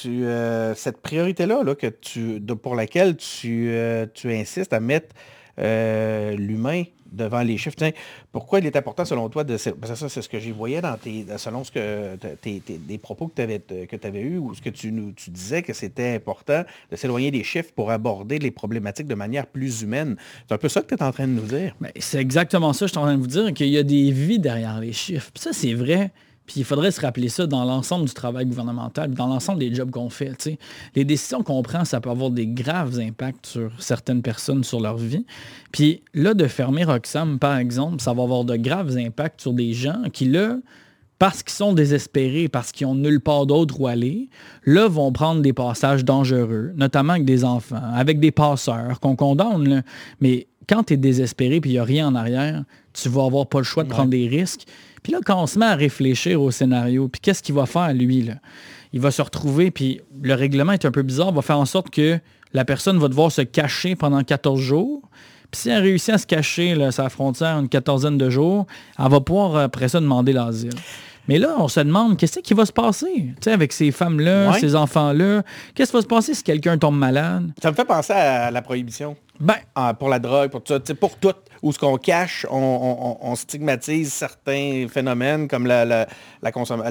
Euh, 0.05 0.73
cette 0.75 1.01
priorité-là, 1.01 1.63
là, 1.63 1.75
que 1.75 1.87
tu, 1.87 2.41
pour 2.61 2.75
laquelle 2.75 3.17
tu, 3.17 3.69
euh, 3.69 4.05
tu 4.13 4.31
insistes 4.33 4.73
à 4.73 4.79
mettre 4.79 5.15
euh, 5.59 6.35
l'humain 6.35 6.83
devant 7.11 7.41
les 7.41 7.57
chiffres, 7.57 7.75
pourquoi 8.31 8.59
il 8.59 8.67
est 8.67 8.75
important 8.75 9.03
selon 9.03 9.29
toi 9.29 9.43
de... 9.43 9.55
Que 9.55 9.87
ça, 9.87 10.09
c'est 10.09 10.21
ce 10.21 10.29
que 10.29 10.37
j'y 10.37 10.51
voyais 10.51 10.79
dans 10.79 10.95
tes, 10.95 11.25
selon 11.37 11.63
ce 11.63 11.71
que 11.71 12.15
tes, 12.35 12.61
des 12.67 12.97
propos 12.99 13.27
que 13.27 13.35
tu 13.35 13.41
avais, 13.41 13.59
que 13.59 14.07
avais 14.07 14.21
eus 14.21 14.37
ou 14.37 14.53
ce 14.53 14.61
que 14.61 14.69
tu 14.69 14.91
nous 14.91 15.11
tu 15.13 15.31
disais 15.31 15.63
que 15.63 15.73
c'était 15.73 16.13
important 16.13 16.63
de 16.91 16.95
s'éloigner 16.95 17.31
des 17.31 17.43
chiffres 17.43 17.71
pour 17.75 17.89
aborder 17.89 18.37
les 18.37 18.51
problématiques 18.51 19.07
de 19.07 19.15
manière 19.15 19.47
plus 19.47 19.81
humaine. 19.81 20.17
C'est 20.47 20.53
un 20.53 20.59
peu 20.59 20.69
ça 20.69 20.81
que 20.81 20.87
tu 20.87 20.93
es 20.93 21.03
en 21.03 21.11
train 21.11 21.27
de 21.27 21.33
nous 21.33 21.47
dire. 21.47 21.75
Ben, 21.81 21.91
c'est 21.97 22.19
exactement 22.19 22.73
ça, 22.73 22.85
je 22.85 22.91
suis 22.91 22.99
en 22.99 23.05
train 23.05 23.15
de 23.15 23.21
vous 23.21 23.25
dire, 23.25 23.51
qu'il 23.55 23.69
y 23.69 23.79
a 23.79 23.83
des 23.83 24.11
vies 24.11 24.39
derrière 24.39 24.79
les 24.79 24.93
chiffres. 24.93 25.31
Ça, 25.33 25.51
c'est 25.51 25.73
vrai. 25.73 26.11
Puis 26.49 26.61
il 26.61 26.63
faudrait 26.63 26.89
se 26.89 26.99
rappeler 26.99 27.29
ça 27.29 27.45
dans 27.45 27.63
l'ensemble 27.63 28.05
du 28.05 28.13
travail 28.15 28.47
gouvernemental, 28.47 29.11
dans 29.11 29.27
l'ensemble 29.27 29.59
des 29.59 29.71
jobs 29.71 29.91
qu'on 29.91 30.09
fait. 30.09 30.57
Les 30.95 31.05
décisions 31.05 31.43
qu'on 31.43 31.61
prend, 31.61 31.85
ça 31.85 32.01
peut 32.01 32.09
avoir 32.09 32.31
des 32.31 32.47
graves 32.47 32.97
impacts 32.99 33.45
sur 33.45 33.71
certaines 33.77 34.23
personnes, 34.23 34.63
sur 34.63 34.81
leur 34.81 34.97
vie. 34.97 35.27
Puis 35.71 36.01
là, 36.15 36.33
de 36.33 36.47
fermer 36.47 36.85
Roxham, 36.85 37.37
par 37.37 37.55
exemple, 37.57 38.01
ça 38.01 38.13
va 38.13 38.23
avoir 38.23 38.45
de 38.45 38.55
graves 38.55 38.97
impacts 38.97 39.41
sur 39.41 39.53
des 39.53 39.73
gens 39.73 40.01
qui, 40.11 40.25
là, 40.25 40.57
parce 41.19 41.43
qu'ils 41.43 41.53
sont 41.53 41.73
désespérés, 41.73 42.47
parce 42.47 42.71
qu'ils 42.71 42.87
ont 42.87 42.95
nulle 42.95 43.21
part 43.21 43.45
d'autre 43.45 43.79
où 43.79 43.85
aller, 43.85 44.27
là, 44.65 44.87
vont 44.87 45.11
prendre 45.11 45.43
des 45.43 45.53
passages 45.53 46.03
dangereux, 46.03 46.71
notamment 46.75 47.13
avec 47.13 47.25
des 47.25 47.45
enfants, 47.45 47.79
avec 47.93 48.19
des 48.19 48.31
passeurs 48.31 48.99
qu'on 48.99 49.15
condamne. 49.15 49.83
Mais 50.19 50.47
quand 50.69 50.83
tu 50.83 50.93
es 50.93 50.97
désespéré 50.97 51.59
puis 51.59 51.71
il 51.71 51.73
n'y 51.73 51.79
a 51.79 51.83
rien 51.83 52.07
en 52.07 52.15
arrière, 52.15 52.63
tu 52.93 53.09
vas 53.09 53.25
avoir 53.25 53.47
pas 53.47 53.57
le 53.57 53.63
choix 53.63 53.83
de 53.83 53.89
prendre 53.89 54.11
des 54.11 54.27
risques. 54.27 54.65
Puis 55.01 55.11
là, 55.11 55.19
quand 55.25 55.41
on 55.41 55.47
se 55.47 55.57
met 55.57 55.65
à 55.65 55.75
réfléchir 55.75 56.41
au 56.41 56.51
scénario, 56.51 57.07
puis 57.07 57.19
qu'est-ce 57.19 57.41
qu'il 57.41 57.55
va 57.55 57.65
faire, 57.65 57.93
lui, 57.93 58.21
là? 58.21 58.35
Il 58.93 58.99
va 58.99 59.11
se 59.11 59.21
retrouver, 59.21 59.71
puis 59.71 60.01
le 60.21 60.33
règlement 60.33 60.73
est 60.73 60.85
un 60.85 60.91
peu 60.91 61.03
bizarre, 61.03 61.31
va 61.31 61.41
faire 61.41 61.59
en 61.59 61.65
sorte 61.65 61.89
que 61.89 62.19
la 62.53 62.65
personne 62.65 62.97
va 62.97 63.07
devoir 63.07 63.31
se 63.31 63.41
cacher 63.41 63.95
pendant 63.95 64.23
14 64.23 64.59
jours. 64.59 65.01
Puis 65.51 65.61
si 65.61 65.69
elle 65.69 65.81
réussit 65.81 66.09
à 66.09 66.17
se 66.17 66.27
cacher 66.27 66.75
là, 66.75 66.91
sa 66.91 67.09
frontière 67.09 67.57
une 67.57 67.69
quatorzaine 67.69 68.17
de 68.17 68.29
jours, 68.29 68.67
elle 68.97 69.09
va 69.09 69.19
pouvoir 69.19 69.57
après 69.57 69.89
ça 69.89 69.99
demander 69.99 70.33
l'asile. 70.33 70.75
Mais 71.29 71.37
là, 71.37 71.55
on 71.59 71.67
se 71.67 71.79
demande, 71.79 72.17
qu'est-ce 72.17 72.39
qui 72.39 72.55
va 72.55 72.65
se 72.65 72.71
passer 72.73 73.27
avec 73.45 73.71
ces 73.71 73.91
femmes-là, 73.91 74.49
Ouais. 74.49 74.59
ces 74.59 74.75
enfants-là? 74.75 75.43
Qu'est-ce 75.75 75.91
qui 75.91 75.97
va 75.97 76.01
se 76.01 76.07
passer 76.07 76.33
si 76.33 76.41
quelqu'un 76.41 76.75
tombe 76.79 76.97
malade? 76.97 77.51
Ça 77.61 77.69
me 77.69 77.75
fait 77.75 77.85
penser 77.85 78.13
à 78.13 78.49
la 78.49 78.61
prohibition. 78.63 79.15
Ben, 79.39 79.53
Ah, 79.75 79.93
pour 79.93 80.09
la 80.09 80.17
drogue, 80.17 80.49
pour 80.49 80.63
tout 80.63 80.73
ça, 80.83 80.95
pour 80.95 81.15
tout, 81.17 81.31
où 81.61 81.71
ce 81.71 81.77
qu'on 81.77 81.97
cache, 81.97 82.47
on, 82.49 82.57
on- 82.57 83.05
on- 83.11 83.31
on 83.31 83.35
stigmatise 83.35 84.11
certains 84.11 84.87
phénomènes 84.91 85.47
comme 85.47 85.67
la, 85.67 85.85
la, 85.85 86.07
la, 86.41 86.51
consom- 86.51 86.81
la- 86.83 86.89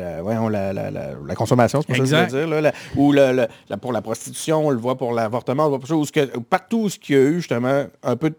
la- 0.00 0.22
voyons, 0.22 0.48
la- 0.48 0.72
la- 0.72 0.90
la- 0.92 1.10
la 1.26 1.34
consommation, 1.34 1.80
c'est 1.82 1.88
pour 1.88 1.96
ça 1.96 2.02
que 2.26 2.30
je 2.30 2.36
veux 2.36 2.46
dire, 2.46 2.60
là, 2.62 2.72
ou 2.94 3.10
le- 3.12 3.48
pour 3.82 3.92
la 3.92 4.02
prostitution, 4.02 4.68
on 4.68 4.70
le 4.70 4.78
voit 4.78 4.96
pour 4.96 5.12
l'avortement, 5.12 5.64
on 5.64 5.66
le 5.66 5.70
voit 5.70 5.78
pour 5.80 5.88
ça, 5.88 5.96
où 5.96 6.06
ce 6.06 6.12
que- 6.12 6.38
partout 6.38 6.82
où 6.84 6.88
ce 6.88 6.98
qu'il 6.98 7.16
y 7.16 7.18
a 7.18 7.22
eu 7.22 7.34
justement 7.38 7.84
un 8.04 8.16
peu, 8.16 8.30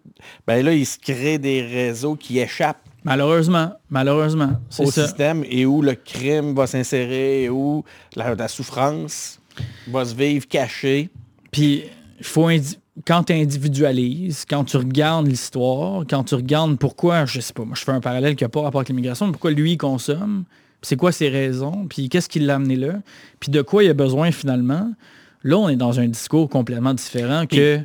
ben 0.47 0.65
là, 0.65 0.71
il 0.71 0.85
se 0.85 0.97
crée 0.97 1.37
des 1.37 1.61
réseaux 1.61 2.15
qui 2.15 2.39
échappent 2.39 2.77
malheureusement, 3.03 3.73
malheureusement, 3.89 4.59
au 4.79 4.91
ça. 4.91 5.05
système 5.05 5.43
et 5.49 5.65
où 5.65 5.81
le 5.81 5.95
crime 5.95 6.53
va 6.55 6.67
s'insérer, 6.67 7.43
et 7.43 7.49
où 7.49 7.83
la, 8.15 8.35
la 8.35 8.47
souffrance 8.47 9.39
va 9.87 10.05
se 10.05 10.15
vivre 10.15 10.47
cachée. 10.47 11.09
Puis, 11.51 11.83
faut 12.21 12.49
quand 13.05 13.23
tu 13.23 13.33
individualises, 13.33 14.45
quand 14.47 14.63
tu 14.65 14.77
regardes 14.77 15.27
l'histoire, 15.27 16.03
quand 16.09 16.23
tu 16.23 16.35
regardes 16.35 16.77
pourquoi, 16.77 17.25
je 17.25 17.39
sais 17.39 17.53
pas, 17.53 17.63
moi 17.63 17.75
je 17.75 17.83
fais 17.83 17.91
un 17.91 18.01
parallèle 18.01 18.35
qui 18.35 18.43
n'a 18.43 18.49
pas 18.49 18.61
rapport 18.61 18.81
avec 18.81 18.89
l'immigration, 18.89 19.25
mais 19.25 19.31
pourquoi 19.31 19.51
lui 19.51 19.73
il 19.73 19.77
consomme, 19.77 20.43
puis 20.81 20.89
c'est 20.89 20.97
quoi 20.97 21.11
ses 21.11 21.29
raisons, 21.29 21.87
puis 21.89 22.09
qu'est-ce 22.09 22.29
qui 22.29 22.39
l'a 22.39 22.55
amené 22.55 22.75
là, 22.75 22.93
puis 23.39 23.51
de 23.51 23.61
quoi 23.61 23.83
il 23.83 23.89
a 23.89 23.93
besoin 23.93 24.31
finalement. 24.31 24.91
Là, 25.43 25.57
on 25.57 25.69
est 25.69 25.75
dans 25.75 25.99
un 25.99 26.07
discours 26.07 26.49
complètement 26.49 26.93
différent 26.93 27.47
que, 27.47 27.79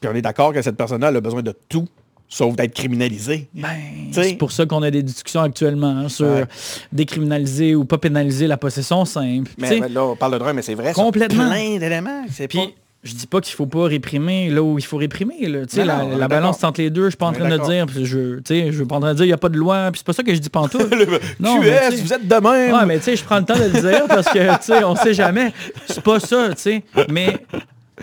Puis 0.00 0.10
on 0.10 0.14
est 0.14 0.22
d'accord 0.22 0.52
que 0.52 0.62
cette 0.62 0.76
personne-là 0.76 1.08
elle 1.08 1.16
a 1.16 1.20
besoin 1.20 1.42
de 1.42 1.54
tout, 1.68 1.88
sauf 2.32 2.54
d'être 2.54 2.72
criminalisée. 2.74 3.48
ben, 3.52 3.68
c'est 4.12 4.34
pour 4.38 4.52
ça 4.52 4.64
qu'on 4.64 4.82
a 4.84 4.90
des 4.90 5.02
discussions 5.02 5.40
actuellement 5.42 5.88
hein, 5.98 6.08
sur 6.08 6.26
Ouais. 6.26 6.44
décriminaliser 6.92 7.74
ou 7.74 7.84
pas 7.84 7.98
pénaliser 7.98 8.46
la 8.46 8.56
possession 8.56 9.04
simple. 9.04 9.50
Mais, 9.58 9.80
mais 9.80 9.88
là, 9.88 10.04
on 10.04 10.16
parle 10.16 10.34
de 10.34 10.38
drogue, 10.38 10.54
mais 10.54 10.62
c'est 10.62 10.74
vrai. 10.74 10.92
sur 10.94 11.02
Complètement. 11.02 11.48
Plein 11.50 11.78
d'éléments. 11.78 12.24
C'est 12.30 12.46
Puis, 12.46 12.58
pas... 12.58 12.66
je 13.02 13.14
dis 13.14 13.26
pas 13.26 13.40
qu'il 13.40 13.54
faut 13.54 13.66
pas 13.66 13.84
réprimer 13.86 14.48
là 14.48 14.62
où 14.62 14.78
il 14.78 14.84
faut 14.84 14.96
réprimer. 14.96 15.46
Là. 15.48 15.60
Non, 15.76 15.84
la, 15.84 15.96
non, 16.04 16.16
la 16.16 16.28
balance 16.28 16.62
entre 16.62 16.80
les 16.80 16.90
deux, 16.90 17.04
je 17.06 17.10
suis 17.10 17.16
pas 17.16 17.26
en 17.26 17.32
train 17.32 17.48
de 17.48 17.58
dire. 17.58 17.86
Je, 17.94 18.40
je 18.44 18.72
suis 18.72 18.84
pas 18.84 18.96
en 18.96 19.00
train 19.00 19.10
de 19.12 19.16
dire 19.16 19.24
il 19.24 19.28
n'y 19.28 19.32
a 19.34 19.36
pas 19.38 19.48
de 19.48 19.56
loi. 19.58 19.88
Puis 19.90 19.98
c'est 19.98 20.06
pas 20.06 20.12
ça 20.12 20.22
que 20.22 20.32
je 20.32 20.38
dis 20.38 20.50
pantoute. 20.50 20.82
Non, 21.40 21.58
mais 21.60 21.66
QS, 21.70 21.90
tu 21.90 21.96
sais- 21.96 22.02
vous 22.02 22.12
êtes 22.12 22.28
de 22.28 22.34
même. 22.36 22.74
Ouais, 22.74 22.86
mais 22.86 22.98
tu 22.98 23.04
sais, 23.06 23.16
je 23.16 23.24
prends 23.24 23.38
le 23.38 23.44
temps 23.44 23.58
de 23.58 23.64
le 23.64 23.70
dire 23.80 24.06
parce 24.06 24.28
que, 24.28 24.84
on 24.84 24.94
sait 24.94 25.14
jamais. 25.14 25.52
C'est 25.86 26.02
pas 26.02 26.20
ça, 26.20 26.50
tu 26.54 26.62
sais. 26.62 26.82
Mais 27.08 27.38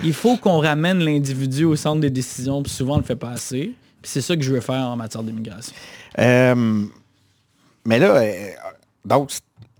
il 0.04 0.14
faut 0.14 0.36
qu'on 0.38 0.60
ramène 0.60 1.00
l'individu 1.00 1.64
au 1.64 1.76
centre 1.78 2.02
des 2.02 2.10
décisions, 2.10 2.62
puis 2.62 2.72
souvent 2.74 2.96
on 2.96 2.98
le 2.98 3.04
fait 3.04 3.16
pas 3.16 3.30
assez. 3.30 3.72
C'est 4.08 4.22
ça 4.22 4.38
que 4.38 4.42
je 4.42 4.54
veux 4.54 4.62
faire 4.62 4.86
en 4.88 4.96
matière 4.96 5.22
d'immigration. 5.22 5.76
Euh, 6.18 6.86
mais 7.86 8.00
là, 8.00 8.16
euh, 8.16 8.52
donc, 9.04 9.32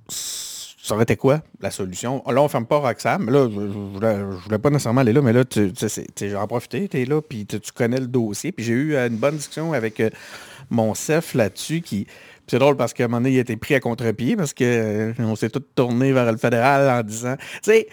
ça 0.10 0.94
aurait 0.94 1.04
été 1.04 1.16
quoi 1.16 1.42
la 1.62 1.72
solution? 1.72 2.22
Là, 2.28 2.42
on 2.42 2.50
ferme 2.50 2.66
pas 2.66 2.80
Roxham. 2.80 3.30
Là, 3.30 3.48
je, 3.50 3.56
je 3.56 4.48
voulais, 4.48 4.60
pas 4.60 4.70
nécessairement 4.70 5.00
aller 5.00 5.14
là, 5.14 5.22
mais 5.22 5.32
là, 5.32 5.46
tu, 5.46 5.72
j'en 6.22 6.46
profité, 6.46 6.90
tu 6.90 7.02
es 7.02 7.06
là, 7.06 7.22
puis 7.22 7.46
tu, 7.46 7.60
connais 7.74 8.02
le 8.02 8.08
dossier. 8.08 8.52
Puis 8.52 8.66
j'ai 8.66 8.74
eu 8.74 8.96
euh, 8.96 9.08
une 9.08 9.16
bonne 9.16 9.38
discussion 9.38 9.72
avec 9.72 10.02
mon 10.70 10.94
chef 10.94 11.34
là-dessus 11.34 11.80
qui. 11.80 12.06
c'est 12.48 12.60
drôle 12.60 12.76
parce 12.76 12.94
qu'à 12.94 13.06
un 13.06 13.08
moment 13.08 13.22
donné, 13.22 13.36
il 13.36 13.38
a 13.38 13.42
été 13.42 13.56
pris 13.56 13.76
à 13.76 13.80
contre-pied 13.80 14.36
parce 14.36 14.54
que 14.54 14.64
euh, 14.66 15.14
on 15.20 15.38
s'est 15.38 15.50
tous 15.50 15.64
tourné 15.74 16.12
vers 16.12 16.30
le 16.30 16.38
fédéral 16.38 17.00
en 17.00 17.02
disant, 17.02 17.38
tu 17.38 17.72
sais, 17.72 17.88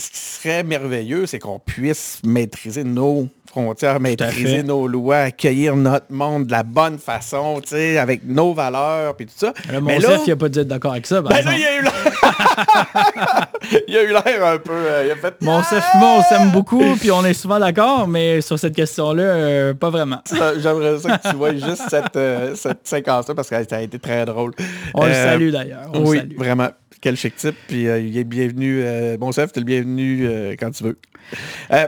ce 0.00 0.10
qui 0.10 0.18
serait 0.18 0.62
merveilleux, 0.62 1.26
c'est 1.26 1.40
qu'on 1.40 1.58
puisse 1.58 2.20
maîtriser 2.24 2.84
nos 2.84 3.28
frontières, 3.48 3.98
maîtriser 3.98 4.62
nos 4.62 4.86
lois, 4.86 5.16
accueillir 5.16 5.74
notre 5.74 6.06
monde 6.10 6.46
de 6.46 6.52
la 6.52 6.62
bonne 6.62 6.98
façon, 6.98 7.60
tu 7.60 7.70
sais, 7.70 7.98
avec 7.98 8.24
nos 8.24 8.54
valeurs, 8.54 9.16
puis 9.16 9.26
tout 9.26 9.32
ça. 9.36 9.52
Là, 9.72 9.80
mon 9.80 9.88
Mais 9.88 10.00
chef, 10.00 10.20
il 10.26 10.32
a 10.32 10.36
pas 10.36 10.48
dû 10.48 10.60
être 10.60 10.68
d'accord 10.68 10.92
avec 10.92 11.06
ça, 11.06 11.20
par 11.22 11.32
ben 11.32 11.44
là, 11.44 11.52
il 11.56 11.64
a 11.64 11.78
eu 11.78 11.82
l'air... 11.82 13.48
il 13.88 13.96
a 13.96 14.02
eu 14.04 14.08
l'air 14.08 14.46
un 14.46 14.58
peu... 14.58 14.72
euh, 14.72 15.04
il 15.06 15.10
a 15.10 15.16
fait... 15.16 15.34
Mon 15.40 15.62
chef, 15.64 15.84
moi, 15.98 16.18
on 16.18 16.22
s'aime 16.22 16.50
beaucoup, 16.50 16.94
puis 17.00 17.10
on 17.10 17.24
est 17.24 17.34
souvent 17.34 17.58
d'accord, 17.58 18.06
mais 18.06 18.40
sur 18.40 18.56
cette 18.58 18.76
question-là, 18.76 19.22
euh, 19.22 19.74
pas 19.74 19.90
vraiment. 19.90 20.22
J'aimerais 20.58 20.98
ça 21.00 21.18
que 21.18 21.28
tu 21.30 21.34
vois 21.36 21.54
juste 21.54 21.82
cette, 21.88 22.14
euh, 22.16 22.54
cette 22.54 22.86
séquence-là 22.86 23.34
parce 23.34 23.48
que 23.48 23.56
ça 23.68 23.76
a 23.76 23.80
été 23.80 23.98
très 23.98 24.24
drôle. 24.26 24.52
On 24.94 25.06
le 25.06 25.12
salue 25.14 25.50
d'ailleurs. 25.50 25.90
on 25.92 26.00
le 26.00 26.06
Oui, 26.06 26.16
salue. 26.18 26.36
vraiment. 26.36 26.68
Quel 27.00 27.16
chic 27.16 27.36
type. 27.36 27.54
Puis 27.68 27.86
euh, 27.88 28.00
il 28.00 28.16
est 28.16 28.24
bienvenu. 28.24 28.80
Euh, 28.82 29.16
bon 29.16 29.30
chef, 29.32 29.52
tu 29.52 29.58
es 29.58 29.62
le 29.62 29.66
bienvenu 29.66 30.26
euh, 30.26 30.54
quand 30.58 30.70
tu 30.70 30.84
veux. 30.84 30.98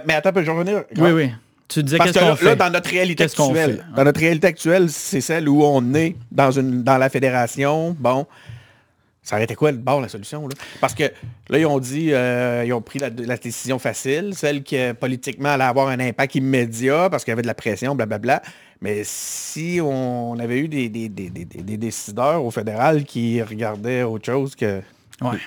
Mais 0.06 0.14
attends, 0.14 0.28
un 0.30 0.32
peu, 0.32 0.40
je 0.42 0.46
vais 0.50 0.52
revenir. 0.56 0.84
Oui, 0.98 1.10
oui. 1.10 1.30
Tu 1.68 1.82
disais 1.84 1.98
Parce 1.98 2.10
qu'est-ce 2.12 2.40
que 2.40 2.44
là, 2.44 2.56
dans 2.56 2.70
notre 2.70 2.90
réalité 2.90 3.24
actuelle, 3.24 3.86
dans 3.96 4.02
notre 4.04 4.18
réalité 4.20 4.46
actuelle, 4.48 4.90
c'est 4.90 5.20
celle 5.20 5.48
où 5.48 5.62
on 5.64 5.94
est 5.94 6.16
dans 6.32 6.50
une 6.50 6.82
dans 6.82 6.98
la 6.98 7.08
fédération. 7.08 7.96
Bon, 7.98 8.26
ça 9.22 9.36
aurait 9.36 9.44
été 9.44 9.54
quoi 9.54 9.70
le 9.70 9.78
bord, 9.78 10.00
la 10.00 10.08
solution? 10.08 10.48
Là? 10.48 10.54
Parce 10.80 10.94
que 10.94 11.04
là, 11.48 11.58
ils 11.58 11.66
ont 11.66 11.78
dit, 11.78 12.12
euh, 12.12 12.64
ils 12.66 12.72
ont 12.72 12.80
pris 12.80 12.98
la, 12.98 13.08
la 13.10 13.36
décision 13.36 13.78
facile, 13.78 14.32
celle 14.34 14.64
qui 14.64 14.76
politiquement 14.98 15.50
allait 15.50 15.62
avoir 15.64 15.88
un 15.88 16.00
impact 16.00 16.34
immédiat 16.34 17.08
parce 17.08 17.22
qu'il 17.24 17.30
y 17.30 17.34
avait 17.34 17.42
de 17.42 17.46
la 17.46 17.54
pression, 17.54 17.94
blablabla. 17.94 18.42
Mais 18.80 19.02
si 19.04 19.78
on 19.80 20.36
avait 20.40 20.58
eu 20.58 20.66
des- 20.66 20.88
des- 20.88 21.08
des- 21.08 21.30
des 21.30 21.76
décideurs 21.76 22.44
au 22.44 22.50
fédéral 22.50 23.04
qui 23.04 23.40
regardaient 23.42 24.02
autre 24.02 24.24
chose 24.26 24.56
que 24.56 24.80
Ouais. 25.20 25.38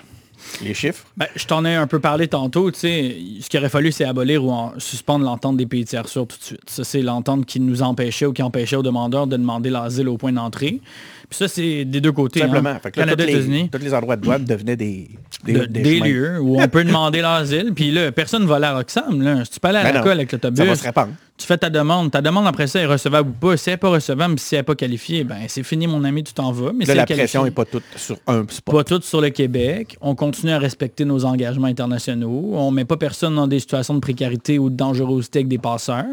Les 0.62 0.74
chiffres? 0.74 1.06
Ben, 1.16 1.28
je 1.36 1.46
t'en 1.46 1.64
ai 1.66 1.74
un 1.74 1.88
peu 1.88 2.00
parlé 2.00 2.28
tantôt. 2.28 2.70
Ce 2.74 3.48
qu'il 3.48 3.60
aurait 3.60 3.70
fallu, 3.70 3.92
c'est 3.92 4.04
abolir 4.06 4.44
ou 4.44 4.52
en, 4.52 4.74
suspendre 4.78 5.24
l'entente 5.26 5.58
des 5.58 5.66
pays 5.66 5.86
tiers 5.86 6.08
sûrs 6.08 6.28
tout 6.28 6.38
de 6.38 6.44
suite. 6.44 6.70
Ça, 6.70 6.84
c'est 6.84 7.02
l'entente 7.02 7.46
qui 7.46 7.60
nous 7.60 7.82
empêchait 7.82 8.26
ou 8.26 8.34
qui 8.34 8.44
empêchait 8.44 8.76
aux 8.76 8.84
demandeurs 8.84 9.26
de 9.28 9.38
demander 9.38 9.70
l'asile 9.70 10.10
au 10.10 10.18
point 10.18 10.34
d'entrée. 10.34 10.82
Puis 11.30 11.38
ça, 11.38 11.48
c'est 11.48 11.86
des 11.86 12.02
deux 12.02 12.12
côtés. 12.12 12.42
Simplement. 12.42 12.72
Hein. 12.72 12.80
Fait 12.84 12.92
que 12.92 13.00
là, 13.00 13.06
Canada, 13.06 13.24
tous, 13.24 13.30
les, 13.30 13.36
États-Unis. 13.38 13.70
tous 13.72 13.80
les 13.80 13.94
endroits 13.94 14.16
de 14.18 14.22
douane 14.22 14.44
devenaient 14.44 14.76
des, 14.76 15.10
des, 15.46 15.54
de- 15.54 15.66
des 15.66 15.82
des 15.82 15.98
chemins. 15.98 16.06
lieux 16.08 16.40
où 16.42 16.62
on 16.62 16.68
peut 16.68 16.84
demander 16.84 17.22
l'asile. 17.22 17.72
Puis 17.74 17.92
là, 17.92 18.12
personne 18.12 18.44
ne 18.44 18.48
va 18.48 18.56
à 18.68 18.76
Roxham. 18.76 19.22
Là. 19.22 19.46
Si 19.46 19.52
tu 19.52 19.60
peux 19.60 19.70
aller 19.70 19.80
à 19.80 19.84
Ben 19.84 19.94
la 19.94 20.02
colle 20.02 20.12
avec 20.12 20.30
Ça 20.30 20.38
va 20.38 20.50
l'autobus, 20.50 20.80
se 20.80 20.84
répandre. 20.84 21.14
Tu 21.44 21.48
fais 21.48 21.58
ta 21.58 21.70
demande. 21.70 22.10
Ta 22.10 22.22
demande 22.22 22.48
après 22.48 22.68
ça 22.68 22.80
est 22.80 22.86
recevable 22.86 23.30
ou 23.30 23.34
pas. 23.34 23.58
Si 23.58 23.70
elle 23.70 23.74
n'est 23.74 23.78
pas 23.78 23.90
recevable, 23.90 24.40
si 24.40 24.56
elle 24.56 24.60
n'est 24.60 24.64
pas 24.64 24.76
qualifiée, 24.76 25.24
ben 25.26 25.40
c'est 25.50 25.64
fini 25.64 25.88
mon 25.88 26.04
ami, 26.06 26.24
tu 26.24 26.34
t'en 26.34 26.52
vas. 26.54 26.72
Mais 26.74 26.86
si 26.86 26.90
Là, 26.90 26.96
la 26.96 27.06
qualifiée- 27.06 27.24
pression 27.24 27.44
n'est 27.44 27.52
pas 27.52 27.66
toute 27.66 27.84
sur 27.98 28.16
un 28.28 28.46
spot. 28.50 28.74
pas 28.76 28.84
toutes 28.86 29.04
sur 29.04 29.20
le 29.20 29.30
Québec. 29.30 29.98
On 30.00 30.16
continue 30.16 30.54
à 30.54 30.60
respecter 30.60 31.04
nos 31.06 31.26
engagements 31.26 31.68
internationaux. 31.68 32.52
On 32.54 32.72
met 32.72 32.86
pas 32.86 32.96
personne 32.98 33.36
dans 33.36 33.48
des 33.48 33.60
situations 33.60 33.94
de 33.94 34.00
précarité 34.00 34.58
ou 34.58 34.70
de 34.70 34.76
dangerosité 34.76 35.40
avec 35.40 35.50
des 35.50 35.58
passeurs. 35.58 36.06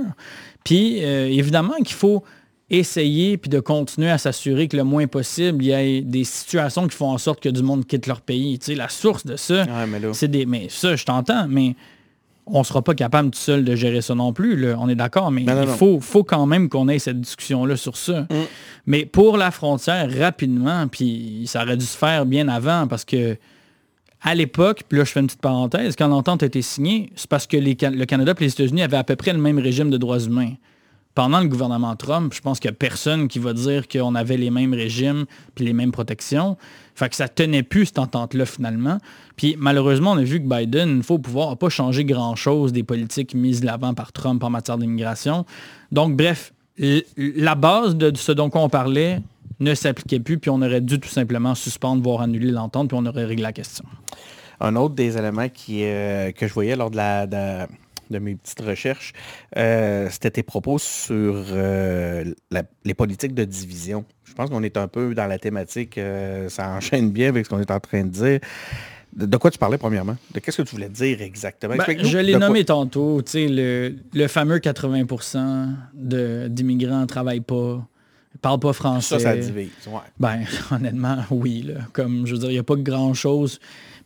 Puis, 0.65 1.05
euh, 1.05 1.27
évidemment 1.29 1.77
qu'il 1.79 1.95
faut 1.97 2.25
essayer 2.69 3.37
puis 3.37 3.49
de 3.51 3.61
continuer 3.61 4.11
à 4.11 4.19
s'assurer 4.19 4.69
que 4.69 4.77
le 4.77 4.85
moins 4.85 5.07
possible, 5.07 5.65
il 5.65 5.69
y 5.69 5.73
ait 5.73 6.01
des 6.03 6.25
situations 6.25 6.87
qui 6.87 6.97
font 6.97 7.11
en 7.11 7.19
sorte 7.19 7.41
que 7.41 7.49
du 7.49 7.63
monde 7.63 7.87
quitte 7.87 8.07
leur 8.07 8.21
pays. 8.21 8.59
Tu 8.59 8.67
sais, 8.67 8.75
la 8.75 8.89
source 8.89 9.27
de 9.27 9.37
ça, 9.37 9.63
Ouais, 9.65 10.01
c'est 10.13 10.29
des... 10.31 10.47
Mais 10.47 10.67
ça, 10.69 10.95
je 10.97 11.05
t'entends, 11.05 11.47
mais 11.49 11.75
on 12.47 12.65
sera 12.65 12.83
pas 12.83 12.95
capable 12.95 13.31
tout 13.31 13.39
seul 13.39 13.65
de 13.65 13.75
gérer 13.77 14.01
ça 14.01 14.15
non 14.15 14.33
plus. 14.33 14.57
là. 14.57 14.77
On 14.79 14.89
est 14.89 14.95
d'accord, 14.95 15.31
mais 15.31 15.43
Non, 15.45 15.55
non, 15.55 15.63
il 15.63 15.69
non. 15.69 15.75
faut, 15.77 16.01
faut 16.01 16.25
quand 16.25 16.47
même 16.47 16.69
qu'on 16.69 16.89
ait 16.89 16.99
cette 16.99 17.21
discussion-là 17.21 17.77
sur 17.77 17.97
ça. 17.97 18.27
Mais 18.87 19.07
pour 19.07 19.37
la 19.37 19.51
frontière, 19.51 20.09
rapidement, 20.19 20.89
puis 20.89 21.45
ça 21.47 21.63
aurait 21.63 21.77
dû 21.77 21.85
se 21.87 21.97
faire 21.97 22.27
bien 22.27 22.49
avant 22.49 22.87
parce 22.89 23.05
que 23.05 23.37
à 24.23 24.35
l'époque, 24.35 24.83
puis 24.89 24.99
là 24.99 25.05
je 25.05 25.13
fais 25.13 25.21
une 25.21 25.27
petite 25.29 25.41
parenthèse, 25.41 25.97
quand 25.97 26.09
l'entente 26.09 26.43
a 26.43 26.47
été 26.47 26.61
signée, 26.61 27.11
c'est 27.15 27.29
parce 27.29 27.47
que 27.47 27.57
les 27.57 27.77
le 27.81 28.05
Canada 28.05 28.35
et 28.39 28.45
les 28.45 28.53
États-Unis 28.53 28.83
avaient 28.83 28.99
à 28.99 29.05
peu 29.05 29.17
près 29.17 29.33
le 29.33 29.39
même 29.39 29.59
régime 29.59 29.89
de 29.91 29.97
droits 29.97 30.21
humains. 30.21 30.53
Pendant 31.15 31.41
le 31.41 31.49
gouvernement 31.49 31.97
Trump, 31.97 32.33
je 32.35 32.41
pense 32.41 32.61
qu'il 32.61 32.71
n'y 32.71 32.75
a 32.75 32.79
personne 32.79 33.29
qui 33.29 33.39
va 33.41 33.53
dire 33.53 33.89
qu'on 33.89 34.15
avait 34.15 34.37
les 34.37 34.51
mêmes 34.51 34.75
régimes 34.75 35.25
puis 35.55 35.65
les 35.65 35.73
mêmes 35.73 35.91
protections. 35.91 36.57
Fait 37.01 37.09
que 37.09 37.17
ça 37.17 37.29
tenait 37.29 37.63
plus 37.63 37.87
cette 37.87 37.99
entente-là 37.99 38.45
finalement. 38.45 38.99
Puis 39.37 39.57
malheureusement, 39.59 40.13
on 40.13 40.19
a 40.19 40.23
vu 40.23 40.39
que 40.39 40.47
Biden, 40.47 41.03
fois 41.03 41.17
au 41.17 41.19
pouvoir, 41.19 41.49
n'a 41.49 41.57
pas 41.57 41.71
changé 41.71 42.05
grand-chose 42.05 42.75
des 42.75 42.83
politiques 42.83 43.33
mises 43.33 43.63
de 43.63 43.67
l'avant 43.67 43.95
par 43.95 44.13
Trump 44.13 44.45
en 44.45 44.51
matière 44.51 44.77
d'immigration. 44.77 45.47
Donc 45.93 46.15
bref, 46.15 46.53
la 47.17 47.55
base 47.55 47.97
de 47.97 48.15
ce 48.15 48.33
dont 48.33 48.51
on 48.53 48.69
parlait 48.69 49.23
ne 49.61 49.73
s'appliquait 49.73 50.21
plus, 50.21 50.37
puis 50.37 50.51
on 50.51 50.61
aurait 50.61 50.83
dû 50.83 51.01
tout 51.01 51.09
simplement 51.09 51.55
suspendre, 51.55 52.03
voire 52.03 52.21
annuler 52.21 52.51
l'entente, 52.51 52.89
puis 52.89 52.99
on 53.01 53.07
aurait 53.07 53.25
réglé 53.25 53.45
la 53.45 53.55
question. 53.55 53.87
Un 54.61 54.77
autre 54.77 54.95
des 54.95 55.17
éléments 55.17 55.49
qui, 55.49 55.85
euh, 55.85 56.33
que 56.33 56.47
je 56.47 56.53
voyais 56.53 56.77
lors 56.77 56.91
de, 56.91 56.97
la, 56.97 57.27
de, 57.27 57.67
de 58.11 58.19
mes 58.19 58.35
petites 58.35 58.61
recherches, 58.61 59.13
euh, 59.57 60.09
c'était 60.11 60.31
tes 60.31 60.43
propos 60.43 60.79
sur 60.79 61.45
euh, 61.53 62.25
la- 62.51 62.63
les 62.85 62.95
politiques 62.95 63.35
de 63.35 63.45
division. 63.45 64.05
Je 64.25 64.35
pense 64.35 64.51
qu'on 64.51 64.63
est 64.63 64.77
un 64.77 64.89
peu 64.89 65.15
dans 65.15 65.27
la 65.27 65.39
thématique, 65.39 65.99
euh, 65.99 66.49
ça 66.49 66.69
enchaîne 66.71 67.11
bien 67.11 67.29
avec 67.29 67.45
ce 67.47 67.51
qu'on 67.51 67.61
est 67.61 67.71
en 67.71 67.81
train 67.81 68.03
de 68.05 68.09
dire. 68.11 68.41
De, 69.13 69.37
quoi 69.37 69.51
tu 69.51 69.59
parlais 69.59 69.77
premièrement? 69.79 70.17
De 70.33 70.39
qu'est-ce 70.39 70.59
que 70.63 70.69
tu 70.69 70.75
voulais 70.77 70.89
dire 70.89 71.21
exactement? 71.21 71.75
Ben, 71.77 72.05
je 72.05 72.19
l'ai 72.19 72.33
quoi- 72.33 72.41
nommé 72.47 72.65
tantôt, 72.65 73.21
tu 73.23 73.33
sais, 73.33 73.49
le, 73.49 73.97
le 74.15 74.27
fameux 74.29 74.59
80% 74.61 75.69
de- 75.95 76.47
d'immigrants 76.49 77.01
ne 77.01 77.07
travaillent 77.07 77.41
pas, 77.41 77.55
ne 78.35 78.39
parlent 78.41 78.61
pas 78.61 78.73
français. 78.73 79.19
Ça, 79.19 79.21
ça 79.21 79.37
divise. 79.37 79.71
Ouais. 79.89 79.99
Ben, 80.21 80.43
honnêtement, 80.71 81.19
oui. 81.33 81.63
Là. 81.67 81.81
Comme, 81.93 82.25
je 82.27 82.35
veux 82.35 82.39
dire, 82.39 82.51
il 82.51 82.55
n'y 82.55 82.59
a 82.61 82.63
pas 82.63 82.77
grand-chose. 82.77 83.59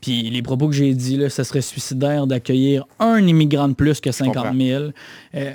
Puis 0.05 0.29
les 0.29 0.43
propos 0.43 0.69
que 0.69 0.75
j'ai 0.75 0.93
dit, 0.93 1.17
là, 1.17 1.31
ça 1.31 1.45
serait 1.45 1.63
suicidaire 1.63 2.27
d'accueillir 2.27 2.85
un 2.99 3.27
immigrant 3.27 3.69
de 3.69 3.73
plus 3.73 4.01
que 4.03 4.13
50 4.13 4.35
comprends. 4.35 4.55
000. 4.55 4.85
Euh, 5.35 5.53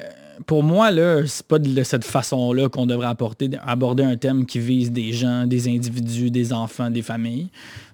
pour 0.47 0.63
moi, 0.63 0.89
là, 0.89 1.21
c'est 1.27 1.45
pas 1.45 1.59
de 1.59 1.83
cette 1.83 2.03
façon-là 2.03 2.67
qu'on 2.67 2.87
devrait 2.87 3.05
apporter, 3.05 3.47
aborder 3.63 4.01
un 4.03 4.17
thème 4.17 4.47
qui 4.47 4.57
vise 4.57 4.91
des 4.91 5.13
gens, 5.13 5.45
des 5.45 5.67
individus, 5.67 6.31
des 6.31 6.51
enfants, 6.51 6.89
des 6.89 7.03
familles. 7.03 7.49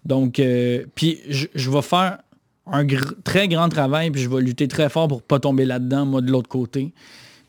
Donc, 0.05 0.39
euh, 0.39 0.85
puis 0.95 1.19
je, 1.27 1.47
je 1.53 1.69
vais 1.69 1.81
faire 1.81 2.19
un 2.71 2.85
gr- 2.85 3.15
très 3.25 3.49
grand 3.49 3.67
travail, 3.67 4.11
puis 4.11 4.21
je 4.21 4.29
vais 4.29 4.41
lutter 4.41 4.69
très 4.69 4.87
fort 4.87 5.09
pour 5.09 5.23
pas 5.23 5.39
tomber 5.39 5.65
là-dedans, 5.65 6.05
moi, 6.05 6.21
de 6.21 6.31
l'autre 6.31 6.47
côté. 6.47 6.93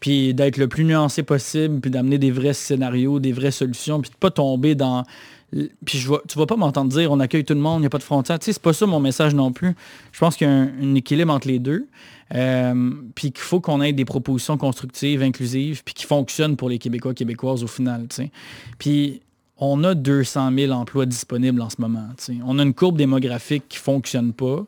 Puis 0.00 0.34
d'être 0.34 0.56
le 0.56 0.66
plus 0.66 0.82
nuancé 0.84 1.22
possible, 1.22 1.78
puis 1.80 1.92
d'amener 1.92 2.18
des 2.18 2.32
vrais 2.32 2.54
scénarios, 2.54 3.20
des 3.20 3.32
vraies 3.32 3.52
solutions, 3.52 4.00
puis 4.00 4.10
de 4.10 4.16
pas 4.16 4.30
tomber 4.32 4.74
dans... 4.74 5.04
Puis 5.50 5.98
je 5.98 6.10
vais, 6.10 6.18
tu 6.28 6.38
vas 6.38 6.46
pas 6.46 6.56
m'entendre 6.56 6.90
dire 6.90 7.10
on 7.12 7.20
accueille 7.20 7.44
tout 7.44 7.54
le 7.54 7.60
monde, 7.60 7.78
il 7.78 7.80
n'y 7.82 7.86
a 7.86 7.90
pas 7.90 7.98
de 7.98 8.02
frontières. 8.02 8.38
Tu 8.38 8.46
sais, 8.46 8.52
c'est 8.52 8.62
pas 8.62 8.72
ça 8.72 8.86
mon 8.86 9.00
message 9.00 9.34
non 9.34 9.52
plus. 9.52 9.74
Je 10.12 10.18
pense 10.18 10.36
qu'il 10.36 10.46
y 10.46 10.50
a 10.50 10.52
un, 10.52 10.94
équilibre 10.94 11.32
entre 11.32 11.48
les 11.48 11.58
deux. 11.58 11.86
Euh, 12.34 12.90
puis 13.14 13.30
qu'il 13.30 13.44
faut 13.44 13.60
qu'on 13.60 13.80
ait 13.80 13.92
des 13.92 14.04
propositions 14.04 14.56
constructives, 14.58 15.22
inclusives, 15.22 15.84
puis 15.84 15.94
qui 15.94 16.06
fonctionnent 16.06 16.56
pour 16.56 16.68
les 16.68 16.78
Québécois, 16.78 17.14
Québécoises 17.14 17.62
au 17.62 17.68
final. 17.68 18.06
tu 18.08 18.16
sais. 18.16 18.30
Puis 18.78 19.20
on 19.58 19.84
a 19.84 19.94
200 19.94 20.50
000 20.52 20.72
emplois 20.72 21.06
disponibles 21.06 21.62
en 21.62 21.70
ce 21.70 21.80
moment. 21.80 22.08
tu 22.18 22.24
sais. 22.24 22.34
On 22.44 22.58
a 22.58 22.62
une 22.62 22.74
courbe 22.74 22.98
démographique 22.98 23.64
qui 23.68 23.78
fonctionne 23.78 24.32
pas. 24.32 24.64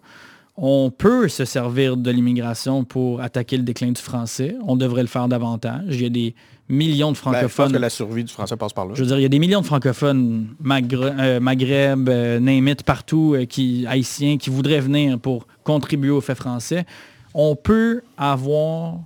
On 0.56 0.90
peut 0.90 1.28
se 1.28 1.44
servir 1.44 1.96
de 1.96 2.10
l'immigration 2.10 2.84
pour 2.84 3.20
attaquer 3.20 3.56
le 3.56 3.62
déclin 3.62 3.92
du 3.92 4.02
français. 4.02 4.56
On 4.66 4.76
devrait 4.76 5.02
le 5.02 5.08
faire 5.08 5.28
davantage. 5.28 5.84
Il 5.90 6.02
y 6.02 6.06
a 6.06 6.08
des 6.08 6.34
millions 6.68 7.12
de 7.12 7.16
Ben, 7.16 7.18
je 7.18 7.22
pense 7.22 7.32
francophones. 7.34 7.72
que 7.72 7.78
la 7.78 7.90
survie 7.90 8.24
du 8.24 8.32
français 8.32 8.56
passe 8.56 8.72
par 8.72 8.86
là. 8.86 8.92
Je 8.94 9.00
veux 9.02 9.06
dire, 9.06 9.18
il 9.18 9.22
y 9.22 9.26
a 9.26 9.28
des 9.28 9.38
millions 9.38 9.60
de 9.60 9.66
francophones, 9.66 10.48
Magre- 10.62 11.14
euh, 11.18 11.40
Maghreb, 11.40 12.08
euh, 12.08 12.74
partout, 12.84 13.34
euh, 13.34 13.44
qui, 13.46 13.86
haïtiens, 13.88 14.36
qui 14.38 14.50
voudraient 14.50 14.80
venir 14.80 15.18
pour 15.18 15.46
contribuer 15.64 16.10
au 16.10 16.20
fait 16.20 16.34
français. 16.34 16.84
On 17.34 17.56
peut 17.56 18.02
avoir 18.16 18.96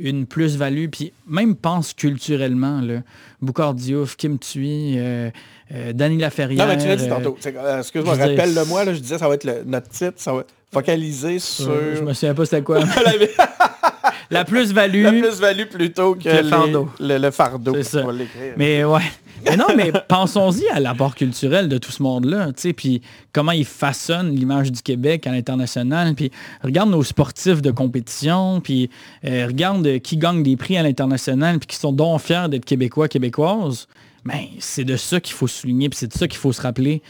une 0.00 0.26
plus-value, 0.26 0.86
puis 0.90 1.12
même 1.26 1.56
pense 1.56 1.92
culturellement, 1.92 2.80
là, 2.80 3.02
Boucard 3.42 3.74
Diouf, 3.74 4.16
Kim 4.16 4.38
Thuy, 4.38 4.94
euh, 4.96 5.30
euh, 5.72 5.92
Danny 5.92 6.18
Laferrière. 6.18 6.66
Non, 6.66 6.72
mais 6.72 6.80
tu 6.80 6.86
l'as 6.86 6.94
dit 6.96 7.06
euh, 7.06 7.08
tantôt. 7.08 7.36
Excuse-moi, 7.36 8.14
je 8.14 8.20
veux 8.20 8.26
dire, 8.28 8.36
rappelle-le 8.38 8.64
moi. 8.66 8.84
Là, 8.84 8.94
je 8.94 9.00
disais, 9.00 9.18
ça 9.18 9.28
va 9.28 9.34
être 9.34 9.44
le- 9.44 9.64
notre 9.66 9.88
titre, 9.88 10.14
ça 10.16 10.32
va 10.32 10.40
être 10.40 10.54
focalisé 10.72 11.38
sur 11.38 11.70
euh, 11.70 11.96
je 11.96 12.02
me 12.02 12.12
souviens 12.12 12.34
pas 12.34 12.44
c'était 12.44 12.62
quoi. 12.62 12.80
la, 14.30 14.44
plus-value. 14.44 15.02
la 15.02 15.12
plus-value 15.12 15.64
plutôt 15.66 16.14
que, 16.14 16.24
Que 16.24 16.28
le 16.28 16.42
les- 16.42 16.48
fardeau. 16.50 16.88
le, 17.00 17.18
le 17.18 17.30
fardeau. 17.30 17.72
C'est 17.76 17.82
ça. 17.84 18.06
Mais 18.56 18.84
ouais. 18.84 19.00
Mais 19.44 19.56
non, 19.56 19.66
mais 19.76 19.92
pensons-y 20.08 20.66
à 20.68 20.80
l'apport 20.80 21.14
culturel 21.14 21.68
de 21.68 21.78
tout 21.78 21.92
ce 21.92 22.02
monde-là, 22.02 22.46
tu 22.48 22.52
sais, 22.56 22.72
puis 22.72 23.02
comment 23.32 23.52
ils 23.52 23.64
façonnent 23.64 24.34
l'image 24.34 24.72
du 24.72 24.82
Québec 24.82 25.26
à 25.28 25.30
l'international, 25.32 26.14
puis 26.16 26.32
regarde 26.62 26.90
nos 26.90 27.04
sportifs 27.04 27.62
de 27.62 27.70
compétition, 27.70 28.60
puis 28.60 28.90
euh, 29.24 29.46
regarde 29.46 29.86
euh, 29.86 29.98
qui 30.00 30.16
gagne 30.16 30.42
des 30.42 30.56
prix 30.56 30.76
à 30.76 30.82
l'international, 30.82 31.60
puis 31.60 31.68
qui 31.68 31.76
sont 31.76 31.92
donc 31.92 32.20
fiers 32.20 32.46
d'être 32.50 32.64
Québécois, 32.64 33.06
Québécoises. 33.08 33.86
Ben, 34.24 34.40
c'est 34.58 34.84
de 34.84 34.96
ça 34.96 35.20
qu'il 35.20 35.34
faut 35.34 35.46
souligner, 35.46 35.88
puis 35.88 35.96
c'est 36.00 36.08
de 36.08 36.18
ça 36.18 36.26
qu'il 36.26 36.38
faut 36.38 36.52
se 36.52 36.60
rappeler. 36.60 37.00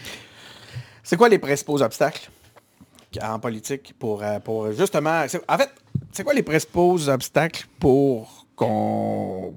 C'est 1.02 1.16
quoi 1.16 1.30
les 1.30 1.38
principaux 1.38 1.80
obstacles? 1.80 2.28
En 3.22 3.38
politique 3.38 3.94
pour, 3.98 4.22
euh, 4.22 4.38
pour 4.40 4.70
justement... 4.72 5.24
En 5.48 5.58
fait, 5.58 5.70
c'est 6.12 6.24
quoi 6.24 6.34
les 6.34 6.42
principaux 6.42 7.08
obstacles 7.08 7.66
pour 7.80 8.46
qu'on... 8.56 9.54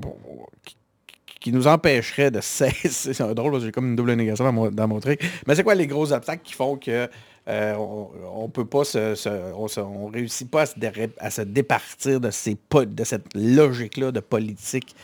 qui- 1.39 1.52
nous 1.52 1.68
empêcheraient 1.68 2.32
de 2.32 2.39
cesser... 2.41 3.14
C'est 3.14 3.34
drôle, 3.34 3.60
j'ai 3.62 3.72
comme 3.72 3.88
une 3.89 3.95
double 3.95 4.14
négation 4.14 4.45
dans 4.45 4.54
mon, 4.54 4.70
dans 4.72 4.88
mon 4.88 4.99
truc. 4.99 5.22
Mais 5.47 5.56
c'est 5.56 5.64
quoi 5.64 5.76
les 5.76 5.88
gros 5.88 6.12
obstacles 6.14 6.43
qui 6.43 6.54
font 6.54 6.78
que 6.78 7.10
euh, 7.47 7.76
on, 7.76 8.47
peut 8.49 8.66
pas 8.66 8.84
se, 8.84 9.54
on, 9.56 9.68
se- 9.68 9.80
on 9.80 10.08
réussit 10.08 10.49
pas 10.49 10.62
à 10.62 10.66
se, 10.68 10.76
déré- 10.80 11.10
à 11.18 11.32
se 11.32 11.41
départir 11.41 12.20
de, 12.22 12.30
ces, 12.30 12.56
de 12.86 13.04
cette 13.04 13.26
logique-là 13.34 14.12
de 14.12 14.20
politique 14.20 14.95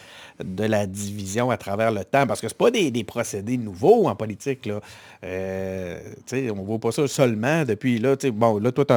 de 0.44 0.64
la 0.64 0.86
division 0.86 1.50
à 1.50 1.58
travers 1.58 1.92
le 1.92 2.04
temps. 2.04 2.28
Parce 2.28 2.42
que 2.42 2.48
c'est 2.48 2.58
pas 2.58 2.72
des, 2.72 3.04
procédés 3.04 3.58
nouveaux 3.58 4.08
en 4.08 4.16
politique. 4.16 4.66
Là. 4.66 4.80
Euh, 5.24 6.00
on 6.34 6.64
voit 6.64 6.80
pas 6.80 6.92
ça 6.92 7.08
seulement 7.08 7.64
depuis 7.66 8.00
là. 8.00 8.16
Bon, 8.34 8.60
là, 8.60 8.72
toi, 8.72 8.86
tu 8.86 8.94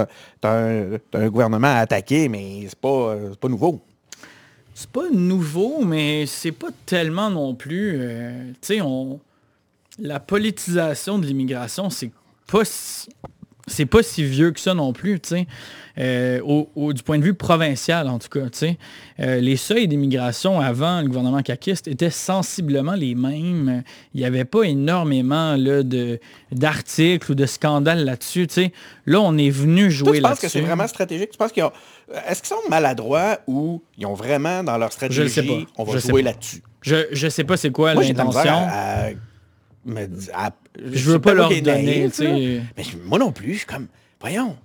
as, 0.47 0.99
un, 1.15 1.29
gouvernement 1.29 1.69
à 1.69 1.81
attaquer, 1.81 2.29
mais 2.29 2.67
c'est 2.69 2.79
pas, 2.79 3.15
euh, 3.15 3.35
pas 3.35 3.49
nouveau. 3.49 3.81
C'est 4.75 4.91
pas 4.91 5.11
nouveau, 5.11 5.85
mais 5.85 6.27
c'est 6.27 6.53
pas 6.53 6.71
tellement 6.87 7.31
non 7.31 7.55
plus. 7.55 7.99
euh, 8.01 8.53
on. 8.83 9.21
La 9.99 10.21
politisation 10.21 11.19
de 11.19 11.27
l'immigration, 11.27 11.91
c'est 11.91 12.11
pas 12.51 12.65
si. 12.65 13.09
C'est 13.71 13.87
pas 13.87 14.03
si 14.03 14.25
vieux 14.25 14.51
que 14.51 14.61
ça 14.61 14.75
non 14.75 14.93
plus, 14.93 15.21
tu 15.21 15.29
sais. 15.31 15.47
Euh, 15.99 16.41
au, 16.45 16.69
au- 16.77 16.93
du 16.93 17.03
point 17.03 17.19
de 17.19 17.25
vue 17.25 17.35
provincial, 17.35 18.09
en 18.09 18.19
tout 18.19 18.29
cas, 18.29 18.47
tu 18.51 18.59
sais. 18.59 18.79
Euh, 19.21 19.41
les 19.41 19.57
seuils 19.57 19.87
d'immigration 19.87 20.61
avant 20.61 21.01
le 21.03 21.07
gouvernement 21.09 21.43
caquiste 21.43 21.89
étaient 21.89 22.11
sensiblement 22.11 22.95
les 22.95 23.15
mêmes. 23.15 23.83
Il 24.15 24.21
n'y 24.21 24.27
avait 24.27 24.45
pas 24.45 24.63
énormément 24.63 25.57
là, 25.57 25.83
de, 25.83 26.19
d'articles 26.53 27.33
ou 27.33 27.35
de 27.35 27.47
scandales 27.47 28.05
là-dessus, 28.05 28.47
tu 28.47 28.55
sais. 28.55 28.73
Là, 29.07 29.21
on 29.21 29.37
est 29.39 29.51
venu 29.51 29.91
jouer 29.91 30.17
tu 30.19 30.23
penses 30.23 30.39
que 30.39 30.43
là-dessus. 30.47 30.49
c'est 30.59 30.61
vraiment 30.65 30.87
stratégique? 30.87 31.31
Tu 31.31 31.39
penses 31.39 31.53
qu'ils 31.53 31.65
ont... 31.65 31.73
Est-ce 32.29 32.41
qu'ils 32.43 32.49
sont 32.49 32.69
maladroits 32.69 33.39
ou 33.47 33.83
ils 33.99 34.07
ont 34.07 34.15
vraiment 34.15 34.65
dans 34.65 34.79
leur 34.79 34.93
stratégie, 34.93 35.23
Je 35.23 35.29
sais 35.29 35.43
pas. 35.45 35.55
on 35.79 35.85
va 35.85 35.93
Je 35.99 36.09
jouer 36.09 36.23
là-dessus? 36.23 36.63
Je, 36.83 36.97
je 37.13 37.29
sais 37.29 37.45
pas 37.45 37.57
c'est 37.57 37.71
quoi 37.71 37.95
l'intention. 37.95 38.67
Me 39.85 40.07
di- 40.07 40.29
à- 40.35 40.51
Je 40.93 41.11
veux 41.11 41.19
pas 41.21 41.35
leur 41.35 41.49
donner, 41.49 41.63
naïf, 42.01 42.17
tu. 42.17 42.23
Mais 42.77 42.85
je- 42.85 42.97
moi 43.05 43.19
non 43.19 43.33
plus, 43.33 43.53
je 43.55 43.59
suis 43.59 43.67
comme... 43.67 43.87
Voyons. 44.21 44.57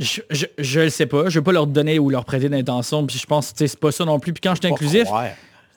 Je, 0.00 0.20
je, 0.30 0.46
je 0.58 0.80
le 0.80 0.88
sais 0.90 1.06
pas. 1.06 1.28
Je 1.28 1.38
veux 1.40 1.42
pas 1.44 1.52
leur 1.52 1.66
donner 1.66 1.98
ou 1.98 2.10
leur 2.10 2.24
prêter 2.24 2.48
d'intention. 2.48 3.04
Puis 3.06 3.18
je 3.18 3.26
pense 3.26 3.52
que 3.52 3.66
c'est 3.66 3.78
pas 3.78 3.90
ça 3.90 4.04
non 4.04 4.18
plus. 4.20 4.32
Puis 4.32 4.40
quand 4.40 4.54
je 4.54 4.60
suis 4.62 4.72
inclusif, 4.72 5.08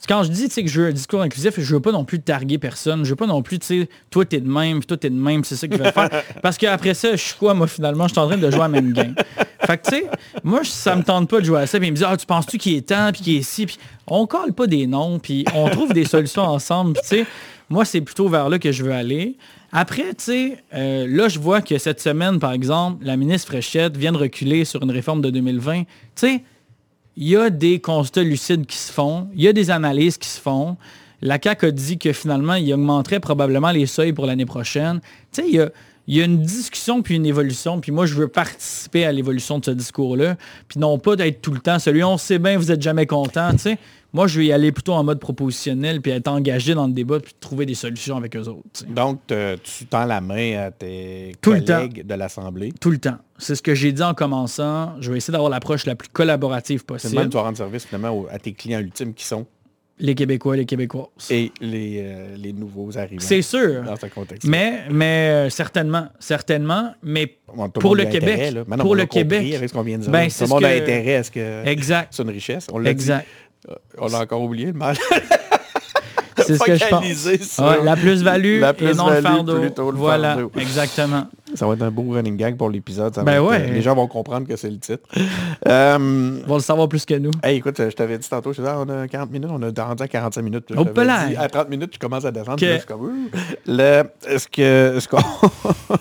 quand 0.08 0.24
je 0.24 0.30
dis 0.30 0.48
tu 0.50 0.64
que 0.64 0.70
je 0.70 0.82
veux 0.82 0.88
un 0.90 0.92
discours 0.92 1.22
inclusif, 1.22 1.54
je 1.58 1.74
veux 1.76 1.80
pas 1.82 1.92
non 1.92 2.06
plus 2.06 2.22
targuer 2.22 2.58
personne. 2.60 3.04
Je 3.04 3.10
veux 3.10 3.16
pas 3.16 3.26
non 3.26 3.42
plus, 3.42 3.58
tu 3.58 3.66
sais, 3.82 3.90
toi 4.12 4.24
t'es 4.26 4.40
de 4.40 4.48
même, 4.48 4.80
puis 4.80 4.86
toi 4.88 4.98
t'es 4.98 5.10
de 5.10 5.16
même, 5.16 5.44
c'est 5.44 5.56
ça 5.56 5.68
que 5.68 5.76
je 5.76 5.82
vais 5.82 5.92
faire. 5.92 6.10
Parce 6.44 6.58
qu'après 6.58 6.94
ça, 6.94 7.12
je 7.16 7.22
suis 7.22 7.36
quoi, 7.36 7.54
moi, 7.56 7.68
finalement, 7.68 8.08
je 8.08 8.14
suis 8.14 8.20
en 8.20 8.28
train 8.28 8.38
de 8.38 8.52
jouer 8.52 8.60
à 8.60 8.64
la 8.64 8.68
même 8.70 8.94
game. 8.94 9.16
Fait 9.66 9.78
que 9.78 9.90
tu 9.90 9.96
sais, 9.96 10.06
moi, 10.44 10.60
ça 10.64 10.96
me 10.96 11.04
tente 11.04 11.30
pas 11.30 11.40
de 11.40 11.46
jouer 11.46 11.62
à 11.62 11.68
ça. 11.68 11.80
Puis 11.80 11.88
ils 11.88 11.92
me 11.92 11.96
disent, 11.96 12.06
ah, 12.08 12.16
tu 12.16 12.26
penses-tu 12.26 12.58
qu'il 12.60 12.76
est 12.76 12.88
temps, 12.88 13.10
puis 13.12 13.22
qu'il 13.24 13.36
est 13.36 13.40
ici, 13.40 13.66
puis 13.66 13.80
on 14.06 14.28
colle 14.28 14.54
pas 14.54 14.68
des 14.68 14.86
noms, 14.88 15.18
puis 15.20 15.44
on 15.56 15.70
trouve 15.70 15.92
des 15.94 16.06
solutions 16.06 16.44
ensemble. 16.44 16.94
Puis 16.94 17.02
tu 17.02 17.08
sais, 17.24 17.26
moi, 17.74 17.86
c'est 17.86 18.02
plutôt 18.02 18.30
vers 18.30 18.50
là 18.50 18.60
que 18.60 18.72
je 18.72 18.84
veux 18.84 18.94
aller. 18.94 19.36
Après, 19.72 20.14
tu 20.14 20.26
sais, 20.26 20.58
euh, 20.76 21.08
là, 21.10 21.28
je 21.28 21.40
vois 21.40 21.62
que 21.62 21.80
cette 21.80 22.00
semaine, 22.00 22.38
par 22.38 22.52
exemple, 22.52 23.04
la 23.04 23.18
ministre 23.18 23.48
Fréchette 23.48 23.98
vient 23.98 24.12
de 24.12 24.18
reculer 24.20 24.64
sur 24.64 24.84
une 24.84 24.92
réforme 24.92 25.22
de 25.22 25.32
2020. 25.32 25.80
Tu 25.82 25.88
sais, 26.16 26.44
il 27.18 27.28
y 27.28 27.36
a 27.36 27.50
des 27.50 27.80
constats 27.80 28.22
lucides 28.22 28.68
qui 28.68 28.78
se 28.78 28.92
font, 28.92 29.28
il 29.36 29.42
y 29.42 29.48
a 29.48 29.54
des 29.54 29.72
analyses 29.72 30.20
qui 30.20 30.30
se 30.30 30.40
font. 30.40 30.78
La 31.24 31.40
CAQ 31.42 31.66
a 31.66 31.72
dit 31.72 31.98
que 31.98 32.14
finalement, 32.14 32.54
il 32.54 32.72
augmenterait 32.72 33.20
probablement 33.20 33.72
les 33.72 33.88
seuils 33.88 34.14
pour 34.14 34.28
l'année 34.28 34.46
prochaine. 34.46 35.02
Tu 35.32 35.42
sais, 35.42 35.48
il 35.48 35.56
y 35.56 35.60
a, 35.60 35.72
y 36.08 36.22
a 36.22 36.26
une 36.26 36.44
discussion 36.44 37.02
puis 37.02 37.16
une 37.16 37.26
évolution, 37.26 37.80
puis 37.80 37.92
moi, 37.92 38.06
je 38.06 38.14
veux 38.14 38.28
participer 38.28 39.04
à 39.04 39.12
l'évolution 39.12 39.58
de 39.58 39.66
ce 39.66 39.72
discours-là, 39.72 40.36
puis 40.68 40.80
non 40.80 41.00
pas 41.00 41.16
d'être 41.16 41.42
tout 41.42 41.54
le 41.54 41.60
temps 41.60 41.80
celui, 41.80 42.04
on 42.04 42.20
sait 42.20 42.38
bien, 42.38 42.56
vous 42.56 42.72
êtes 42.72 42.84
jamais 42.84 43.08
content, 43.08 43.52
tu 43.54 43.58
sais. 43.58 43.80
Moi, 44.14 44.28
je 44.28 44.40
vais 44.40 44.46
y 44.46 44.52
aller 44.54 44.72
plutôt 44.72 44.94
en 44.94 45.04
mode 45.04 45.20
propositionnel, 45.20 46.00
puis 46.02 46.12
être 46.12 46.28
engagé 46.28 46.76
dans 46.76 46.86
le 46.86 46.94
débat, 46.94 47.20
puis 47.20 47.34
trouver 47.40 47.66
des 47.66 47.74
solutions 47.74 48.16
avec 48.16 48.36
eux 48.36 48.48
autres. 48.48 48.86
Donc, 48.88 49.26
te- 49.26 49.56
tu 49.56 49.86
tends 49.86 50.06
la 50.06 50.22
main 50.22 50.68
à 50.68 50.72
tes 50.72 51.32
Tout 51.42 51.50
collègues 51.52 52.06
de 52.06 52.14
l'Assemblée? 52.14 52.72
Tout 52.80 52.92
le 52.92 53.00
temps. 53.00 53.18
C'est 53.40 53.56
ce 53.56 53.62
que 53.64 53.74
j'ai 53.74 53.92
dit 53.92 54.04
en 54.04 54.14
commençant. 54.14 54.94
Je 55.02 55.12
vais 55.12 55.18
essayer 55.18 55.32
d'avoir 55.32 55.50
l'approche 55.50 55.86
la 55.88 55.96
plus 55.96 56.10
collaborative 56.10 56.86
possible. 56.86 57.16
même 57.16 57.30
tu 57.30 57.36
vas 57.38 57.44
rendre 57.44 57.58
service 57.58 57.86
finalement 57.86 58.26
à 58.32 58.38
tes 58.38 58.54
clients 58.54 58.80
ultimes 58.80 59.14
qui 59.16 59.26
sont? 59.26 59.46
Les 60.00 60.16
Québécois, 60.16 60.58
les 60.58 60.66
Québécoises. 60.66 61.06
et 61.30 61.52
les, 61.62 62.02
euh, 62.04 62.36
les 62.36 62.52
nouveaux 62.52 62.98
arrivants 62.98 63.22
C'est 63.24 63.44
sûr. 63.44 63.84
dans 63.84 63.96
ce 63.96 64.08
contexte. 64.08 64.48
Mais, 64.48 64.82
mais 64.90 65.30
euh, 65.30 65.50
certainement, 65.52 66.08
certainement, 66.20 66.94
mais 67.04 67.38
Bon, 67.56 67.70
pour 67.70 67.96
le 67.96 68.08
intérêt, 68.08 68.38
Québec. 68.50 68.68
Maintenant, 68.68 68.84
pour 68.84 68.96
le 68.96 69.06
Québec, 69.06 69.54
avec 69.54 69.70
ce 69.70 69.74
qu'on 69.74 69.84
vient 69.84 70.00
de 70.00 70.04
dire. 70.04 70.12
ben, 70.12 70.28
c'est 70.32 70.46
le 70.46 70.50
ce 70.50 70.56
que- 70.60 70.82
intérêt 70.82 71.16
à 71.18 71.24
ce 71.24 71.30
que 71.32 71.66
exact, 71.68 72.08
c'est 72.12 72.24
une 72.24 72.30
richesse. 72.32 72.66
On 72.74 72.80
l'a 72.80 72.90
exact. 72.90 73.22
dit. 73.28 73.28
On 73.98 74.08
l'a 74.08 74.20
encore 74.20 74.42
oublié, 74.42 74.68
le 74.68 74.74
mal. 74.74 74.96
C'est 76.38 76.58
ce 76.58 76.64
que 76.64 76.76
je 76.76 76.86
pense. 76.90 77.60
Ouais, 77.60 77.84
la 77.84 77.96
plus-value 77.96 78.60
la 78.60 78.72
et 78.72 78.94
non 78.94 79.10
le 79.10 79.14
plus-value 79.16 79.22
fardeau. 79.22 79.60
plutôt 79.60 79.92
le 79.92 79.98
voilà, 79.98 80.34
fardeau. 80.34 80.52
exactement. 80.60 81.28
Ça 81.56 81.68
va 81.68 81.74
être 81.74 81.82
un 81.82 81.92
beau 81.92 82.12
running 82.14 82.36
gag 82.38 82.58
pour 82.58 82.70
l'épisode. 82.70 83.14
Ben 83.24 83.40
ouais. 83.42 83.62
euh, 83.62 83.74
les 83.74 83.82
gens 83.82 83.96
vont 83.96 84.08
comprendre 84.08 84.48
que 84.48 84.56
c'est 84.56 84.70
le 84.70 84.78
titre. 84.80 85.08
Euh, 85.68 86.40
On 86.46 86.48
va 86.50 86.56
le 86.56 86.62
savoir 86.62 86.88
plus 86.90 87.06
que 87.06 87.14
nous. 87.16 87.32
Hey, 87.44 87.58
écoute, 87.58 87.76
je 87.78 87.90
t'avais 87.96 88.18
dit 88.18 88.28
tantôt, 88.28 88.54
je 88.54 88.62
disais, 88.62 88.72
ah, 88.74 88.80
on 88.86 88.90
a 88.90 89.08
40 89.08 89.32
minutes, 89.32 89.50
on 89.52 89.62
a 89.62 89.84
rendu 89.84 90.04
à 90.04 90.08
45 90.08 90.42
minutes. 90.42 90.66
Je 90.70 90.84
pelaille. 90.84 91.30
dit, 91.30 91.36
à 91.38 91.48
30 91.48 91.70
minutes, 91.70 91.92
tu 91.92 92.00
commences 92.00 92.26
à 92.26 92.32
descendre. 92.32 92.58
Puis 92.58 92.66
là, 92.66 92.80
je 92.80 92.86
comme. 92.86 93.30
Le- 93.68 94.04
Est-ce 94.28 94.48
que... 94.48 94.98
Est-ce 94.98 95.08
qu'on... 95.08 95.18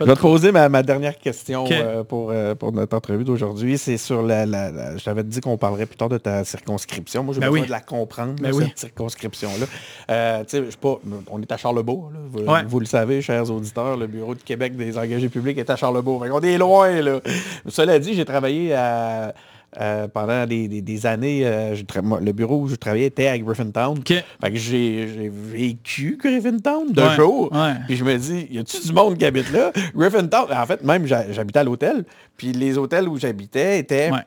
je 0.00 0.04
vais 0.04 0.14
te 0.14 0.20
poser 0.20 0.52
ma, 0.52 0.68
ma 0.68 0.82
dernière 0.82 1.16
question 1.18 1.64
euh, 1.70 2.04
pour, 2.04 2.30
euh, 2.30 2.54
pour 2.54 2.72
notre 2.72 2.96
entrevue 2.96 3.24
d'aujourd'hui. 3.24 3.78
C'est 3.78 3.96
sur 3.96 4.22
la... 4.22 4.46
la- 4.46 4.70
la- 4.70 4.96
Je 4.96 5.04
t'avais 5.04 5.24
dit 5.24 5.40
qu'on 5.40 5.56
parlerait 5.58 5.86
plus 5.86 5.96
tard 5.96 6.08
de 6.08 6.18
ta 6.18 6.44
circonscription. 6.44 7.22
Moi, 7.24 7.34
j'ai 7.34 7.40
Ben 7.40 7.46
besoin 7.46 7.60
oui. 7.62 7.66
de 7.66 7.72
la 7.72 7.80
comprendre, 7.80 8.34
Ben 8.40 8.52
oui. 8.54 8.64
cette 8.68 8.78
circonscription-là. 8.78 9.66
Euh, 10.10 10.40
tu 10.44 10.58
sais, 10.58 10.64
je 10.64 10.70
sais 10.70 10.76
pas, 10.80 10.98
on 11.30 11.40
est 11.42 11.50
à 11.52 11.56
Charlebourg. 11.56 12.10
là. 12.12 12.20
Vous, 12.30 12.38
Ouais. 12.48 12.62
vous 12.66 12.80
le 12.80 12.86
savez, 12.86 13.20
chers 13.22 13.50
auditeurs, 13.50 13.96
le 13.96 14.06
Bureau 14.06 14.34
de 14.34 14.40
Québec 14.42 14.67
des 14.76 14.98
engagés 14.98 15.28
publics 15.28 15.58
est 15.58 15.70
à 15.70 15.76
Charlebourg. 15.76 16.26
Qu'on 16.28 16.40
est 16.40 16.58
loin, 16.58 17.00
là. 17.00 17.20
Cela 17.68 17.98
dit, 17.98 18.14
j'ai 18.14 18.24
travaillé 18.24 18.74
à... 18.74 19.34
euh, 19.80 20.08
pendant 20.08 20.46
des, 20.46 20.66
des- 20.68 20.80
des 20.82 21.06
années, 21.06 21.46
euh, 21.46 21.74
je 21.74 21.84
le 22.24 22.32
bureau 22.32 22.60
où 22.62 22.68
je 22.68 22.74
travaillais 22.76 23.06
était 23.06 23.28
à 23.28 23.38
Griffintown. 23.38 23.98
OK. 23.98 24.08
Fait 24.08 24.50
que 24.50 24.56
j'ai 24.56 25.30
vécu 25.30 26.18
Griffintown 26.22 26.90
de 26.92 27.02
Ouais, 27.02 27.14
jour. 27.16 27.52
ouais. 27.52 27.74
Puis 27.86 27.96
je 27.96 28.04
me 28.04 28.16
dis, 28.16 28.48
y 28.50 28.58
a-tu 28.58 28.80
du 28.80 28.92
monde 28.92 29.18
qui 29.18 29.24
habite 29.26 29.52
là? 29.52 29.70
Griffintown, 29.94 30.46
en 30.52 30.66
fait, 30.66 30.82
même 30.82 31.06
j'ha- 31.06 31.30
j'habitais 31.32 31.58
à 31.60 31.64
l'hôtel. 31.64 32.04
Puis 32.36 32.52
les 32.52 32.78
hôtels 32.78 33.08
où 33.08 33.18
j'habitais 33.18 33.78
étaient 33.80 34.10
Ouais. 34.10 34.20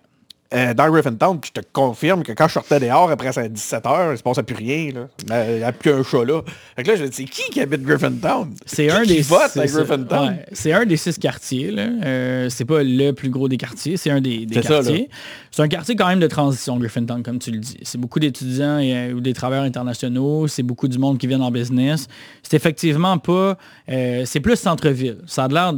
Euh, 0.54 0.74
dans 0.74 0.90
Griffintown. 0.90 1.40
Puis 1.40 1.52
je 1.56 1.62
te 1.62 1.66
confirme 1.72 2.24
que 2.24 2.32
quand 2.34 2.48
je 2.48 2.54
sortais 2.54 2.80
dehors 2.80 3.10
après 3.10 3.32
ça, 3.32 3.48
17 3.48 3.86
heures, 3.86 4.12
il 4.12 4.18
se 4.18 4.24
passait 4.24 4.44
plus 4.44 4.56
rien. 4.56 4.92
là. 4.94 5.46
Il 5.50 5.58
n'y 5.58 5.64
a 5.64 5.72
plus 5.72 5.92
un 5.92 6.04
chat 6.04 6.26
là. 6.26 6.42
Fait 6.76 6.84
que 6.84 6.90
là, 6.90 6.96
je 6.98 7.04
me 7.04 7.08
dis, 7.10 7.16
c'est 7.16 7.24
qui 7.26 7.50
qui 7.52 7.62
habite 7.62 7.84
Griffintown? 7.84 8.54
C'est 8.66 8.90
un 8.90 9.04
qui 9.04 9.16
des 9.16 9.22
vote 9.22 9.56
à. 9.56 9.66
Griffintown. 9.66 10.30
Ouais, 10.30 10.46
C'est 10.52 10.74
un 10.74 10.86
des 10.86 10.98
six 10.98 11.18
quartiers. 11.18 11.72
là. 11.72 11.88
Euh, 12.04 12.50
c'est 12.50 12.66
pas 12.66 12.84
le 12.84 13.12
plus 13.12 13.30
gros 13.30 13.48
des 13.48 13.58
quartiers, 13.58 13.98
c'est 13.98 14.12
un 14.12 14.22
des, 14.22 14.46
quartiers. 14.46 15.10
C'est 15.52 15.62
un 15.62 15.68
quartier 15.68 15.96
quand 15.96 16.08
même 16.08 16.20
de 16.20 16.28
transition, 16.28 16.78
Griffintown, 16.78 17.24
comme 17.24 17.40
tu 17.40 17.52
le 17.52 17.60
dis. 17.60 17.78
C'est 17.84 17.98
beaucoup 17.98 18.20
d'étudiants 18.20 18.80
et, 18.80 18.94
euh, 18.96 19.14
ou 19.14 19.20
des 19.22 19.34
travailleurs 19.34 19.66
internationaux. 19.66 20.48
C'est 20.48 20.64
beaucoup 20.64 20.88
du 20.88 20.98
monde 20.98 21.18
qui 21.18 21.28
vient 21.28 21.42
en 21.42 21.52
business. 21.52 22.08
C'est 22.44 22.56
effectivement 22.56 23.18
pas. 23.18 23.58
euh, 23.90 24.24
c'est 24.26 24.40
plus 24.40 24.56
centre-ville. 24.56 25.18
Ça 25.28 25.46
a 25.46 25.48
l'air 25.48 25.74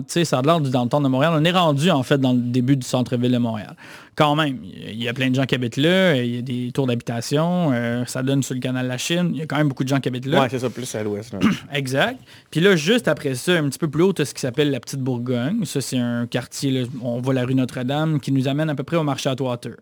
du 0.62 0.70
downtown 0.70 1.04
de 1.04 1.08
Montréal. 1.08 1.34
On 1.36 1.44
est 1.44 1.52
rendu 1.52 1.90
en 1.90 2.04
fait 2.04 2.18
dans 2.18 2.34
le 2.34 2.40
début 2.40 2.78
du 2.78 2.86
centre-ville 2.86 3.32
de 3.32 3.38
Montréal. 3.38 3.76
Quand 4.16 4.36
même, 4.36 4.60
il 4.64 5.02
y 5.02 5.08
a 5.10 5.14
plein 5.14 5.30
de 5.30 5.36
gens 5.36 5.46
qui 5.46 5.56
habitent 5.56 5.78
là. 5.78 6.16
Il 6.16 6.36
y 6.36 6.38
a 6.38 6.42
des 6.44 6.72
tours 6.72 6.86
d'habitation. 6.86 7.72
euh, 7.74 8.06
ça 8.06 8.22
donne 8.22 8.44
sur 8.44 8.54
le 8.54 8.60
canal 8.60 8.84
de 8.86 8.90
la 8.90 8.98
Chine. 9.00 9.32
Il 9.34 9.40
y 9.40 9.42
a 9.42 9.46
quand 9.48 9.58
même 9.58 9.70
beaucoup 9.70 9.84
de 9.84 9.90
gens 9.90 10.00
qui 10.00 10.08
habitent 10.10 10.28
là. 10.28 10.42
Ouais, 10.42 10.48
c'est 10.50 10.60
ça, 10.60 10.70
plus 10.70 10.94
à 10.94 11.02
l'ouest. 11.04 11.34
là. 11.34 11.40
Exact. 11.74 12.20
Puis 12.52 12.60
là, 12.62 12.76
juste 12.76 13.08
après 13.08 13.34
ça, 13.36 13.54
un 13.54 13.68
petit 13.70 13.80
peu 13.80 13.88
plus 13.90 14.04
haut, 14.04 14.14
tu 14.14 14.22
as 14.22 14.26
ce 14.26 14.34
qui 14.36 14.42
s'appelle 14.42 14.70
la 14.70 14.80
Petite 14.80 15.00
Bourgogne. 15.00 15.66
Ça, 15.66 15.82
c'est 15.82 15.98
un 15.98 16.28
quartier, 16.28 16.70
là, 16.72 16.88
on 17.02 17.22
voit 17.22 17.34
la 17.34 17.44
rue 17.44 17.56
Notre-Dame, 17.56 18.20
qui 18.20 18.32
nous 18.32 18.48
amène 18.48 18.70
à 18.70 18.76
peu 18.76 18.84
près 18.84 18.98
au 18.98 19.04
marché 19.04 19.30
à 19.30 19.36
Water. 19.42 19.74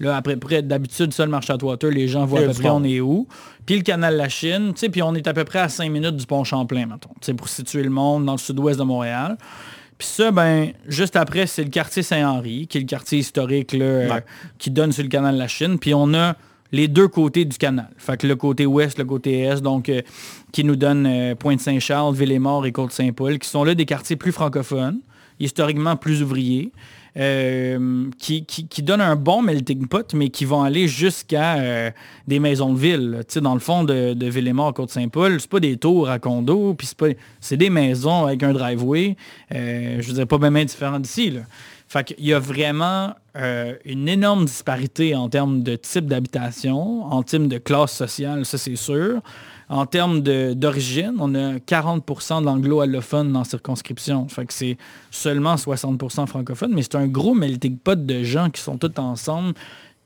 Là, 0.00 0.16
à 0.16 0.20
peu 0.22 0.36
près, 0.36 0.62
d'habitude, 0.62 1.14
ça, 1.14 1.24
le 1.24 1.30
marché 1.30 1.52
à 1.52 1.56
Water, 1.64 1.90
les 1.90 2.08
gens 2.08 2.26
voient 2.26 2.40
à 2.40 2.46
peu 2.46 2.52
près 2.54 2.68
monde. 2.68 2.82
on 2.82 2.88
est 2.88 3.00
où. 3.00 3.26
Puis 3.64 3.76
le 3.76 3.82
canal 3.82 4.16
La 4.16 4.28
Chine, 4.28 4.72
tu 4.74 4.80
sais, 4.80 4.88
puis 4.88 5.00
on 5.02 5.14
est 5.14 5.26
à 5.26 5.32
peu 5.32 5.44
près 5.44 5.60
à 5.60 5.68
5 5.68 5.90
minutes 5.90 6.16
du 6.16 6.26
pont 6.26 6.44
Champlain, 6.44 6.86
mettons. 6.86 7.34
Pour 7.34 7.48
situer 7.48 7.82
le 7.82 7.90
monde 7.90 8.24
dans 8.26 8.32
le 8.32 8.38
sud-ouest 8.38 8.78
de 8.78 8.84
Montréal. 8.84 9.38
Puis 9.98 10.08
ça, 10.08 10.30
ben, 10.30 10.72
juste 10.86 11.16
après, 11.16 11.46
c'est 11.46 11.64
le 11.64 11.70
quartier 11.70 12.02
Saint-Henri, 12.02 12.66
qui 12.66 12.78
est 12.78 12.80
le 12.82 12.86
quartier 12.86 13.18
historique 13.18 13.72
là, 13.72 13.84
euh, 13.84 14.10
Ouais. 14.10 14.24
qui 14.58 14.70
donne 14.70 14.92
sur 14.92 15.02
le 15.02 15.08
canal 15.08 15.34
de 15.34 15.38
la 15.38 15.48
Chine. 15.48 15.78
Puis 15.78 15.94
on 15.94 16.12
a 16.14 16.36
les 16.72 16.88
deux 16.88 17.08
côtés 17.08 17.44
du 17.44 17.56
canal. 17.56 17.88
Fait 17.96 18.16
que 18.18 18.26
le 18.26 18.36
côté 18.36 18.66
ouest, 18.66 18.98
le 18.98 19.04
côté 19.04 19.40
est, 19.42 19.60
donc 19.62 19.88
euh, 19.88 20.02
qui 20.52 20.64
nous 20.64 20.76
donne 20.76 21.06
euh, 21.06 21.34
Pointe-Saint-Charles, 21.34 22.14
Ville-et-Mort 22.14 22.66
et 22.66 22.72
Côte-Saint-Paul, 22.72 23.38
qui 23.38 23.48
sont 23.48 23.64
là 23.64 23.74
des 23.74 23.86
quartiers 23.86 24.16
plus 24.16 24.32
francophones, 24.32 24.98
historiquement 25.40 25.96
plus 25.96 26.22
ouvriers, 26.22 26.72
euh, 27.16 28.10
qui, 28.18 28.44
qui, 28.44 28.68
qui 28.68 28.82
donnent 28.82 29.00
un 29.00 29.16
bon 29.16 29.40
melting 29.40 29.86
pot, 29.86 30.12
mais 30.12 30.28
qui 30.28 30.44
vont 30.44 30.62
aller 30.62 30.86
jusqu'à 30.86 31.56
euh, 31.56 31.90
des 32.28 32.38
maisons 32.38 32.74
de 32.74 32.78
ville. 32.78 33.20
dans 33.36 33.54
le 33.54 33.60
fond 33.60 33.84
de, 33.84 34.12
de 34.12 34.26
Ville-et-Mort, 34.26 34.74
Côte-Saint-Paul, 34.74 35.40
c'est 35.40 35.48
pas 35.50 35.60
des 35.60 35.78
tours 35.78 36.10
à 36.10 36.18
condos, 36.18 36.74
puis 36.74 36.86
c'est 36.86 36.98
pas, 36.98 37.56
des 37.56 37.70
maisons 37.70 38.26
avec 38.26 38.42
un 38.42 38.52
driveway. 38.52 39.16
Euh, 39.54 39.96
je 40.00 40.12
dirais 40.12 40.26
pas 40.26 40.36
bien 40.36 40.64
différent 40.64 41.00
d'ici. 41.00 41.30
là. 41.30 41.40
Fait 41.88 42.14
y 42.18 42.34
a 42.34 42.38
vraiment 42.38 43.14
une 43.84 44.08
énorme 44.08 44.46
disparité 44.46 45.14
en 45.14 45.28
termes 45.28 45.62
de 45.62 45.76
type 45.76 46.06
d'habitation, 46.06 47.04
en 47.04 47.22
termes 47.22 47.48
de 47.48 47.58
classe 47.58 47.92
sociale, 47.92 48.46
ça 48.46 48.56
c'est 48.56 48.76
sûr. 48.76 49.20
En 49.68 49.84
termes 49.84 50.20
d'origine, 50.20 51.14
on 51.18 51.34
a 51.34 51.54
40% 51.58 52.44
d'anglo-allophones 52.44 53.32
dans 53.32 53.40
la 53.40 53.44
circonscription. 53.44 54.28
Fait 54.28 54.46
que 54.46 54.52
c'est 54.52 54.76
seulement 55.10 55.56
60% 55.56 56.26
francophones, 56.26 56.72
mais 56.72 56.82
c'est 56.82 56.94
un 56.94 57.08
gros 57.08 57.34
melting 57.34 57.76
pot 57.78 58.06
de 58.06 58.22
gens 58.22 58.48
qui 58.50 58.60
sont 58.62 58.78
tous 58.78 58.92
ensemble 59.00 59.54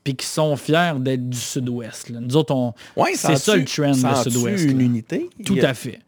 puis 0.03 0.15
qui 0.15 0.25
sont 0.25 0.55
fiers 0.57 0.93
d'être 0.97 1.29
du 1.29 1.37
sud-ouest. 1.37 2.09
Nous 2.09 2.35
autres, 2.35 2.55
on, 2.55 2.73
Ouais, 2.97 3.11
c'est 3.13 3.35
ça 3.35 3.55
le 3.55 3.65
trend, 3.65 3.87
le 3.89 3.93
sens-tu 3.93 4.31
sud-ouest. 4.31 4.63
une 4.63 4.77
là. 4.79 4.83
unité? 4.83 5.29
Tout 5.45 5.57
a- 5.61 5.67
à 5.67 5.73
fait. 5.75 5.99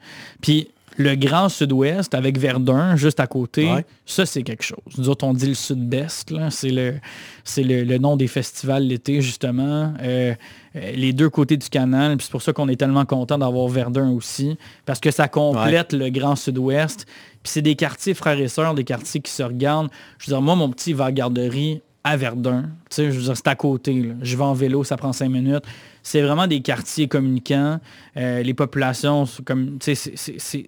Puis 0.42 0.70
le 0.98 1.16
grand 1.16 1.50
sud-ouest 1.50 2.14
avec 2.14 2.38
Verdun 2.38 2.96
juste 2.96 3.20
à 3.20 3.28
côté, 3.28 3.72
Ouais. 3.72 3.86
ça 4.06 4.26
c'est 4.26 4.44
quelque 4.44 4.64
chose. 4.64 4.78
Nous 4.98 5.10
autres, 5.10 5.26
on 5.26 5.34
dit 5.34 5.48
le 5.48 5.54
sud-est, 5.54 6.34
c'est 6.50 6.70
le, 6.70 6.96
c'est 7.44 7.64
le, 7.64 7.84
le 7.84 7.98
nom 7.98 8.16
des 8.18 8.28
festivals 8.28 8.84
l'été 8.88 9.22
justement. 9.22 9.94
Euh, 10.02 10.34
euh, 10.76 10.92
les 10.96 11.14
deux 11.14 11.30
côtés 11.30 11.58
du 11.58 11.70
canal, 11.70 12.18
c'est 12.20 12.32
pour 12.32 12.42
ça 12.42 12.54
qu'on 12.54 12.68
est 12.70 12.76
tellement 12.76 13.06
content 13.06 13.38
d'avoir 13.38 13.68
Verdun 13.68 14.10
aussi, 14.12 14.58
parce 14.86 15.00
que 15.00 15.12
ça 15.12 15.28
complète 15.28 15.94
le 15.94 16.10
grand 16.10 16.36
sud-ouest. 16.36 17.06
Puis 17.44 17.52
c'est 17.52 17.62
des 17.62 17.76
quartiers 17.76 18.14
frères 18.14 18.40
et 18.40 18.48
sœurs, 18.48 18.74
des 18.74 18.84
quartiers 18.84 19.20
qui 19.22 19.32
se 19.32 19.44
regardent. 19.44 19.90
Je 20.18 20.28
veux 20.28 20.36
dire, 20.36 20.42
moi, 20.42 20.56
mon 20.56 20.70
petit 20.70 20.94
va 20.94 21.06
à 21.06 21.08
la 21.08 21.12
garderie 21.14 21.82
à 22.04 22.18
Verdun. 22.18 22.64
Tu 22.90 22.96
sais, 22.96 23.12
je 23.12 23.18
veux 23.18 23.24
dire, 23.24 23.38
c'est 23.38 23.48
à 23.48 23.56
côté. 23.56 24.14
Je 24.22 24.38
vais 24.38 24.44
en 24.44 24.54
vélo, 24.54 24.84
ça 24.84 24.98
prend 24.98 25.14
cinq 25.14 25.30
minutes. 25.30 25.64
C'est 26.02 26.22
vraiment 26.22 26.48
des 26.48 26.62
quartiers 26.62 27.08
communicants. 27.08 27.80
Euh, 28.18 28.44
les 28.44 28.54
populations, 28.54 29.26
comme, 29.46 29.78
tu 29.80 29.96
sais, 29.96 30.14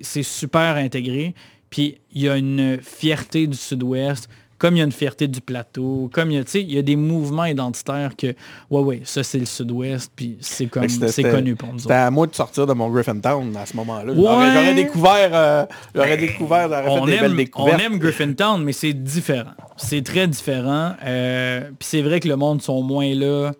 c'est 0.01 0.23
super 0.23 0.77
intégré. 0.77 1.35
Puis 1.69 1.97
il 2.13 2.21
y 2.21 2.29
a 2.29 2.37
une 2.37 2.79
fierté 2.81 3.47
du 3.47 3.57
sud-ouest 3.57 4.29
comme 4.57 4.75
il 4.75 4.79
y 4.79 4.81
a 4.81 4.85
une 4.85 4.91
fierté 4.91 5.27
du 5.27 5.41
plateau, 5.41 6.09
comme 6.13 6.31
il 6.31 6.37
y 6.37 6.39
a, 6.39 6.43
il 6.55 6.73
y 6.73 6.77
a 6.77 6.81
des 6.81 6.95
mouvements 6.95 7.45
identitaires 7.45 8.11
que, 8.17 8.27
ouais, 8.69 8.81
ouais, 8.81 9.01
ça 9.03 9.21
c'est 9.23 9.39
le 9.39 9.45
sud-ouest, 9.45 10.11
puis 10.15 10.37
c'est 10.39 10.67
comme, 10.67 10.87
c'est 10.87 11.23
connu 11.23 11.55
pour 11.55 11.73
nous 11.73 11.79
C'était 11.79 11.93
à 11.93 12.09
moi 12.11 12.25
de 12.27 12.33
sortir 12.35 12.65
de 12.65 12.73
mon 12.73 12.89
Griffintown 12.89 13.55
à 13.57 13.65
ce 13.65 13.75
moment-là. 13.77 14.13
Ouais. 14.13 14.21
J'aurais- 14.21 14.73
découvert, 14.75 15.29
euh, 15.33 15.65
j'aurais 15.93 16.17
découvert, 16.17 16.69
j'aurais 16.69 16.83
fait 16.83 16.89
on 16.89 17.05
des 17.05 17.13
aime, 17.13 17.45
on 17.55 17.67
aime 17.67 17.97
Griffintown, 17.99 18.63
mais 18.63 18.71
c'est 18.73 18.93
différent. 18.93 19.51
C'est 19.77 20.03
très 20.03 20.27
différent. 20.27 20.93
Euh, 21.05 21.61
puis 21.77 21.87
c'est 21.87 22.01
vrai 22.01 22.19
que 22.19 22.27
le 22.27 22.35
monde 22.35 22.61
sont 22.61 22.81
moins 22.81 23.13
là 23.13 23.51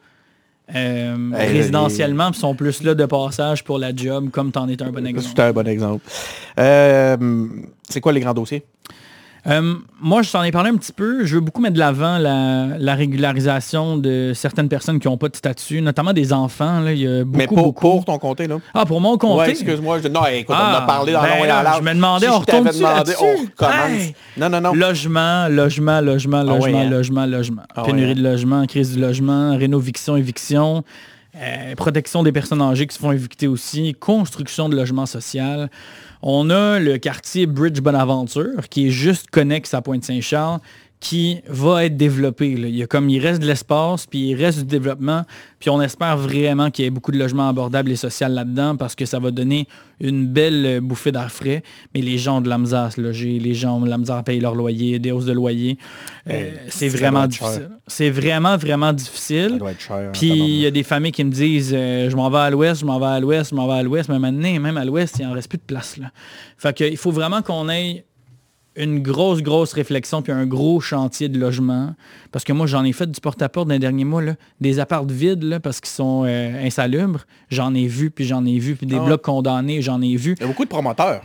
euh, 0.76 1.32
Hey, 1.34 1.58
résidentiellement, 1.58 2.32
puis 2.32 2.40
sont 2.40 2.56
plus 2.56 2.82
là 2.84 2.96
de 2.96 3.06
passage 3.06 3.64
pour 3.64 3.78
la 3.78 3.96
job, 3.96 4.30
comme 4.32 4.52
t'en 4.52 4.68
es 4.68 4.82
un 4.82 4.92
bon 4.92 5.06
exemple. 5.06 5.28
C'était 5.30 5.42
un 5.44 5.54
bon 5.54 5.68
exemple. 5.68 6.04
Euh, 6.60 7.48
c'est 7.90 8.02
quoi 8.02 8.14
les 8.14 8.20
grands 8.22 8.34
dossiers? 8.34 8.64
Euh, 9.48 9.76
moi, 10.02 10.24
je 10.24 10.32
t'en 10.32 10.42
ai 10.44 10.52
parlé 10.52 10.72
un 10.72 10.76
petit 10.76 10.92
peu. 10.92 11.24
Je 11.26 11.36
veux 11.36 11.42
beaucoup 11.42 11.62
mettre 11.62 11.76
de 11.76 11.80
l'avant 11.80 12.18
la, 12.18 12.78
la 12.80 12.96
régularisation 12.96 13.96
de 13.98 14.32
certaines 14.34 14.70
personnes 14.70 15.00
qui 15.00 15.08
n'ont 15.08 15.18
pas 15.18 15.30
de 15.30 15.36
statut, 15.36 15.82
notamment 15.82 16.14
des 16.14 16.34
enfants. 16.34 16.80
Là. 16.80 16.94
Il 16.94 17.00
y 17.00 17.08
a 17.08 17.24
beaucoup, 17.24 17.38
Mais 17.38 17.46
pour, 17.48 17.58
beaucoup. 17.58 17.82
pour 17.92 18.06
ton 18.06 18.18
comté, 18.18 18.48
là. 18.48 18.58
Ah, 18.74 18.86
pour 18.86 19.00
mon 19.02 19.18
comté? 19.18 19.38
Ouais, 19.42 19.50
excuse-moi. 19.52 20.00
je- 20.04 20.08
Non, 20.08 20.26
écoute, 20.26 20.56
on 20.58 20.62
Ah, 20.62 20.78
a 20.78 20.82
parlé 20.88 21.14
dans 21.14 21.22
ben 21.22 21.30
long 21.38 21.44
et 21.44 21.48
là, 21.48 21.74
je 21.78 21.82
me 21.84 21.94
demandais, 21.94 22.26
Si 22.26 22.32
on 22.32 22.40
demandé, 22.40 23.14
on 23.22 23.42
recommence. 23.42 23.90
Hey! 23.92 24.16
Non, 24.36 24.50
non, 24.50 24.62
non. 24.62 24.74
Logement, 24.74 25.48
logement, 25.48 26.02
logement, 26.02 26.38
Ah 26.40 26.44
logement, 26.44 26.80
hein? 26.80 26.90
logement, 26.90 27.26
logement. 27.28 27.62
Ah 27.76 27.84
Pénurie 27.84 28.06
ouais, 28.06 28.12
hein? 28.12 28.16
de 28.16 28.24
logement, 28.24 28.66
crise 28.66 28.94
du 28.96 29.00
logement, 29.00 29.56
rénoviction, 29.58 30.18
éviction, 30.18 30.84
euh, 31.38 31.76
protection 31.76 32.24
des 32.24 32.32
personnes 32.32 32.62
âgées 32.62 32.88
qui 32.88 32.96
se 32.96 33.00
font 33.00 33.12
évicter 33.12 33.48
aussi, 33.48 33.94
construction 33.94 34.70
de 34.70 34.76
logements 34.76 35.06
social. 35.06 35.70
On 36.28 36.50
a 36.50 36.80
le 36.80 36.98
quartier 36.98 37.46
Bridge 37.46 37.82
Bonaventure 37.82 38.68
qui 38.68 38.88
est 38.88 38.90
juste 38.90 39.30
connexe 39.30 39.76
à 39.76 39.84
Pointe-Saint-Charles 39.84 40.60
qui 41.06 41.38
va 41.48 41.86
être 41.86 41.98
développé. 41.98 42.56
là. 42.56 42.68
Il, 42.68 42.76
y 42.76 42.82
a 42.82 42.88
comme, 42.88 43.12
il 43.12 43.20
reste 43.20 43.40
de 43.40 43.46
l'espace, 43.46 44.08
puis 44.08 44.30
il 44.30 44.36
reste 44.44 44.58
du 44.58 44.66
développement, 44.66 45.22
puis 45.60 45.70
on 45.70 45.80
espère 45.80 46.18
vraiment 46.18 46.72
qu'il 46.72 46.84
y 46.84 46.88
ait 46.88 46.92
beaucoup 46.92 47.12
de 47.12 47.20
logements 47.20 47.48
abordables 47.48 47.92
et 47.92 47.96
sociaux 47.96 48.28
là-dedans 48.28 48.76
parce 48.76 48.96
que 48.96 49.06
ça 49.06 49.20
va 49.20 49.30
donner 49.30 49.68
une 50.00 50.26
belle 50.26 50.66
euh, 50.66 50.82
bouffée 50.82 51.12
d'air 51.12 51.32
frais. 51.32 51.62
Mais 51.94 52.02
les 52.02 52.18
gens 52.18 52.40
ont 52.40 52.42
de 52.42 52.50
la 52.50 52.58
misère 52.58 52.80
à 52.80 52.90
se 52.90 53.00
loger, 53.00 53.38
les 53.38 53.54
gens 53.54 53.78
ont 53.78 53.82
de 53.82 53.90
la 53.90 54.00
misère 54.00 54.16
à 54.16 54.24
payer 54.24 54.40
leur 54.40 54.56
loyer, 54.56 54.98
des 54.98 55.12
hausses 55.12 55.26
de 55.26 55.32
loyer. 55.32 55.78
Euh, 56.28 56.50
c'est 56.70 56.90
vraiment 56.90 57.28
difficile. 57.28 57.70
C'est 57.86 58.10
vraiment, 58.10 58.58
vraiment 58.58 58.88
Ça 58.88 58.94
difficile. 58.94 59.58
doit 59.60 59.74
être 59.74 59.82
cher. 59.82 60.10
Puis 60.12 60.30
il 60.30 60.62
y 60.62 60.66
a 60.66 60.72
des 60.72 60.82
familles 60.82 61.12
qui 61.12 61.24
me 61.24 61.32
disent 61.32 61.72
euh, 61.78 62.10
je 62.10 62.16
m'en 62.16 62.32
vais 62.32 62.40
à 62.40 62.50
l'ouest, 62.50 62.82
je 62.82 62.86
m'en 62.86 63.00
vais 63.00 63.06
à 63.06 63.20
l'ouest, 63.20 63.52
je 63.52 63.56
m'en 63.56 63.68
vais 63.68 63.76
à 63.76 63.84
l'ouest, 63.84 64.10
mais 64.10 64.18
maintenant, 64.18 64.60
même 64.60 64.78
à 64.78 64.86
l'ouest, 64.86 65.18
il 65.20 65.28
en 65.28 65.34
reste 65.34 65.50
plus 65.50 65.60
de 65.60 65.64
place. 65.68 65.98
Là. 65.98 66.08
Fait 66.58 66.76
que, 66.76 66.84
il 66.84 66.98
faut 66.98 67.12
vraiment 67.12 67.44
qu'on 67.44 67.70
ait 67.70 68.06
une 68.76 69.02
grosse, 69.02 69.42
grosse 69.42 69.74
réflexion 69.74 70.22
puis 70.22 70.32
un 70.32 70.46
gros 70.46 70.80
chantier 70.80 71.30
de 71.30 71.40
logement. 71.40 71.96
Parce 72.32 72.44
que 72.44 72.54
moi, 72.54 72.68
j'en 72.68 72.84
ai 72.84 72.94
fait 72.94 73.10
du 73.10 73.20
porte-à-porte 73.20 73.68
dans 73.68 73.74
les 73.74 73.80
derniers 73.80 74.06
mois, 74.06 74.22
là, 74.22 74.36
des 74.60 74.80
apparts 74.80 75.06
vides 75.06 75.44
là, 75.44 75.60
parce 75.60 75.80
qu'ils 75.80 75.92
sont 75.92 76.24
euh, 76.26 76.66
insalubres. 76.66 77.26
J'en 77.50 77.74
ai 77.74 77.88
vu, 77.88 78.12
puis 78.12 78.26
j'en 78.26 78.46
ai 78.46 78.60
vu, 78.60 78.76
puis 78.76 78.88
des 78.88 78.98
Ah 78.98 79.06
blocs 79.06 79.22
condamnés, 79.22 79.82
j'en 79.82 80.02
ai 80.02 80.16
vu. 80.16 80.36
Il 80.38 80.42
y 80.42 80.46
a 80.46 80.48
beaucoup 80.48 80.66
de 80.66 80.70
promoteurs. 80.70 81.24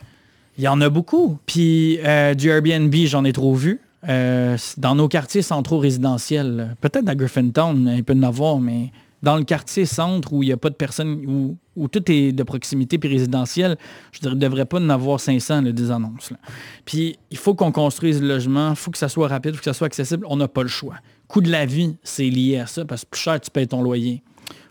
Il 0.58 0.64
y 0.64 0.68
en 0.68 0.80
a 0.80 0.88
beaucoup. 0.88 1.38
Puis 1.46 1.98
euh, 2.04 2.34
du 2.34 2.48
Airbnb, 2.50 2.94
j'en 3.06 3.24
ai 3.24 3.32
trop 3.32 3.54
vu. 3.54 3.80
Euh, 4.08 4.56
dans 4.78 4.94
nos 4.94 5.08
quartiers 5.08 5.42
centraux 5.42 5.78
résidentiels, 5.78 6.76
peut-être 6.80 7.08
à 7.08 7.14
Griffintown, 7.14 7.92
il 7.96 8.04
peut 8.04 8.14
y 8.14 8.18
en 8.18 8.22
avoir, 8.22 8.58
mais 8.58 8.92
dans 9.22 9.36
le 9.36 9.44
quartier 9.44 9.84
centre 9.84 10.32
où 10.32 10.42
il 10.42 10.46
n'y 10.46 10.52
a 10.52 10.56
pas 10.56 10.70
de 10.70 10.74
personnes, 10.74 11.22
où, 11.26 11.56
où 11.80 11.88
tout 11.88 12.10
est 12.12 12.32
de 12.32 12.42
proximité 12.42 12.98
puis 12.98 13.08
résidentiel, 13.08 13.76
je 14.12 14.28
ne 14.28 14.34
devrais 14.34 14.66
pas 14.66 14.78
en 14.78 14.90
avoir 14.90 15.18
500 15.18 15.62
là, 15.62 15.72
des 15.72 15.90
annonces. 15.90 16.32
Puis 16.84 17.18
il 17.30 17.38
faut 17.38 17.54
qu'on 17.54 17.72
construise 17.72 18.20
le 18.20 18.28
logement, 18.28 18.70
il 18.70 18.76
faut 18.76 18.90
que 18.90 18.98
ça 18.98 19.08
soit 19.08 19.28
rapide, 19.28 19.52
il 19.54 19.56
faut 19.56 19.60
que 19.60 19.64
ça 19.64 19.72
soit 19.72 19.86
accessible. 19.86 20.26
On 20.28 20.36
n'a 20.36 20.46
pas 20.46 20.62
le 20.62 20.68
choix. 20.68 20.96
Coût 21.26 21.40
de 21.40 21.50
la 21.50 21.64
vie, 21.64 21.96
c'est 22.02 22.28
lié 22.28 22.58
à 22.58 22.66
ça 22.66 22.84
parce 22.84 23.04
que 23.04 23.10
plus 23.10 23.20
cher 23.20 23.40
tu 23.40 23.50
payes 23.50 23.66
ton 23.66 23.82
loyer 23.82 24.22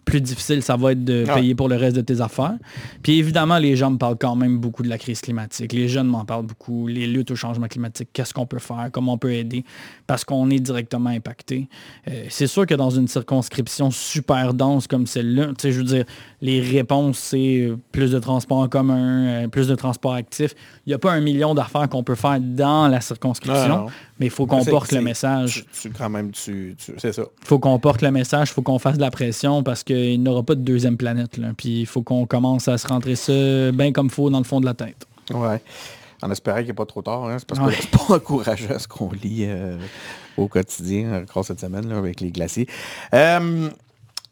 plus 0.10 0.22
difficile 0.22 0.64
ça 0.64 0.76
va 0.76 0.92
être 0.94 1.04
de 1.04 1.26
Ah. 1.28 1.36
payer 1.36 1.56
pour 1.56 1.70
le 1.70 1.76
reste 1.76 1.96
de 1.96 2.02
tes 2.02 2.20
affaires. 2.22 2.58
Puis 3.04 3.20
évidemment, 3.20 3.58
les 3.58 3.76
gens 3.76 3.92
me 3.92 3.98
parlent 3.98 4.18
quand 4.20 4.36
même 4.36 4.58
beaucoup 4.58 4.84
de 4.84 4.90
la 4.90 4.98
crise 4.98 5.22
climatique. 5.22 5.74
Les 5.74 5.88
jeunes 5.88 6.08
m'en 6.08 6.26
parlent 6.26 6.46
beaucoup. 6.46 6.88
Les 6.88 7.06
luttes 7.08 7.32
au 7.32 7.36
changement 7.36 7.68
climatique, 7.68 8.10
qu'est-ce 8.14 8.34
qu'on 8.34 8.46
peut 8.46 8.60
faire, 8.60 8.90
comment 8.92 9.14
on 9.14 9.18
peut 9.18 9.32
aider, 9.34 9.64
parce 10.08 10.24
qu'on 10.24 10.50
est 10.50 10.60
directement 10.60 11.10
impacté. 11.10 11.68
Euh, 12.08 12.26
c'est 12.30 12.48
sûr 12.48 12.66
que 12.66 12.74
dans 12.76 12.90
une 12.90 13.08
circonscription 13.08 13.92
super 13.92 14.54
dense 14.54 14.88
comme 14.88 15.06
celle-là, 15.08 15.48
tu 15.48 15.54
sais, 15.60 15.72
je 15.72 15.78
veux 15.80 15.84
dire, 15.86 16.06
les 16.42 16.60
réponses, 16.62 17.20
c'est 17.20 17.62
euh, 17.62 17.78
plus 17.92 18.12
de 18.12 18.20
transports 18.20 18.60
en 18.60 18.68
commun, 18.68 19.44
euh, 19.44 19.48
plus 19.48 19.68
de 19.68 19.76
transports 19.76 20.14
actifs. 20.14 20.56
Il 20.86 20.90
n'y 20.90 20.94
a 20.94 21.00
pas 21.00 21.12
un 21.12 21.22
million 21.22 21.54
d'affaires 21.54 21.88
qu'on 21.90 22.04
peut 22.04 22.16
faire 22.16 22.40
dans 22.42 22.88
la 22.88 23.02
circonscription. 23.02 23.88
Mais 24.20 24.28
il 24.28 24.30
faut 24.30 24.46
qu'on 24.46 24.64
porte 24.66 24.92
le 24.92 25.02
message. 25.02 25.66
Tu, 25.74 25.90
tu- 25.90 25.96
quand 25.98 26.10
même, 26.10 26.32
tu, 26.32 26.76
tu- 26.78 26.94
c'est 26.98 27.14
ça. 27.14 27.24
Il 27.42 27.48
faut 27.48 27.60
qu'on 27.60 27.80
porte 27.80 28.02
le 28.02 28.12
message, 28.12 28.50
il 28.50 28.54
faut 28.54 28.62
qu'on 28.62 28.80
fasse 28.80 28.98
de 28.98 29.02
la 29.02 29.12
pression 29.12 29.64
parce 29.64 29.84
qu'il 29.84 30.22
n'y 30.22 30.30
aura 30.30 30.44
pas 30.44 30.56
de 30.56 30.62
deuxième 30.62 30.98
planète. 30.98 31.38
Là. 31.38 31.50
Puis 31.58 31.82
il 31.82 31.86
faut 31.86 32.02
qu'on 32.02 32.26
commence 32.26 32.68
à 32.68 32.78
se 32.78 32.88
rentrer 32.88 33.16
ça 33.16 33.72
bien 33.72 33.92
comme 33.92 34.10
faut 34.10 34.30
dans 34.30 34.40
le 34.40 34.44
fond 34.44 34.60
de 34.60 34.66
la 34.66 34.74
tête. 34.74 35.06
Ouais. 35.34 35.62
En 36.22 36.30
espérant 36.32 36.58
qu'il 36.58 36.68
n'est 36.68 36.74
pas 36.74 36.86
trop 36.86 37.02
tard. 37.02 37.26
hein. 37.30 37.38
C'est 37.40 37.48
parce 37.48 37.62
Ouais. 37.62 37.74
que 37.74 37.82
c'est 37.82 37.92
pas 37.92 38.16
encourageant 38.16 38.78
ce 38.78 38.88
qu'on 38.88 39.10
lit 39.12 39.46
euh, 39.48 39.78
au 40.36 40.48
quotidien, 40.50 41.22
encore 41.24 41.46
cette 41.46 41.62
semaine, 41.62 41.88
là, 41.88 41.98
avec 41.98 42.20
les 42.20 42.32
glaciers. 42.32 42.68
Euh, 43.14 43.70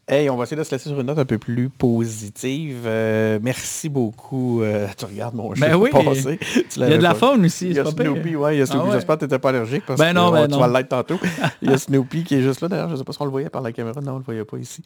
hey, 0.08 0.28
on 0.30 0.36
va 0.36 0.44
essayer 0.44 0.56
de 0.56 0.62
se 0.64 0.70
laisser 0.72 0.88
sur 0.88 0.98
une 1.00 1.06
note 1.06 1.18
un 1.18 1.24
peu 1.24 1.38
plus 1.38 1.68
positive. 1.68 2.78
Euh, 2.86 3.38
merci 3.42 3.88
beaucoup. 3.88 4.62
Euh, 4.62 4.86
tu 4.96 5.04
regardes 5.04 5.34
mon 5.34 5.50
Ben 5.52 5.74
oui. 5.76 5.90
passé. 6.04 6.38
Tu 6.40 6.62
Il 6.76 6.80
y 6.88 6.92
a 6.92 6.96
de 6.98 7.02
la 7.02 7.14
faune 7.14 7.44
aussi, 7.44 7.66
Il 7.70 7.76
y 7.76 7.78
a. 7.80 7.84
Snoopy, 7.84 8.36
ouais, 8.36 8.56
il 8.56 8.58
y 8.58 8.62
a 8.62 8.66
Snoopy. 8.66 8.82
Ah 8.84 8.88
ouais. 8.88 8.94
J'espère 8.96 9.14
que 9.16 9.20
tu 9.20 9.24
n'étais 9.26 9.38
pas 9.38 9.48
allergique 9.50 9.82
parce 9.86 9.98
Ben 10.00 10.10
que 10.10 10.14
non, 10.18 10.28
euh, 10.28 10.40
ben 10.40 10.46
tu 10.46 10.52
non. 10.52 10.60
vas 10.60 10.68
l'être 10.78 10.88
tantôt. 10.88 11.18
Il 11.62 11.70
y 11.70 11.72
a 11.72 11.78
Snoopy 11.78 12.24
qui 12.24 12.36
est 12.36 12.42
juste 12.42 12.60
là 12.60 12.68
d'ailleurs. 12.68 12.88
Je 12.88 12.92
ne 12.94 12.98
sais 12.98 13.04
pas 13.04 13.12
si 13.12 13.18
on 13.22 13.24
le 13.24 13.30
voyait 13.30 13.50
par 13.50 13.62
la 13.62 13.72
caméra. 13.72 14.00
Non, 14.00 14.12
on 14.12 14.14
ne 14.14 14.18
le 14.20 14.24
voyait 14.24 14.44
pas 14.44 14.56
ici. 14.58 14.82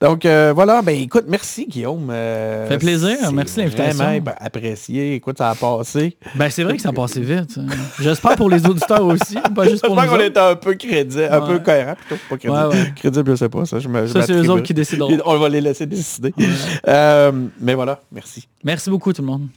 Donc 0.00 0.24
euh, 0.26 0.52
voilà, 0.54 0.82
ben 0.82 0.98
écoute, 1.00 1.24
merci 1.28 1.66
Guillaume. 1.66 2.08
Fait 2.68 2.78
plaisir, 2.78 3.16
merci 3.32 3.58
l'invitation. 3.60 4.04
Vraiment 4.04 4.20
ben, 4.20 4.34
apprécié. 4.38 5.14
Écoute, 5.14 5.38
ça 5.38 5.50
a 5.50 5.54
passé. 5.54 6.16
Ben 6.34 6.50
c'est 6.50 6.64
vrai 6.64 6.76
que 6.76 6.82
ça 6.82 6.90
a 6.90 6.92
passé 6.92 7.20
vite. 7.20 7.58
hein. 7.58 7.66
J'espère 8.00 8.36
pour 8.36 8.50
les 8.50 8.64
auditeurs 8.66 9.04
aussi, 9.04 9.36
pas 9.54 9.68
juste 9.68 9.84
pour 9.84 9.94
nous 9.94 10.00
J'espère 10.02 10.18
qu'on 10.18 10.24
était 10.24 10.40
un 10.40 10.56
peu 10.56 10.74
crédible, 10.74 11.28
un 11.30 11.40
Ouais. 11.40 11.46
peu 11.46 11.58
cohérent 11.60 11.94
plutôt. 11.94 12.20
Pas 12.28 12.36
crédible. 12.36 12.68
Ouais. 12.68 12.92
Crédible, 12.96 13.30
je 13.32 13.36
sais 13.36 13.48
pas. 13.48 13.64
Ça, 13.64 13.78
je 13.78 13.88
me, 13.88 14.06
Ça, 14.06 14.22
eux 14.58 14.62
qui 14.62 14.74
décideront. 14.74 15.16
On 15.24 15.38
va 15.38 15.48
les 15.48 15.60
laisser 15.60 15.86
décider. 15.86 16.34
Euh, 16.86 17.32
mais 17.60 17.74
voilà, 17.74 18.00
merci. 18.10 18.48
Merci 18.64 18.90
beaucoup 18.90 19.12
tout 19.12 19.22
le 19.22 19.26
monde. 19.28 19.48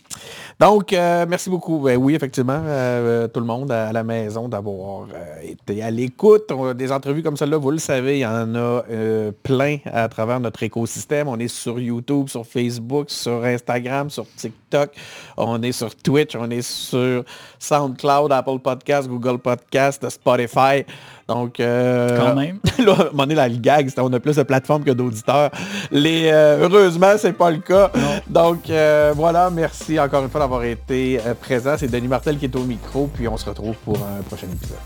Donc, 0.60 0.94
euh, 0.94 1.26
merci 1.28 1.50
beaucoup. 1.50 1.80
Ben 1.80 1.98
oui, 1.98 2.16
effectivement, 2.16 2.62
euh, 2.66 3.28
tout 3.28 3.40
le 3.40 3.46
monde 3.46 3.72
à 3.72 3.92
la 3.92 4.04
maison 4.04 4.48
d'avoir 4.48 5.08
été 5.42 5.82
à 5.82 5.92
l'écoute. 5.92 6.52
Des 6.76 6.92
entrevues 6.92 7.24
comme 7.24 7.38
celle-là, 7.38 7.58
vous 7.58 7.72
le 7.72 7.78
savez, 7.78 8.18
il 8.18 8.22
y 8.22 8.26
en 8.26 8.56
a 8.56 8.84
plein 9.44 9.78
à 9.86 10.08
travers 10.10 10.40
notre 10.40 10.64
écosystème. 10.64 11.28
On 11.28 11.38
est 11.38 11.48
sur 11.48 11.80
YouTube, 11.80 12.28
sur 12.30 12.46
Facebook, 12.46 13.10
sur 13.10 13.44
Instagram, 13.44 14.10
sur 14.10 14.26
TikTok. 14.36 14.61
On 15.38 15.62
est 15.62 15.72
sur 15.72 15.96
Twitch, 15.96 16.36
on 16.36 16.50
est 16.50 16.62
sur 16.62 17.24
SoundCloud, 17.60 18.32
Apple 18.32 18.60
Podcast, 18.60 19.08
Google 19.08 19.38
Podcast, 19.38 20.08
Spotify. 20.10 20.84
Donc, 21.28 21.60
euh, 21.60 22.18
Quand 22.18 22.36
même. 22.36 22.60
là, 22.86 22.94
à 22.94 23.02
un 23.02 23.12
moment 23.12 23.26
donné, 23.26 23.50
le 23.50 23.58
gag, 23.58 23.94
qu'on 23.94 24.12
a 24.12 24.20
plus 24.20 24.36
de 24.36 24.44
plateformes 24.44 24.84
que 24.84 24.92
d'auditeurs. 24.92 25.50
Les, 25.90 26.30
euh, 26.32 26.68
heureusement, 26.68 27.14
c'est 27.18 27.34
pas 27.34 27.52
le 27.52 27.60
cas. 27.60 27.92
Donc, 28.28 28.70
euh, 28.70 29.14
voilà, 29.16 29.50
merci 29.50 30.00
encore 30.00 30.24
une 30.24 30.30
fois 30.30 30.42
d'avoir 30.42 30.64
été 30.64 31.20
euh, 31.26 31.34
présent. 31.34 31.76
C'est 31.78 31.90
Denis 31.90 32.08
Martel 32.08 32.38
qui 32.38 32.46
est 32.46 32.56
au 32.56 32.64
micro, 32.64 33.10
puis 33.14 33.28
on 33.28 33.38
se 33.38 33.46
retrouve 33.46 33.76
pour 33.86 33.98
un 33.98 34.22
prochain 34.24 34.48
épisode. 34.48 34.78